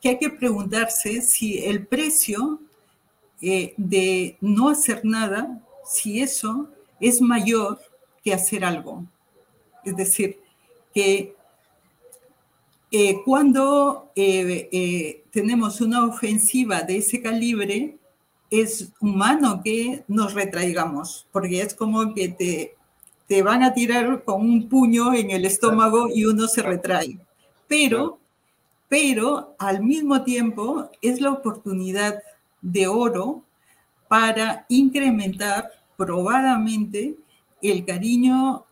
que 0.00 0.10
hay 0.10 0.18
que 0.18 0.30
preguntarse 0.30 1.22
si 1.22 1.58
el 1.64 1.86
precio 1.86 2.60
eh, 3.42 3.74
de 3.76 4.36
no 4.40 4.68
hacer 4.68 5.04
nada, 5.04 5.62
si 5.84 6.20
eso 6.20 6.68
es 7.00 7.20
mayor 7.20 7.80
que 8.22 8.34
hacer 8.34 8.64
algo. 8.64 9.04
Es 9.84 9.96
decir, 9.96 10.40
que 10.94 11.34
eh, 12.90 13.16
cuando 13.24 14.10
eh, 14.14 15.24
tenemos 15.30 15.80
una 15.80 16.04
ofensiva 16.04 16.82
de 16.82 16.98
ese 16.98 17.22
calibre, 17.22 17.96
es 18.50 18.90
humano 19.00 19.62
que 19.64 20.04
nos 20.08 20.34
retraigamos, 20.34 21.26
porque 21.32 21.62
es 21.62 21.74
como 21.74 22.14
que 22.14 22.28
te, 22.28 22.76
te 23.26 23.42
van 23.42 23.62
a 23.62 23.72
tirar 23.72 24.24
con 24.24 24.40
un 24.42 24.68
puño 24.68 25.14
en 25.14 25.30
el 25.30 25.44
estómago 25.44 26.08
y 26.12 26.24
uno 26.24 26.48
se 26.48 26.62
retrae. 26.62 27.18
Pero 27.68 28.20
pero 28.90 29.54
al 29.60 29.84
mismo 29.84 30.24
tiempo 30.24 30.90
es 31.00 31.20
la 31.20 31.30
oportunidad 31.30 32.20
de 32.60 32.88
oro 32.88 33.44
para 34.08 34.66
incrementar 34.68 35.70
probadamente 35.96 37.14
el 37.62 37.84
cariño 37.84 38.64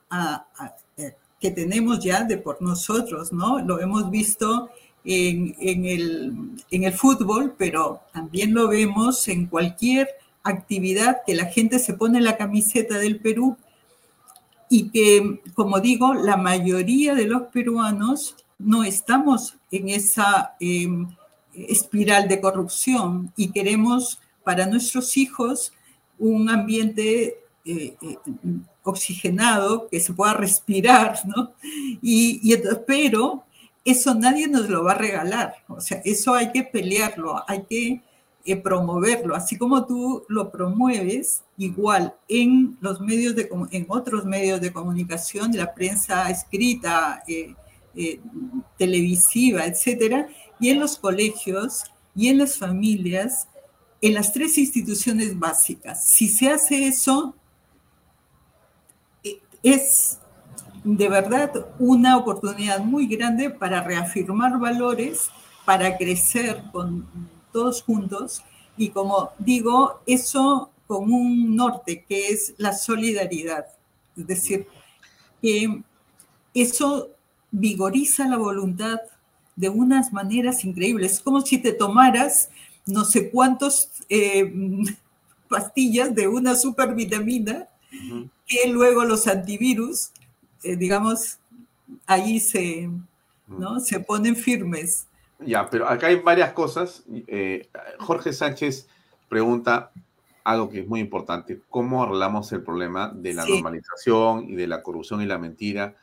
eh, 0.97 1.15
que 1.41 1.53
tenemos 1.53 2.03
ya 2.03 2.25
de 2.25 2.37
por 2.37 2.61
nosotros, 2.61 3.33
¿no? 3.33 3.61
Lo 3.61 3.79
hemos 3.79 4.11
visto 4.11 4.71
en, 5.05 5.55
el, 5.85 6.33
en 6.71 6.85
el 6.85 6.93
fútbol, 6.93 7.55
pero 7.57 8.01
también 8.13 8.55
lo 8.55 8.69
vemos 8.69 9.27
en 9.29 9.47
cualquier 9.47 10.09
actividad 10.43 11.19
que 11.27 11.35
la 11.35 11.47
gente 11.47 11.79
se 11.79 11.95
pone 11.95 12.21
la 12.21 12.37
camiseta 12.37 12.99
del 12.99 13.21
Perú 13.21 13.57
y 14.69 14.91
que, 14.91 15.41
como 15.55 15.81
digo, 15.81 16.15
la 16.15 16.37
mayoría 16.37 17.15
de 17.15 17.25
los 17.25 17.43
peruanos 17.45 18.37
no 18.59 18.85
estamos 18.85 19.57
en 19.71 19.89
esa 19.89 20.57
em, 20.61 21.09
espiral 21.55 22.29
de 22.29 22.41
corrupción 22.41 23.33
y 23.37 23.51
queremos 23.51 24.21
para 24.45 24.67
nuestros 24.67 25.17
hijos 25.17 25.73
un 26.19 26.51
ambiente 26.51 27.39
eh, 27.65 27.97
eh, 28.01 28.19
oxigenado, 28.83 29.89
que 29.89 30.01
se 30.01 30.13
pueda 30.13 30.35
respirar, 30.35 31.19
¿no? 31.27 31.53
Y, 32.01 32.41
y, 32.43 32.57
pero 32.87 33.45
eso 33.91 34.15
nadie 34.15 34.49
nos 34.49 34.69
lo 34.69 34.85
va 34.85 34.93
a 34.93 34.99
regalar, 34.99 35.57
o 35.69 35.81
sea, 35.81 36.01
eso 36.05 36.35
hay 36.35 36.53
que 36.53 36.63
pelearlo, 36.63 37.43
hay 37.49 37.63
que 37.63 38.03
eh, 38.45 38.57
promoverlo, 38.57 39.35
así 39.35 39.59
como 39.59 39.85
tú 39.87 40.25
lo 40.29 40.51
promueves, 40.51 41.43
igual 41.57 42.15
en 42.29 42.79
los 42.81 43.01
medios 43.01 43.35
de, 43.35 43.49
en 43.73 43.87
otros 43.89 44.25
medios 44.25 44.61
de 44.61 44.73
comunicación, 44.73 45.53
la 45.57 45.75
prensa 45.75 46.31
escrita, 46.31 47.23
eh, 47.27 47.55
televisiva, 48.77 49.65
etcétera, 49.67 50.29
y 50.61 50.71
en 50.71 50.81
los 50.81 50.97
colegios 50.97 51.85
y 52.15 52.29
en 52.29 52.39
las 52.39 52.57
familias, 52.57 53.49
en 54.01 54.15
las 54.15 54.33
tres 54.33 54.57
instituciones 54.59 55.39
básicas. 55.39 56.05
Si 56.05 56.29
se 56.29 56.49
hace 56.49 56.87
eso, 56.87 57.35
eh, 59.25 59.41
es 59.63 60.19
de 60.85 61.09
verdad 61.09 61.53
una 61.79 62.17
oportunidad 62.17 62.81
muy 62.81 63.07
grande 63.07 63.51
para 63.51 63.83
reafirmar 63.83 64.59
valores, 64.59 65.31
para 65.65 65.97
crecer 65.97 66.63
con 66.73 67.07
todos 67.53 67.83
juntos 67.83 68.43
y 68.77 68.91
como 68.91 69.33
digo, 69.39 70.01
eso 70.07 70.71
con 70.87 71.13
un 71.13 71.57
norte 71.57 72.05
que 72.09 72.29
es 72.29 72.55
la 72.57 72.73
solidaridad. 72.73 73.67
Es 74.17 74.27
decir, 74.27 74.67
que 75.43 75.83
eso 76.55 77.11
vigoriza 77.51 78.27
la 78.27 78.37
voluntad 78.37 78.99
de 79.57 79.69
unas 79.69 80.13
maneras 80.13 80.65
increíbles. 80.65 81.13
Es 81.13 81.21
como 81.21 81.41
si 81.41 81.59
te 81.59 81.73
tomaras 81.73 82.49
no 82.87 83.05
sé 83.05 83.31
cuántos 83.31 83.91
eh, 84.09 84.51
pastillas 85.49 86.15
de 86.15 86.29
una 86.29 86.55
supervitamina 86.55 87.69
que 88.47 88.69
luego 88.69 89.05
los 89.05 89.27
antivirus, 89.27 90.11
eh, 90.63 90.77
digamos, 90.77 91.39
ahí 92.07 92.41
se, 92.41 92.91
¿no? 93.47 93.81
se 93.81 94.01
ponen 94.01 94.37
firmes. 94.37 95.07
Ya, 95.41 95.69
pero 95.69 95.89
acá 95.89 96.09
hay 96.09 96.17
varias 96.17 96.53
cosas. 96.53 97.05
Eh, 97.27 97.69
Jorge 98.01 98.33
Sánchez 98.33 98.89
pregunta 99.29 99.93
algo 100.45 100.69
que 100.71 100.81
es 100.81 100.89
muy 100.89 101.01
importante. 101.01 101.61
¿Cómo 101.69 102.03
arreglamos 102.03 102.51
el 102.53 102.63
problema 102.63 103.13
de 103.15 103.35
la 103.35 103.45
normalización 103.45 104.49
y 104.49 104.55
de 104.55 104.67
la 104.67 104.83
corrupción 104.83 105.21
y 105.23 105.27
la 105.27 105.39
mentira? 105.39 105.95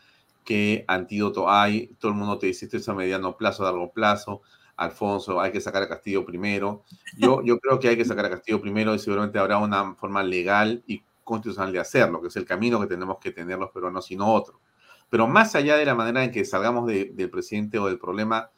¿Qué 0.43 0.85
antídoto 0.87 1.49
hay? 1.49 1.87
Todo 1.99 2.11
el 2.11 2.17
mundo 2.17 2.37
te 2.37 2.47
dice 2.47 2.65
esto 2.65 2.77
es 2.77 2.87
a 2.87 2.93
mediano 2.93 3.35
plazo, 3.35 3.63
a 3.63 3.71
largo 3.71 3.91
plazo. 3.91 4.41
Alfonso, 4.77 5.39
hay 5.39 5.51
que 5.51 5.61
sacar 5.61 5.83
a 5.83 5.87
Castillo 5.87 6.25
primero. 6.25 6.83
Yo, 7.17 7.41
yo 7.43 7.59
creo 7.59 7.79
que 7.79 7.87
hay 7.87 7.97
que 7.97 8.05
sacar 8.05 8.25
a 8.25 8.29
Castillo 8.29 8.61
primero 8.61 8.93
y 8.93 8.99
seguramente 8.99 9.39
habrá 9.39 9.57
una 9.57 9.95
forma 9.95 10.21
legal 10.21 10.83
y 10.85 11.01
constitucional 11.25 11.73
de 11.73 11.79
hacerlo, 11.79 12.21
que 12.21 12.29
es 12.29 12.35
el 12.37 12.45
camino 12.45 12.79
que 12.79 12.87
tenemos 12.87 13.17
que 13.19 13.31
tener 13.31 13.59
los 13.59 13.71
peruanos 13.71 14.09
y 14.11 14.15
no 14.15 14.31
otro. 14.31 14.61
Pero 15.09 15.27
más 15.27 15.55
allá 15.55 15.75
de 15.75 15.85
la 15.85 15.95
manera 15.95 16.23
en 16.23 16.31
que 16.31 16.45
salgamos 16.45 16.87
del 16.87 17.29
presidente 17.29 17.77
o 17.77 17.87
del 17.87 17.99
problema 17.99 18.49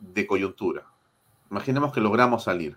de 0.00 0.26
coyuntura, 0.26 0.86
imaginemos 1.50 1.92
que 1.92 2.00
logramos 2.00 2.44
salir. 2.44 2.76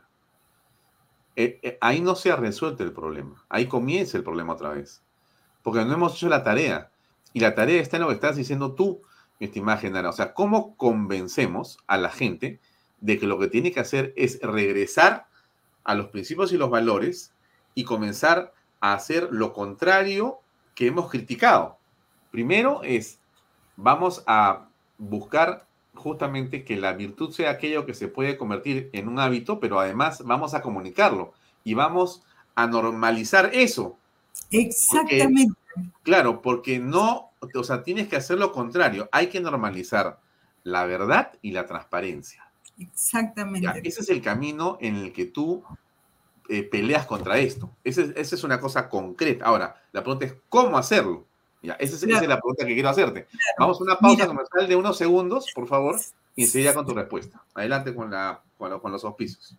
Eh, 1.36 1.60
eh, 1.62 1.78
ahí 1.80 2.02
no 2.02 2.16
se 2.16 2.32
ha 2.32 2.36
resuelto 2.36 2.84
el 2.84 2.92
problema, 2.92 3.46
ahí 3.48 3.68
comienza 3.68 4.18
el 4.18 4.24
problema 4.24 4.54
otra 4.54 4.70
vez, 4.70 5.02
porque 5.62 5.86
no 5.86 5.94
hemos 5.94 6.16
hecho 6.16 6.28
la 6.28 6.44
tarea. 6.44 6.90
Y 7.34 7.40
la 7.40 7.56
tarea 7.56 7.82
está 7.82 7.98
en 7.98 8.04
lo 8.04 8.10
que 8.10 8.16
estás 8.16 8.36
diciendo 8.36 8.74
tú, 8.74 9.02
mi 9.40 9.46
estimada 9.46 9.78
Genara. 9.78 10.10
O 10.10 10.14
sea, 10.14 10.34
¿cómo 10.34 10.76
convencemos 10.76 11.78
a 11.88 11.98
la 11.98 12.10
gente 12.10 12.60
de 13.00 13.18
que 13.18 13.28
lo 13.28 13.40
que 13.40 13.48
tiene 13.48 13.72
que 13.72 13.80
hacer 13.80 14.14
es 14.18 14.40
regresar 14.42 15.28
a 15.84 15.96
los 15.96 16.08
principios 16.08 16.52
y 16.52 16.58
los 16.58 16.70
valores 16.70 17.34
y 17.74 17.84
comenzar 17.84 18.54
a 18.82 18.94
hacer 18.94 19.30
lo 19.32 19.54
contrario 19.54 20.40
que 20.76 20.88
hemos 20.88 21.10
criticado? 21.10 21.78
Primero 22.32 22.82
es, 22.84 23.20
vamos 23.78 24.24
a 24.28 24.68
buscar 24.98 25.66
justamente 25.94 26.64
que 26.64 26.78
la 26.78 26.94
virtud 26.94 27.32
sea 27.32 27.52
aquello 27.52 27.86
que 27.86 27.94
se 27.94 28.08
puede 28.08 28.38
convertir 28.38 28.90
en 28.94 29.08
un 29.08 29.20
hábito, 29.20 29.60
pero 29.60 29.80
además 29.80 30.24
vamos 30.26 30.54
a 30.54 30.62
comunicarlo 30.62 31.34
y 31.64 31.74
vamos 31.74 32.24
a 32.56 32.68
normalizar 32.68 33.52
eso. 33.54 33.98
Exactamente. 34.50 35.54
claro, 36.04 36.42
porque 36.42 36.80
no, 36.80 37.32
o 37.54 37.64
sea, 37.64 37.84
tienes 37.84 38.08
que 38.08 38.16
hacer 38.16 38.38
lo 38.38 38.52
contrario, 38.52 39.10
hay 39.12 39.28
que 39.28 39.42
normalizar 39.42 40.20
la 40.64 40.86
verdad 40.86 41.34
y 41.42 41.52
la 41.52 41.66
transparencia. 41.66 42.52
Exactamente. 42.78 43.82
ese 43.84 44.02
es 44.02 44.10
el 44.10 44.22
camino 44.22 44.78
en 44.82 44.96
el 44.96 45.14
que 45.14 45.26
tú 45.26 45.64
eh, 46.52 46.64
peleas 46.64 47.06
contra 47.06 47.40
esto. 47.40 47.72
esa 47.82 48.02
es 48.14 48.44
una 48.44 48.60
cosa 48.60 48.90
concreta. 48.90 49.46
Ahora, 49.46 49.82
la 49.94 50.04
pregunta 50.04 50.26
es, 50.26 50.36
¿cómo 50.50 50.78
hacerlo? 50.78 51.26
Ya, 51.64 51.76
esa, 51.76 51.96
es, 51.96 52.04
la 52.28 52.40
pregunta 52.40 52.66
que 52.66 52.74
quiero 52.74 52.90
hacerte. 52.90 53.28
Vamos 53.58 53.80
a 53.80 53.84
una 53.86 53.96
pausa 53.98 54.28
comercial 54.28 54.68
de 54.68 54.76
unos 54.76 54.98
segundos, 54.98 55.46
por 55.56 55.66
favor, 55.66 55.98
y 56.36 56.44
enseguida 56.44 56.74
con 56.74 56.86
tu 56.86 56.94
respuesta. 56.94 57.42
Adelante 57.54 57.96
con, 57.96 58.12
la, 58.12 58.42
con, 58.58 58.92
los 58.92 59.06
auspicios. 59.06 59.56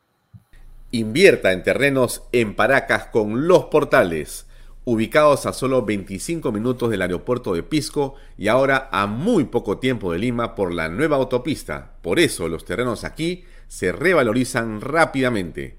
Invierta 0.90 1.52
en 1.52 1.62
terrenos 1.62 2.24
en 2.32 2.54
Paracas 2.54 3.06
con 3.06 3.48
los 3.48 3.66
portales, 3.66 4.46
ubicados 4.84 5.46
a 5.46 5.54
solo 5.54 5.86
25 5.86 6.52
minutos 6.52 6.90
del 6.90 7.00
aeropuerto 7.00 7.54
de 7.54 7.62
Pisco 7.62 8.16
y 8.36 8.48
ahora 8.48 8.90
a 8.92 9.06
muy 9.06 9.44
poco 9.44 9.78
tiempo 9.78 10.12
de 10.12 10.18
Lima 10.18 10.54
por 10.54 10.74
la 10.74 10.90
nueva 10.90 11.16
autopista. 11.16 11.92
Por 12.02 12.18
eso 12.18 12.48
los 12.48 12.66
terrenos 12.66 13.04
aquí 13.04 13.44
se 13.66 13.92
revalorizan 13.92 14.82
rápidamente. 14.82 15.78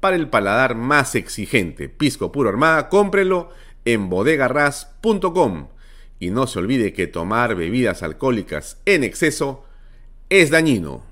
para 0.00 0.16
el 0.16 0.28
paladar 0.28 0.74
más 0.74 1.14
exigente. 1.14 1.88
Pisco 1.88 2.32
Puro 2.32 2.48
Armada, 2.48 2.88
cómprelo 2.88 3.50
en 3.84 4.08
bodegarras.com. 4.08 5.68
Y 6.18 6.30
no 6.30 6.46
se 6.46 6.58
olvide 6.58 6.92
que 6.92 7.06
tomar 7.06 7.54
bebidas 7.54 8.02
alcohólicas 8.02 8.80
en 8.84 9.04
exceso 9.04 9.64
es 10.28 10.50
dañino. 10.50 11.02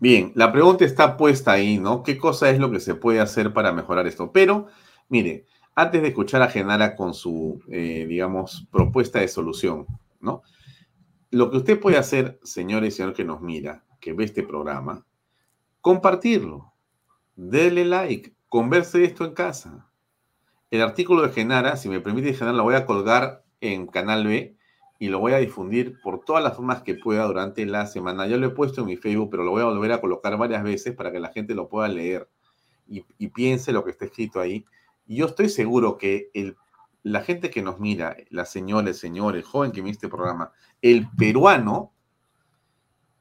Bien, 0.00 0.32
la 0.34 0.52
pregunta 0.52 0.84
está 0.84 1.16
puesta 1.16 1.52
ahí, 1.52 1.78
¿no? 1.78 2.02
¿Qué 2.02 2.18
cosa 2.18 2.50
es 2.50 2.58
lo 2.58 2.70
que 2.70 2.80
se 2.80 2.94
puede 2.94 3.20
hacer 3.20 3.52
para 3.52 3.72
mejorar 3.72 4.06
esto? 4.06 4.32
Pero, 4.32 4.68
mire, 5.08 5.46
antes 5.74 6.02
de 6.02 6.08
escuchar 6.08 6.42
a 6.42 6.48
Genara 6.48 6.96
con 6.96 7.14
su, 7.14 7.60
eh, 7.68 8.06
digamos, 8.08 8.66
propuesta 8.70 9.20
de 9.20 9.28
solución, 9.28 9.86
¿no? 10.20 10.42
Lo 11.30 11.50
que 11.50 11.58
usted 11.58 11.80
puede 11.80 11.98
hacer, 11.98 12.38
señores 12.42 12.94
y 12.94 12.96
señor 12.96 13.12
que 13.14 13.24
nos 13.24 13.40
mira, 13.40 13.84
que 14.00 14.12
ve 14.12 14.24
este 14.24 14.42
programa, 14.42 15.04
compartirlo. 15.88 16.74
Dele 17.34 17.86
like, 17.86 18.34
converse 18.50 19.04
esto 19.04 19.24
en 19.24 19.32
casa. 19.32 19.88
El 20.70 20.82
artículo 20.82 21.22
de 21.22 21.30
Genara, 21.30 21.78
si 21.78 21.88
me 21.88 21.98
permite 21.98 22.34
Genara, 22.34 22.58
lo 22.58 22.64
voy 22.64 22.74
a 22.74 22.84
colgar 22.84 23.42
en 23.62 23.86
Canal 23.86 24.26
B 24.26 24.54
y 24.98 25.08
lo 25.08 25.18
voy 25.18 25.32
a 25.32 25.38
difundir 25.38 25.98
por 26.02 26.26
todas 26.26 26.44
las 26.44 26.56
formas 26.56 26.82
que 26.82 26.94
pueda 26.94 27.24
durante 27.24 27.64
la 27.64 27.86
semana. 27.86 28.26
Ya 28.26 28.36
lo 28.36 28.48
he 28.48 28.50
puesto 28.50 28.82
en 28.82 28.88
mi 28.88 28.98
Facebook, 28.98 29.30
pero 29.30 29.44
lo 29.44 29.52
voy 29.52 29.62
a 29.62 29.64
volver 29.64 29.92
a 29.92 30.02
colocar 30.02 30.36
varias 30.36 30.62
veces 30.62 30.94
para 30.94 31.10
que 31.10 31.20
la 31.20 31.32
gente 31.32 31.54
lo 31.54 31.70
pueda 31.70 31.88
leer 31.88 32.28
y, 32.86 33.00
piense 33.28 33.72
lo 33.72 33.82
que 33.82 33.92
está 33.92 34.04
escrito 34.04 34.40
ahí. 34.40 34.66
Y 35.06 35.16
yo 35.16 35.24
estoy 35.24 35.48
seguro 35.48 35.96
que 35.96 36.28
el, 36.34 36.58
la 37.02 37.22
gente 37.22 37.48
que 37.48 37.62
nos 37.62 37.80
mira, 37.80 38.14
las 38.28 38.52
señores, 38.52 38.98
señores, 38.98 39.46
joven 39.46 39.72
que 39.72 39.80
mira 39.80 39.92
este 39.92 40.10
programa, 40.10 40.52
el 40.82 41.08
peruano 41.16 41.94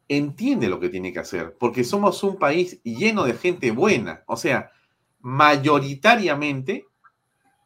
entiende 0.08 0.70
lo 0.70 0.80
que 0.80 0.90
tiene 0.90 1.12
que 1.12 1.20
hacer, 1.20 1.56
porque 1.58 1.84
somos 1.84 2.24
un 2.24 2.38
país 2.38 2.82
lleno 2.84 3.26
de 3.26 3.34
gente 3.34 3.72
buena, 3.72 4.24
o 4.28 4.38
sea, 4.38 4.72
mayoritariamente 5.20 6.86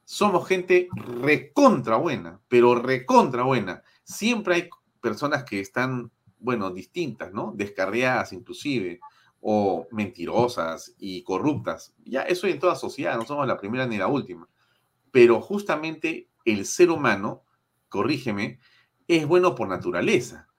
somos 0.06 0.48
gente 0.48 0.90
recontra 0.94 1.98
buena, 1.98 2.40
pero 2.48 2.76
recontra 2.76 3.44
buena. 3.44 3.84
Siempre 4.04 4.56
hay 4.56 4.70
personas 5.00 5.44
que 5.44 5.60
están, 5.60 6.12
bueno, 6.40 6.72
distintas, 6.72 7.32
¿no? 7.32 7.54
Descarriadas 7.56 8.34
inclusive, 8.34 9.00
o 9.40 9.88
mentirosas 9.92 10.94
y 11.00 11.24
corruptas. 11.24 11.94
Ya 12.04 12.24
eso 12.24 12.48
en 12.48 12.60
toda 12.60 12.76
sociedad, 12.76 13.18
no 13.18 13.26
somos 13.26 13.48
la 13.48 13.58
primera 13.58 13.88
ni 13.88 13.98
la 13.98 14.08
última. 14.08 14.48
Pero 15.12 15.42
justamente 15.42 16.28
el 16.46 16.66
ser 16.66 16.92
humano, 16.92 17.44
corrígeme, 17.90 18.60
es 19.08 19.26
bueno 19.28 19.56
por 19.56 19.68
naturaleza 19.68 20.51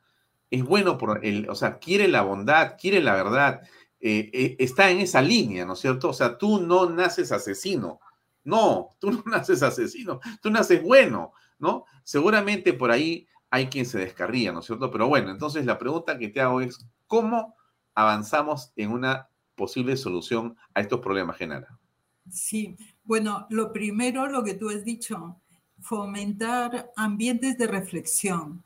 es 0.53 0.63
bueno 0.63 0.99
por 0.99 1.25
el, 1.25 1.49
o 1.49 1.55
sea, 1.55 1.79
quiere 1.79 2.09
la 2.09 2.21
bondad, 2.21 2.77
quiere 2.79 3.01
la 3.01 3.15
verdad, 3.15 3.63
eh, 3.99 4.31
eh, 4.35 4.57
está 4.59 4.91
en 4.91 5.01
esa 5.01 5.23
línea, 5.23 5.65
¿no 5.65 5.73
es 5.73 5.79
cierto? 5.79 6.11
O 6.11 6.13
sea, 6.13 6.37
tú 6.37 6.61
no 6.61 6.91
naces 6.91 7.33
asesino, 7.33 8.01
No, 8.45 8.91
tú 8.99 9.13
no 9.13 9.23
naces 9.27 9.63
asesino, 9.63 10.21
tú 10.43 10.51
naces 10.51 10.83
bueno, 10.83 11.33
¿no? 11.59 11.87
Seguramente 12.05 12.75
por 12.75 12.91
ahí 12.91 13.27
hay 13.49 13.69
quien 13.69 13.87
se 13.87 13.99
descarría, 13.99 14.53
¿no 14.53 14.61
es 14.61 14.67
cierto? 14.67 14.91
Pero 14.91 15.09
bueno, 15.09 15.31
entonces 15.31 15.65
la 15.65 15.79
pregunta 15.79 16.19
que 16.19 16.29
te 16.29 16.43
hago 16.43 16.61
es, 16.61 16.87
¿cómo 17.07 17.57
avanzamos 17.95 18.73
en 18.77 18.91
una 18.91 19.29
posible 19.55 19.97
solución 19.97 20.55
a 20.75 20.83
estos 20.83 21.01
problemas, 21.01 21.39
Genara? 21.39 21.79
Sí, 22.31 22.77
bueno, 23.05 23.47
lo 23.49 23.73
primero, 23.73 24.27
lo 24.27 24.45
que 24.45 24.55
tú 24.55 24.69
has 24.69 24.85
dicho, 24.85 25.41
fomentar 25.81 26.93
ambientes 26.95 27.57
de 27.57 27.67
reflexión, 27.67 28.63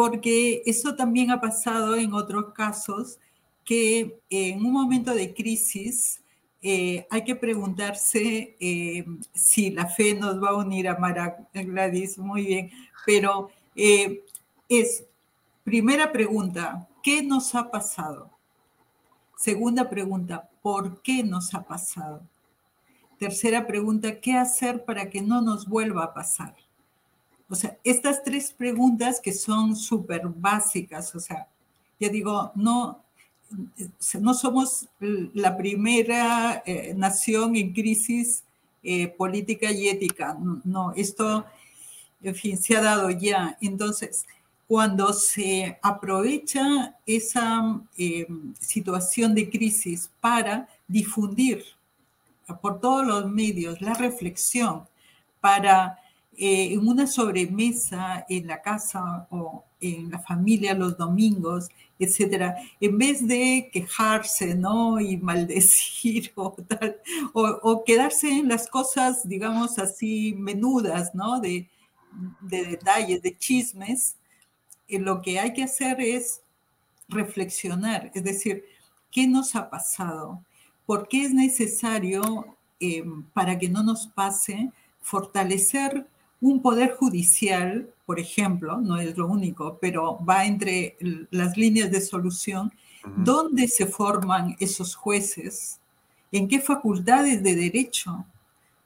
porque 0.00 0.62
eso 0.64 0.96
también 0.96 1.30
ha 1.30 1.42
pasado 1.42 1.94
en 1.94 2.14
otros 2.14 2.54
casos 2.54 3.18
que 3.66 4.18
en 4.30 4.64
un 4.64 4.72
momento 4.72 5.12
de 5.12 5.34
crisis 5.34 6.22
eh, 6.62 7.06
hay 7.10 7.22
que 7.22 7.36
preguntarse 7.36 8.56
eh, 8.58 9.04
si 9.34 9.70
la 9.72 9.88
fe 9.88 10.14
nos 10.14 10.42
va 10.42 10.48
a 10.48 10.56
unir 10.56 10.88
a 10.88 10.96
Mara 10.96 11.46
Gladys, 11.52 12.16
muy 12.16 12.46
bien, 12.46 12.70
pero 13.04 13.50
eh, 13.76 14.24
es, 14.70 15.04
primera 15.64 16.10
pregunta, 16.10 16.88
¿qué 17.02 17.22
nos 17.22 17.54
ha 17.54 17.70
pasado? 17.70 18.30
Segunda 19.36 19.90
pregunta, 19.90 20.48
¿por 20.62 21.02
qué 21.02 21.22
nos 21.22 21.52
ha 21.52 21.62
pasado? 21.62 22.22
Tercera 23.18 23.66
pregunta, 23.66 24.18
¿qué 24.18 24.32
hacer 24.32 24.82
para 24.82 25.10
que 25.10 25.20
no 25.20 25.42
nos 25.42 25.68
vuelva 25.68 26.04
a 26.04 26.14
pasar? 26.14 26.56
O 27.50 27.56
sea, 27.56 27.76
estas 27.82 28.22
tres 28.22 28.52
preguntas 28.52 29.20
que 29.20 29.32
son 29.32 29.74
súper 29.74 30.22
básicas, 30.28 31.12
o 31.16 31.20
sea, 31.20 31.48
ya 31.98 32.08
digo, 32.08 32.52
no, 32.54 33.02
no 34.20 34.34
somos 34.34 34.88
la 35.00 35.56
primera 35.56 36.62
eh, 36.64 36.94
nación 36.96 37.56
en 37.56 37.72
crisis 37.72 38.44
eh, 38.84 39.08
política 39.08 39.70
y 39.72 39.88
ética. 39.88 40.38
No, 40.64 40.92
esto, 40.92 41.44
en 42.22 42.34
fin, 42.36 42.56
se 42.56 42.76
ha 42.76 42.82
dado 42.82 43.10
ya. 43.10 43.58
Entonces, 43.60 44.24
cuando 44.68 45.12
se 45.12 45.76
aprovecha 45.82 46.96
esa 47.04 47.80
eh, 47.98 48.28
situación 48.60 49.34
de 49.34 49.50
crisis 49.50 50.08
para 50.20 50.68
difundir 50.86 51.64
por 52.62 52.80
todos 52.80 53.04
los 53.04 53.30
medios 53.30 53.80
la 53.80 53.94
reflexión, 53.94 54.84
para 55.40 55.98
en 56.36 56.86
una 56.86 57.06
sobremesa 57.06 58.24
en 58.28 58.46
la 58.46 58.62
casa 58.62 59.26
o 59.30 59.64
en 59.80 60.10
la 60.10 60.18
familia 60.18 60.74
los 60.74 60.96
domingos, 60.96 61.68
etcétera, 61.98 62.56
en 62.80 62.96
vez 62.98 63.26
de 63.26 63.68
quejarse, 63.72 64.54
¿no? 64.54 65.00
Y 65.00 65.16
maldecir 65.18 66.32
o 66.34 67.84
quedarse 67.84 68.30
en 68.30 68.48
las 68.48 68.68
cosas, 68.68 69.28
digamos 69.28 69.78
así, 69.78 70.34
menudas, 70.36 71.14
¿no? 71.14 71.40
De, 71.40 71.68
detalles, 72.40 73.22
de 73.22 73.36
chismes, 73.36 74.16
eh, 74.88 74.98
lo 74.98 75.22
que 75.22 75.38
hay 75.38 75.52
que 75.52 75.62
hacer 75.62 76.00
es 76.00 76.40
reflexionar, 77.08 78.10
es 78.14 78.24
decir, 78.24 78.64
¿qué 79.12 79.28
nos 79.28 79.54
ha 79.54 79.70
pasado? 79.70 80.44
¿Por 80.86 81.06
qué 81.06 81.24
es 81.24 81.32
necesario, 81.32 82.56
eh, 82.80 83.04
para 83.32 83.58
que 83.58 83.68
no 83.68 83.84
nos 83.84 84.08
pase, 84.08 84.72
fortalecer 85.00 86.06
un 86.40 86.62
poder 86.62 86.94
judicial, 86.94 87.88
por 88.06 88.18
ejemplo, 88.18 88.78
no 88.78 88.98
es 88.98 89.16
lo 89.16 89.26
único, 89.26 89.78
pero 89.80 90.18
va 90.24 90.46
entre 90.46 90.96
las 91.30 91.56
líneas 91.56 91.90
de 91.90 92.00
solución, 92.00 92.72
¿dónde 93.16 93.68
se 93.68 93.86
forman 93.86 94.56
esos 94.58 94.94
jueces? 94.94 95.80
¿En 96.32 96.48
qué 96.48 96.60
facultades 96.60 97.42
de 97.42 97.54
derecho? 97.54 98.24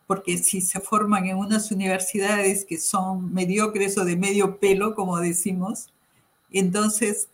Porque 0.06 0.38
si 0.38 0.60
se 0.60 0.80
forman 0.80 1.26
en 1.26 1.36
unas 1.36 1.70
universidades 1.70 2.64
que 2.64 2.78
son 2.78 3.32
mediocres 3.32 3.96
o 3.98 4.04
de 4.04 4.16
medio 4.16 4.58
pelo, 4.58 4.94
como 4.94 5.18
decimos, 5.18 5.88
entonces, 6.50 7.28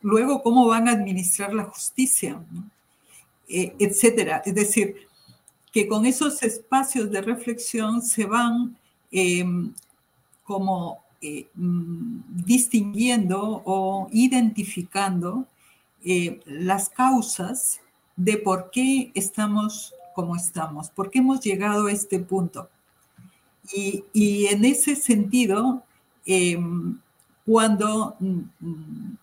luego, 0.00 0.42
¿cómo 0.42 0.66
van 0.66 0.88
a 0.88 0.92
administrar 0.92 1.52
la 1.52 1.64
justicia? 1.64 2.40
Eh, 3.48 3.74
etcétera. 3.78 4.42
Es 4.44 4.54
decir, 4.54 5.08
que 5.72 5.88
con 5.88 6.06
esos 6.06 6.42
espacios 6.42 7.10
de 7.10 7.22
reflexión 7.22 8.02
se 8.02 8.26
van 8.26 8.76
Em, 9.10 9.72
como 10.44 11.02
eh, 11.20 11.46
mm, 11.54 12.44
distinguiendo 12.44 13.62
o 13.64 14.08
identificando 14.12 15.46
eh, 16.04 16.40
las 16.46 16.88
causas 16.90 17.80
de 18.16 18.36
por 18.36 18.70
qué 18.70 19.10
estamos 19.14 19.94
como 20.14 20.36
estamos, 20.36 20.90
por 20.90 21.10
qué 21.10 21.20
hemos 21.20 21.40
llegado 21.40 21.86
a 21.86 21.92
este 21.92 22.18
punto. 22.18 22.68
Y, 23.72 24.46
en 24.46 24.64
ese 24.64 24.96
sentido, 24.96 25.82
em, 26.24 26.98
cuando 27.44 28.16
mm, 28.18 28.40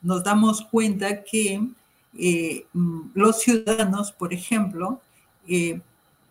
nos 0.01 0.23
damos 0.23 0.61
cuenta 0.63 1.23
que 1.23 1.61
eh, 2.17 2.65
mm, 2.73 3.01
los 3.13 3.41
ciudadanos, 3.41 4.11
por 4.11 4.33
ejemplo, 4.33 5.01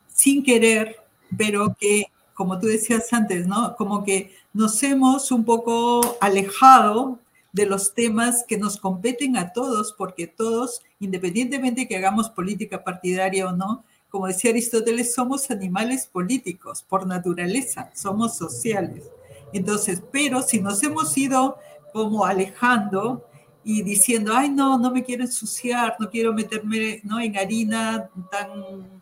sin 0.08 0.42
querer, 0.42 0.96
pero 1.36 1.74
que 1.78 2.06
como 2.34 2.58
tú 2.58 2.66
decías 2.66 3.12
antes, 3.12 3.46
¿no? 3.46 3.76
Como 3.76 4.04
que 4.04 4.34
nos 4.52 4.82
hemos 4.82 5.30
un 5.30 5.44
poco 5.44 6.16
alejado 6.20 7.18
de 7.52 7.66
los 7.66 7.94
temas 7.94 8.44
que 8.46 8.58
nos 8.58 8.76
competen 8.76 9.36
a 9.36 9.52
todos, 9.52 9.94
porque 9.96 10.26
todos, 10.26 10.82
independientemente 10.98 11.86
que 11.86 11.96
hagamos 11.96 12.28
política 12.28 12.82
partidaria 12.82 13.46
o 13.48 13.52
no, 13.52 13.84
como 14.10 14.26
decía 14.26 14.50
Aristóteles, 14.50 15.14
somos 15.14 15.50
animales 15.50 16.06
políticos 16.06 16.84
por 16.88 17.06
naturaleza, 17.06 17.90
somos 17.94 18.36
sociales. 18.36 19.04
Entonces, 19.52 20.02
pero 20.10 20.42
si 20.42 20.60
nos 20.60 20.82
hemos 20.82 21.16
ido 21.16 21.58
como 21.92 22.24
alejando 22.24 23.24
y 23.62 23.82
diciendo, 23.82 24.32
ay, 24.34 24.50
no, 24.50 24.78
no 24.78 24.90
me 24.90 25.04
quiero 25.04 25.22
ensuciar, 25.22 25.96
no 25.98 26.10
quiero 26.10 26.32
meterme 26.32 27.00
¿no? 27.04 27.20
en 27.20 27.36
harina 27.36 28.10
tan, 28.30 29.00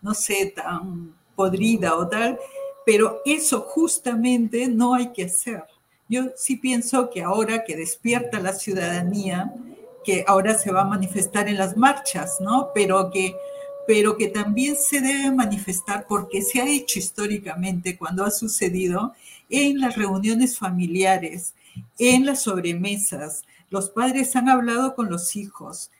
no 0.00 0.14
sé, 0.14 0.52
tan 0.56 1.14
podrida 1.34 1.96
o 1.96 2.08
tal, 2.08 2.38
pero 2.84 3.20
eso 3.24 3.62
justamente 3.62 4.68
no 4.68 4.94
hay 4.94 5.12
que 5.12 5.24
hacer. 5.24 5.64
Yo 6.08 6.24
sí 6.36 6.56
pienso 6.56 7.08
que 7.08 7.22
ahora 7.22 7.62
que 7.64 7.76
despierta 7.76 8.40
la 8.40 8.52
ciudadanía, 8.52 9.54
que 10.04 10.24
ahora 10.26 10.58
se 10.58 10.72
va 10.72 10.82
a 10.82 10.86
manifestar 10.86 11.48
en 11.48 11.56
las 11.56 11.76
marchas, 11.76 12.38
¿no? 12.40 12.70
Pero 12.74 13.10
que, 13.10 13.36
pero 13.86 14.16
que 14.16 14.26
también 14.28 14.74
se 14.76 15.00
debe 15.00 15.30
manifestar 15.30 16.06
porque 16.08 16.42
se 16.42 16.60
ha 16.60 16.68
hecho 16.68 16.98
históricamente 16.98 17.96
cuando 17.96 18.24
ha 18.24 18.30
sucedido 18.30 19.14
en 19.48 19.80
las 19.80 19.96
reuniones 19.96 20.58
familiares, 20.58 21.54
en 21.98 22.26
las 22.26 22.42
sobremesas. 22.42 23.42
Los 23.68 23.90
padres 23.90 24.34
han 24.34 24.48
hablado 24.48 24.94
con 24.94 25.10
los 25.10 25.36
hijos, 25.36 25.90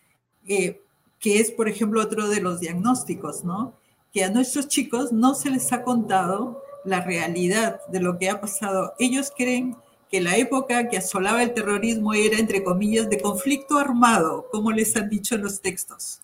eh, 0.49 0.81
que 1.21 1.39
es, 1.39 1.51
por 1.51 1.69
ejemplo, 1.69 2.01
otro 2.01 2.29
de 2.29 2.41
los 2.41 2.59
diagnósticos, 2.59 3.45
¿no? 3.45 3.75
Que 4.13 4.25
a 4.25 4.31
nuestros 4.31 4.67
chicos 4.67 5.13
no 5.13 5.35
se 5.35 5.51
les 5.51 5.73
ha 5.73 5.83
contado 5.83 6.63
la 6.85 7.01
realidad 7.01 7.81
de 7.89 8.01
lo 8.01 8.19
que 8.19 8.31
ha 8.31 8.41
pasado. 8.41 8.95
Ellos 8.99 9.33
creen 9.37 9.77
que 10.11 10.21
la 10.21 10.37
época 10.37 10.89
que 10.89 10.99
asolaba 10.99 11.43
el 11.43 11.55
terrorismo 11.55 12.15
era, 12.15 12.39
entre 12.39 12.65
comillas, 12.65 13.09
de 13.09 13.21
conflicto 13.21 13.79
armado, 13.79 14.47
como 14.51 14.73
les 14.73 14.97
han 14.97 15.09
dicho 15.09 15.37
los 15.37 15.61
textos. 15.61 16.21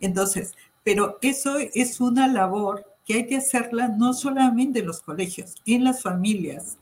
Entonces, 0.00 0.52
pero 0.82 1.18
eso 1.22 1.56
es 1.58 2.00
una 2.00 2.28
labor 2.28 2.84
que 3.06 3.14
hay 3.14 3.26
que 3.26 3.36
hacerla 3.36 3.88
no 3.88 4.12
solamente 4.12 4.80
en 4.80 4.86
los 4.86 5.00
colegios, 5.00 5.54
en 5.64 5.84
las 5.84 6.02
familias. 6.02 6.76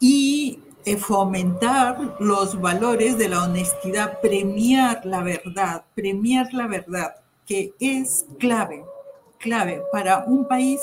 Y 0.00 0.58
eh, 0.84 0.96
fomentar 0.96 2.16
los 2.18 2.60
valores 2.60 3.18
de 3.18 3.28
la 3.28 3.44
honestidad, 3.44 4.20
premiar 4.20 5.04
la 5.04 5.22
verdad, 5.22 5.84
premiar 5.94 6.52
la 6.52 6.66
verdad, 6.66 7.16
que 7.46 7.74
es 7.78 8.26
clave, 8.38 8.84
clave 9.38 9.82
para 9.92 10.24
un 10.24 10.48
país 10.48 10.80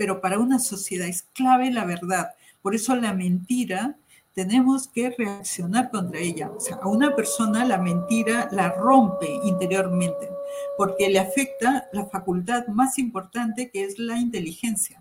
pero 0.00 0.22
para 0.22 0.38
una 0.38 0.58
sociedad 0.58 1.06
es 1.06 1.26
clave 1.34 1.70
la 1.70 1.84
verdad. 1.84 2.30
Por 2.62 2.74
eso 2.74 2.96
la 2.96 3.12
mentira 3.12 3.96
tenemos 4.32 4.88
que 4.88 5.10
reaccionar 5.10 5.90
contra 5.90 6.20
ella. 6.20 6.50
O 6.56 6.58
sea, 6.58 6.76
a 6.76 6.88
una 6.88 7.14
persona 7.14 7.66
la 7.66 7.76
mentira 7.76 8.48
la 8.50 8.70
rompe 8.70 9.28
interiormente 9.44 10.30
porque 10.78 11.10
le 11.10 11.18
afecta 11.18 11.86
la 11.92 12.06
facultad 12.06 12.66
más 12.68 12.98
importante 12.98 13.68
que 13.68 13.84
es 13.84 13.98
la 13.98 14.16
inteligencia 14.16 14.98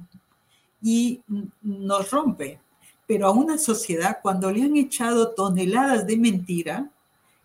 y 0.81 1.21
nos 1.61 2.11
rompe. 2.11 2.59
Pero 3.07 3.27
a 3.27 3.31
una 3.31 3.57
sociedad, 3.57 4.19
cuando 4.21 4.51
le 4.51 4.63
han 4.63 4.75
echado 4.75 5.29
toneladas 5.29 6.07
de 6.07 6.17
mentira, 6.17 6.89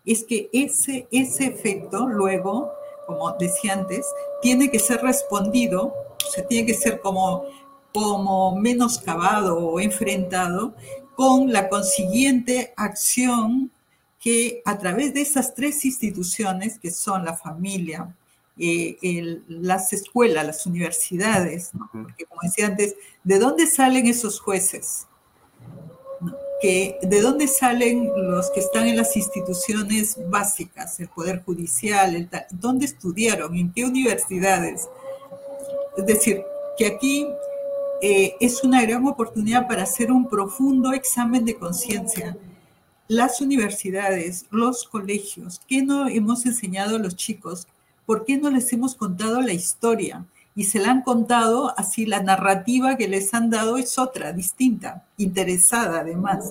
es 0.05 0.25
que 0.25 0.49
ese, 0.51 1.07
ese 1.09 1.45
efecto 1.45 2.05
luego, 2.05 2.73
como 3.07 3.31
decía 3.37 3.71
antes, 3.71 4.05
tiene 4.41 4.69
que 4.69 4.79
ser 4.79 5.01
respondido 5.01 5.93
o 6.27 6.31
sea, 6.31 6.47
tiene 6.47 6.65
que 6.65 6.73
ser 6.73 6.99
como, 6.99 7.45
como 7.93 8.55
menoscabado 8.55 9.57
o 9.57 9.79
enfrentado 9.79 10.73
con 11.15 11.51
la 11.51 11.69
consiguiente 11.69 12.73
acción 12.75 13.71
que 14.19 14.61
a 14.65 14.77
través 14.77 15.13
de 15.13 15.21
esas 15.21 15.53
tres 15.53 15.85
instituciones, 15.85 16.79
que 16.79 16.91
son 16.91 17.23
la 17.23 17.35
familia, 17.35 18.13
eh, 18.57 19.41
las 19.47 19.93
escuelas, 19.93 20.45
las 20.45 20.65
universidades, 20.65 21.71
porque 21.91 22.25
como 22.25 22.41
decía 22.41 22.67
antes, 22.67 22.95
¿de 23.23 23.37
dónde 23.37 23.67
salen 23.67 24.07
esos 24.07 24.39
jueces? 24.39 25.07
Que, 26.61 26.97
¿De 27.01 27.21
dónde 27.21 27.47
salen 27.47 28.09
los 28.15 28.49
que 28.51 28.61
están 28.61 28.87
en 28.87 28.95
las 28.95 29.15
instituciones 29.17 30.17
básicas, 30.29 30.99
el 30.99 31.09
Poder 31.09 31.43
Judicial? 31.43 32.15
El, 32.15 32.29
¿Dónde 32.49 32.85
estudiaron? 32.85 33.55
¿En 33.55 33.73
qué 33.73 33.83
universidades? 33.83 34.87
Es 35.97 36.05
decir, 36.05 36.43
que 36.77 36.87
aquí 36.87 37.27
eh, 38.01 38.35
es 38.39 38.63
una 38.63 38.81
gran 38.81 39.05
oportunidad 39.07 39.67
para 39.67 39.83
hacer 39.83 40.11
un 40.11 40.27
profundo 40.27 40.93
examen 40.93 41.45
de 41.45 41.55
conciencia. 41.55 42.37
Las 43.07 43.39
universidades, 43.41 44.45
los 44.49 44.83
colegios, 44.83 45.61
¿qué 45.67 45.81
no 45.81 46.07
hemos 46.07 46.45
enseñado 46.45 46.95
a 46.95 46.99
los 46.99 47.15
chicos? 47.15 47.67
¿por 48.05 48.25
qué 48.25 48.37
no 48.37 48.49
les 48.49 48.71
hemos 48.73 48.95
contado 48.95 49.41
la 49.41 49.53
historia? 49.53 50.25
Y 50.55 50.65
se 50.65 50.79
la 50.79 50.91
han 50.91 51.01
contado 51.01 51.73
así, 51.77 52.05
la 52.05 52.23
narrativa 52.23 52.95
que 52.95 53.07
les 53.07 53.33
han 53.33 53.49
dado 53.49 53.77
es 53.77 53.99
otra, 53.99 54.31
distinta, 54.31 55.05
interesada 55.17 55.99
además. 55.99 56.49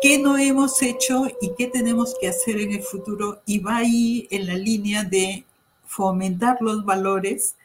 ¿Qué 0.00 0.18
no 0.18 0.36
hemos 0.36 0.80
hecho 0.82 1.26
y 1.40 1.52
qué 1.56 1.66
tenemos 1.66 2.14
que 2.20 2.28
hacer 2.28 2.60
en 2.60 2.72
el 2.72 2.82
futuro? 2.82 3.40
Y 3.46 3.58
va 3.58 3.78
ahí 3.78 4.28
en 4.30 4.46
la 4.46 4.54
línea 4.54 5.02
de 5.02 5.44
fomentar 5.86 6.58
los 6.60 6.84
valores 6.84 7.56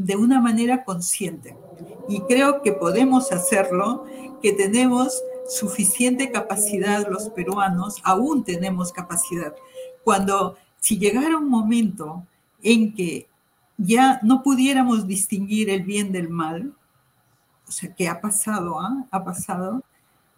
de 0.00 0.16
una 0.16 0.40
manera 0.40 0.82
consciente. 0.84 1.54
Y 2.08 2.20
creo 2.22 2.62
que 2.62 2.72
podemos 2.72 3.32
hacerlo, 3.32 4.06
que 4.42 4.52
tenemos 4.52 5.22
suficiente 5.46 6.30
capacidad 6.30 7.06
los 7.06 7.28
peruanos, 7.28 7.96
aún 8.02 8.42
tenemos 8.42 8.92
capacidad. 8.92 9.54
Cuando 10.02 10.56
si 10.80 10.98
llegara 10.98 11.36
un 11.36 11.50
momento 11.50 12.24
en 12.62 12.94
que 12.94 13.28
ya 13.76 14.20
no 14.22 14.42
pudiéramos 14.42 15.06
distinguir 15.06 15.68
el 15.68 15.82
bien 15.82 16.12
del 16.12 16.30
mal, 16.30 16.72
o 17.68 17.70
sea, 17.70 17.94
¿qué 17.94 18.08
ha 18.08 18.20
pasado? 18.22 18.80
Ah? 18.80 19.04
Ha 19.10 19.22
pasado. 19.22 19.82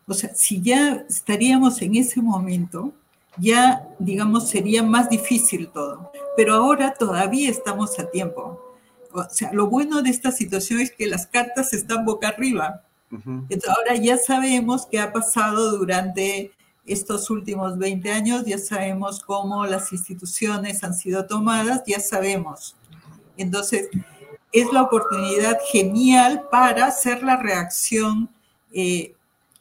O 0.09 0.15
sea, 0.15 0.35
si 0.35 0.61
ya 0.61 1.05
estaríamos 1.09 1.81
en 1.83 1.95
ese 1.95 2.21
momento, 2.21 2.93
ya, 3.39 3.89
digamos, 4.01 4.49
sería 4.49 4.83
más 4.83 5.09
difícil 5.09 5.69
todo. 5.69 6.11
Pero 6.37 6.55
ahora 6.55 6.95
todavía 6.95 7.49
estamos 7.49 7.97
a 8.01 8.11
tiempo. 8.11 8.72
O 9.13 9.29
sea, 9.31 9.53
lo 9.53 9.69
bueno 9.69 10.03
de 10.03 10.11
esta 10.11 10.33
situación 10.33 10.81
es 10.81 10.93
que 10.93 11.07
las 11.07 11.27
cartas 11.27 11.73
están 11.73 12.05
boca 12.05 12.29
arriba. 12.29 12.83
Entonces, 13.11 13.69
ahora 13.69 13.95
ya 13.97 14.17
sabemos 14.17 14.87
qué 14.91 14.99
ha 14.99 15.13
pasado 15.13 15.77
durante 15.77 16.51
estos 16.87 17.29
últimos 17.29 17.77
20 17.79 18.11
años, 18.11 18.45
ya 18.47 18.59
sabemos 18.59 19.21
cómo 19.21 19.67
las 19.67 19.93
instituciones 19.93 20.83
han 20.83 20.95
sido 20.95 21.27
tomadas, 21.27 21.83
ya 21.87 22.01
sabemos. 22.01 22.75
Entonces, 23.37 23.89
es 24.53 24.73
la 24.73 24.83
oportunidad 24.83 25.59
genial 25.71 26.49
para 26.51 26.87
hacer 26.87 27.23
la 27.23 27.37
reacción 27.37 28.31
eh, 28.73 29.15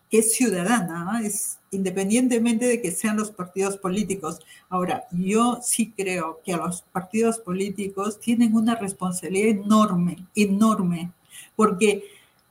que 0.09 0.19
es 0.19 0.33
ciudadana, 0.33 1.21
es 1.23 1.57
independientemente 1.71 2.65
de 2.65 2.81
que 2.81 2.91
sean 2.91 3.17
los 3.17 3.31
partidos 3.31 3.77
políticos. 3.77 4.39
Ahora, 4.69 5.05
yo 5.11 5.59
sí 5.63 5.93
creo 5.95 6.41
que 6.45 6.55
los 6.55 6.81
partidos 6.81 7.39
políticos 7.39 8.19
tienen 8.19 8.55
una 8.55 8.75
responsabilidad 8.75 9.63
enorme, 9.63 10.17
enorme, 10.35 11.11
porque 11.55 12.03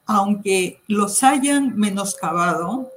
aunque 0.07 0.81
los 0.89 1.23
hayan 1.23 1.77
menoscabado, 1.77 2.91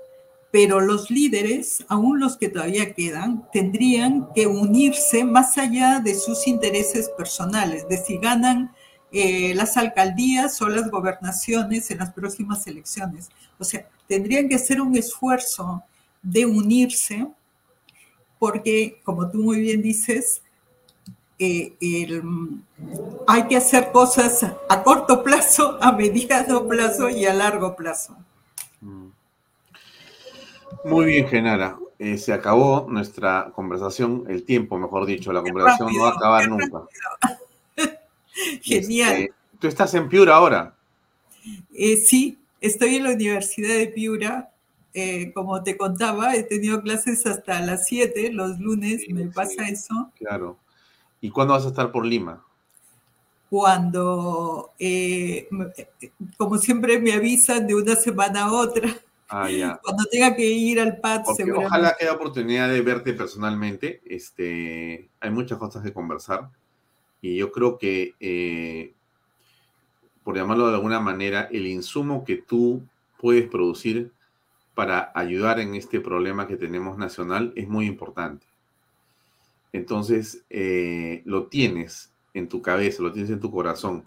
pero 0.52 0.80
los 0.80 1.12
líderes, 1.12 1.84
aún 1.88 2.20
los 2.20 2.38
que 2.38 2.48
todavía 2.48 2.94
quedan, 2.94 3.48
tendrían 3.52 4.30
que 4.34 4.48
unirse 4.48 5.24
más 5.24 5.58
allá 5.58 6.00
de 6.00 6.16
sus 6.16 6.48
intereses 6.48 7.10
personales, 7.18 7.88
de 7.90 7.98
si 7.98 8.18
ganan 8.18 8.72
eh, 9.12 9.54
las 9.56 9.78
alcaldías 9.78 10.60
o 10.62 10.70
las 10.70 10.90
gobernaciones 10.90 11.92
en 11.92 12.00
las 12.00 12.14
próximas 12.14 12.66
elecciones. 12.66 13.30
O 13.60 13.64
sea, 13.64 13.88
tendrían 14.08 14.48
que 14.48 14.56
hacer 14.56 14.80
un 14.80 14.96
esfuerzo 14.96 15.84
de 16.24 16.46
unirse, 16.46 17.28
porque, 18.40 19.00
como 19.04 19.30
tú 19.30 19.40
muy 19.40 19.60
bien 19.60 19.82
dices, 19.82 20.42
eh, 21.38 21.74
hay 23.28 23.48
que 23.48 23.58
hacer 23.58 23.92
cosas 23.92 24.44
a 24.70 24.84
corto 24.84 25.24
plazo, 25.24 25.78
a 25.82 25.92
mediano 25.92 26.68
plazo 26.68 27.10
y 27.10 27.26
a 27.26 27.34
largo 27.34 27.76
plazo. 27.76 28.16
Muy 30.86 31.06
bien, 31.06 31.28
Genara. 31.28 31.78
Eh, 32.00 32.18
se 32.18 32.34
acabó 32.34 32.88
nuestra 32.90 33.52
conversación, 33.56 34.26
el 34.28 34.44
tiempo, 34.44 34.78
mejor 34.78 35.06
dicho, 35.06 35.32
la 35.32 35.42
conversación 35.42 35.94
no 35.94 36.02
va 36.02 36.10
a 36.10 36.14
acabar 36.14 36.50
nunca. 36.50 36.82
Genial. 38.62 39.14
Este, 39.14 39.34
¿Tú 39.60 39.68
estás 39.68 39.94
en 39.94 40.10
Piura 40.10 40.36
ahora? 40.36 40.76
Eh, 41.74 41.98
sí, 41.98 42.38
estoy 42.60 42.96
en 42.96 43.06
la 43.06 43.12
Universidad 43.12 43.78
de 43.78 43.88
Piura. 43.88 44.50
Eh, 44.94 45.32
como 45.34 45.64
te 45.64 45.76
contaba, 45.76 46.36
he 46.36 46.44
tenido 46.44 46.82
clases 46.82 47.26
hasta 47.26 47.60
las 47.62 47.88
7, 47.88 48.32
los 48.32 48.60
lunes 48.60 49.02
me 49.10 49.26
pasa 49.28 49.68
eso. 49.68 50.12
Claro. 50.16 50.58
¿Y 51.20 51.32
cuándo 51.32 51.54
vas 51.54 51.66
a 51.66 51.70
estar 51.70 51.92
por 51.92 52.06
Lima? 52.06 52.46
Cuando, 53.50 54.74
como 56.38 56.58
siempre, 56.58 57.00
me 57.00 57.14
avisan 57.14 57.66
de 57.66 57.76
una 57.76 57.96
semana 57.96 58.44
a 58.46 58.52
otra. 58.52 58.90
Ah, 59.30 59.48
Cuando 59.84 60.04
tenga 60.12 60.36
que 60.36 60.46
ir 60.46 60.80
al 60.80 60.98
PAD, 60.98 61.24
seguramente. 61.36 61.68
Ojalá 61.68 61.96
haya 62.00 62.14
oportunidad 62.14 62.70
de 62.70 62.82
verte 62.82 63.14
personalmente. 63.14 64.02
Este, 64.06 65.10
hay 65.20 65.30
muchas 65.32 65.58
cosas 65.58 65.84
que 65.84 65.94
conversar. 65.94 66.50
Y 67.22 67.38
yo 67.38 67.52
creo 67.52 67.78
que, 67.78 68.14
eh, 68.20 68.94
por 70.24 70.36
llamarlo 70.36 70.68
de 70.68 70.76
alguna 70.76 71.00
manera, 71.00 71.48
el 71.52 71.66
insumo 71.68 72.26
que 72.26 72.38
tú 72.38 72.84
puedes 73.18 73.50
producir 73.50 74.12
para 74.76 75.12
ayudar 75.16 75.60
en 75.60 75.76
este 75.76 76.00
problema 76.00 76.48
que 76.48 76.58
tenemos 76.58 76.98
nacional 76.98 77.54
es 77.56 77.68
muy 77.68 77.86
importante. 77.86 78.46
Entonces, 79.72 80.44
eh, 80.50 81.22
lo 81.26 81.48
tienes 81.48 82.12
en 82.34 82.48
tu 82.48 82.62
cabeza, 82.62 83.04
lo 83.04 83.12
tienes 83.12 83.32
en 83.32 83.40
tu 83.40 83.52
corazón. 83.52 84.04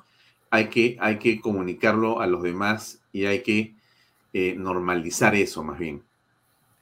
Hay 0.50 0.68
que, 0.68 0.96
hay 1.00 1.18
que 1.18 1.40
comunicarlo 1.40 2.20
a 2.20 2.26
los 2.26 2.42
demás 2.42 3.00
y 3.12 3.26
hay 3.26 3.42
que 3.42 3.74
eh, 4.32 4.54
normalizar 4.56 5.34
eso 5.34 5.62
más 5.64 5.78
bien, 5.78 6.02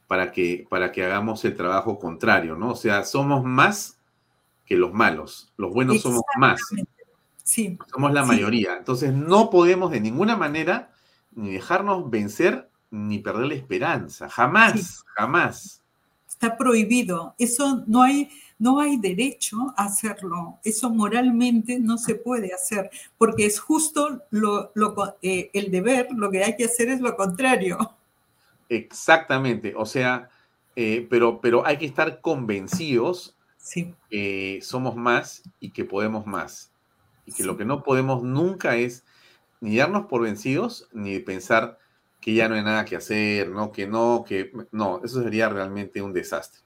para 0.06 0.32
que, 0.32 0.66
para 0.68 0.92
que 0.92 1.04
hagamos 1.04 1.44
el 1.44 1.56
trabajo 1.56 1.98
contrario, 1.98 2.56
¿no? 2.56 2.70
O 2.70 2.76
sea, 2.76 3.04
somos 3.04 3.44
más 3.44 3.98
que 4.66 4.76
los 4.76 4.92
malos, 4.92 5.52
los 5.56 5.72
buenos 5.72 6.00
somos 6.00 6.22
más. 6.38 6.60
Sí. 7.42 7.78
Somos 7.92 8.12
la 8.12 8.24
mayoría. 8.24 8.76
Entonces 8.78 9.12
no 9.12 9.50
podemos 9.50 9.90
de 9.90 10.00
ninguna 10.00 10.36
manera 10.36 10.92
ni 11.32 11.52
dejarnos 11.52 12.10
vencer 12.10 12.70
ni 12.94 13.18
perder 13.18 13.46
la 13.46 13.54
esperanza. 13.54 14.28
Jamás, 14.28 15.04
jamás. 15.16 15.82
Está 16.28 16.56
prohibido. 16.56 17.34
Eso 17.38 17.82
no 17.88 18.02
hay, 18.02 18.30
no 18.58 18.78
hay 18.78 18.98
derecho 18.98 19.74
a 19.76 19.86
hacerlo. 19.86 20.60
Eso 20.62 20.90
moralmente 20.90 21.80
no 21.80 21.98
se 21.98 22.14
puede 22.14 22.54
hacer, 22.54 22.90
porque 23.18 23.46
es 23.46 23.58
justo 23.58 24.22
lo, 24.30 24.70
eh, 25.22 25.50
el 25.52 25.72
deber, 25.72 26.08
lo 26.12 26.30
que 26.30 26.44
hay 26.44 26.56
que 26.56 26.66
hacer 26.66 26.88
es 26.88 27.00
lo 27.00 27.16
contrario. 27.16 27.78
Exactamente, 28.68 29.74
o 29.76 29.84
sea, 29.84 30.30
eh, 30.76 31.06
pero, 31.10 31.40
pero 31.40 31.66
hay 31.66 31.76
que 31.76 31.86
estar 31.86 32.20
convencidos 32.20 33.36
que 34.08 34.60
somos 34.62 34.94
más 34.94 35.42
y 35.58 35.70
que 35.70 35.84
podemos 35.84 36.26
más. 36.26 36.70
Y 37.26 37.32
que 37.32 37.42
lo 37.42 37.56
que 37.56 37.64
no 37.64 37.82
podemos 37.82 38.22
nunca 38.22 38.76
es 38.76 39.04
ni 39.60 39.76
darnos 39.76 40.06
por 40.06 40.22
vencidos, 40.22 40.88
ni 40.92 41.18
pensar 41.18 41.78
que 42.24 42.32
ya 42.32 42.48
no 42.48 42.54
hay 42.54 42.62
nada 42.62 42.86
que 42.86 42.96
hacer, 42.96 43.50
¿no? 43.50 43.70
Que 43.70 43.86
no, 43.86 44.24
que 44.26 44.50
no, 44.72 45.02
eso 45.04 45.22
sería 45.22 45.50
realmente 45.50 46.00
un 46.00 46.14
desastre. 46.14 46.62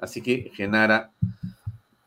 Así 0.00 0.22
que, 0.22 0.50
Genara, 0.54 1.10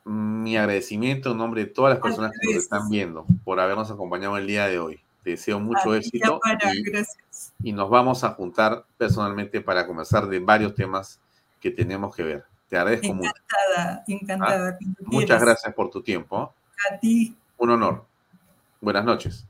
mi 0.04 0.58
agradecimiento 0.58 1.30
en 1.30 1.38
nombre 1.38 1.66
de 1.66 1.70
todas 1.70 1.94
las 1.94 2.02
personas 2.02 2.32
que 2.32 2.56
nos 2.56 2.64
están 2.64 2.90
viendo 2.90 3.24
por 3.44 3.60
habernos 3.60 3.92
acompañado 3.92 4.36
el 4.36 4.48
día 4.48 4.66
de 4.66 4.80
hoy. 4.80 5.00
Te 5.24 5.30
deseo 5.30 5.60
mucho 5.60 5.94
éxito. 5.94 6.40
y, 7.62 7.72
nos 7.72 7.88
vamos 7.88 8.24
a 8.24 8.30
juntar 8.30 8.84
personalmente 8.98 9.62
para 9.62 9.86
conversar 9.86 10.26
de 10.26 10.40
varios 10.40 10.74
temas 10.74 11.20
que 11.60 11.70
tenemos 11.70 12.16
que 12.16 12.24
ver. 12.24 12.46
Te 12.68 12.78
agradezco 12.78 13.14
mucho. 13.14 13.30
Encantada, 13.30 14.04
encantada. 14.08 14.78
Ah, 14.82 14.86
muchas 15.02 15.40
gracias 15.40 15.72
por 15.76 15.92
tu 15.92 16.02
tiempo. 16.02 16.52
A 16.92 16.98
ti. 16.98 17.38
Un 17.60 17.70
honor. 17.70 18.06
Buenas 18.80 19.06
noches. 19.06 19.46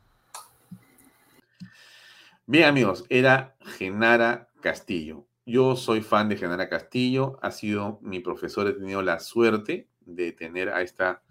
Bien, 2.52 2.66
amigos, 2.66 3.06
era 3.08 3.56
Genara 3.62 4.50
Castillo. 4.60 5.26
Yo 5.46 5.78
soy 5.78 6.02
fan 6.02 6.28
de 6.28 6.36
Genara 6.36 6.68
Castillo, 6.68 7.40
ha 7.42 7.50
sido 7.50 7.98
mi 8.02 8.20
profesor, 8.20 8.68
he 8.68 8.74
tenido 8.74 9.02
la 9.02 9.22
suerte 9.22 9.88
de 10.02 10.34
tener 10.34 10.68
a 10.68 10.82
esta 10.82 11.24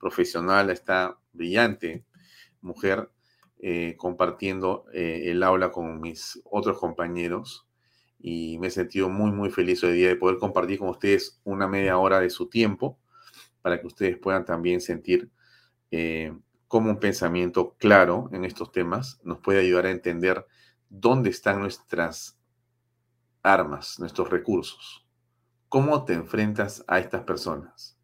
profesional, 0.00 0.70
a 0.70 0.72
esta 0.72 1.20
brillante 1.32 2.04
mujer 2.60 3.08
eh, 3.60 3.94
compartiendo 3.96 4.86
eh, 4.92 5.26
el 5.26 5.44
aula 5.44 5.70
con 5.70 6.00
mis 6.00 6.42
otros 6.42 6.76
compañeros 6.80 7.68
y 8.18 8.58
me 8.58 8.66
he 8.66 8.70
sentido 8.72 9.08
muy, 9.08 9.30
muy 9.30 9.50
feliz 9.50 9.84
hoy 9.84 9.92
día 9.92 10.08
de 10.08 10.16
poder 10.16 10.38
compartir 10.38 10.80
con 10.80 10.88
ustedes 10.88 11.40
una 11.44 11.68
media 11.68 11.98
hora 11.98 12.18
de 12.18 12.30
su 12.30 12.48
tiempo 12.48 12.98
para 13.62 13.80
que 13.80 13.86
ustedes 13.86 14.18
puedan 14.18 14.44
también 14.44 14.80
sentir 14.80 15.30
eh, 15.92 16.36
cómo 16.66 16.90
un 16.90 16.98
pensamiento 16.98 17.76
claro 17.78 18.28
en 18.32 18.44
estos 18.44 18.72
temas 18.72 19.20
nos 19.22 19.38
puede 19.38 19.60
ayudar 19.60 19.86
a 19.86 19.92
entender 19.92 20.44
dónde 21.00 21.30
están 21.30 21.58
nuestras 21.58 22.38
armas, 23.42 23.98
nuestros 23.98 24.30
recursos. 24.30 25.06
¿Cómo 25.68 26.04
te 26.04 26.14
enfrentas 26.14 26.84
a 26.86 27.00
estas 27.00 27.22
personas? 27.22 27.98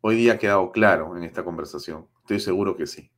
Hoy 0.00 0.16
día 0.16 0.34
ha 0.34 0.38
quedado 0.38 0.72
claro 0.72 1.16
en 1.16 1.24
esta 1.24 1.44
conversación. 1.44 2.08
Estoy 2.20 2.40
seguro 2.40 2.76
que 2.76 2.86
sí. 2.86 3.10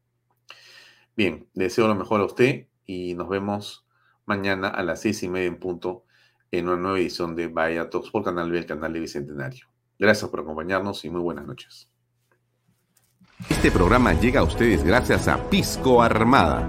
Bien, 1.17 1.49
deseo 1.55 1.87
lo 1.87 1.95
mejor 1.95 2.21
a 2.21 2.25
usted 2.25 2.67
y 2.85 3.15
nos 3.15 3.29
vemos 3.29 3.87
mañana 4.27 4.69
a 4.69 4.83
las 4.83 5.01
seis 5.01 5.23
y 5.23 5.29
media 5.29 5.47
en 5.47 5.61
punto 5.61 6.05
en 6.51 6.69
una 6.69 6.77
nueva 6.77 6.99
edición 6.99 7.37
de 7.37 7.47
Vaya 7.47 7.89
Talks 7.89 8.11
por 8.11 8.25
Canal 8.25 8.51
B, 8.51 8.59
el 8.59 8.67
canal 8.67 8.93
de 8.93 9.01
Bicentenario. 9.01 9.67
Gracias 9.99 10.29
por 10.31 10.41
acompañarnos 10.41 11.05
y 11.05 11.11
muy 11.11 11.21
buenas 11.21 11.47
noches. 11.47 11.89
Este 13.49 13.71
programa 13.71 14.15
llega 14.15 14.41
a 14.41 14.45
ustedes 14.45 14.83
gracias 14.83 15.29
a 15.29 15.49
Pisco 15.49 16.03
Armada. 16.03 16.69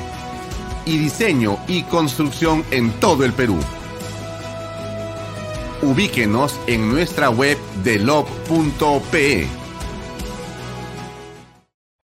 Y 0.91 0.97
diseño 0.97 1.57
y 1.69 1.83
construcción 1.83 2.65
en 2.69 2.91
todo 2.99 3.23
el 3.23 3.31
Perú. 3.31 3.57
Ubíquenos 5.81 6.59
en 6.67 6.91
nuestra 6.91 7.29
web 7.29 7.57
de 7.81 7.97
log.pe 7.97 9.60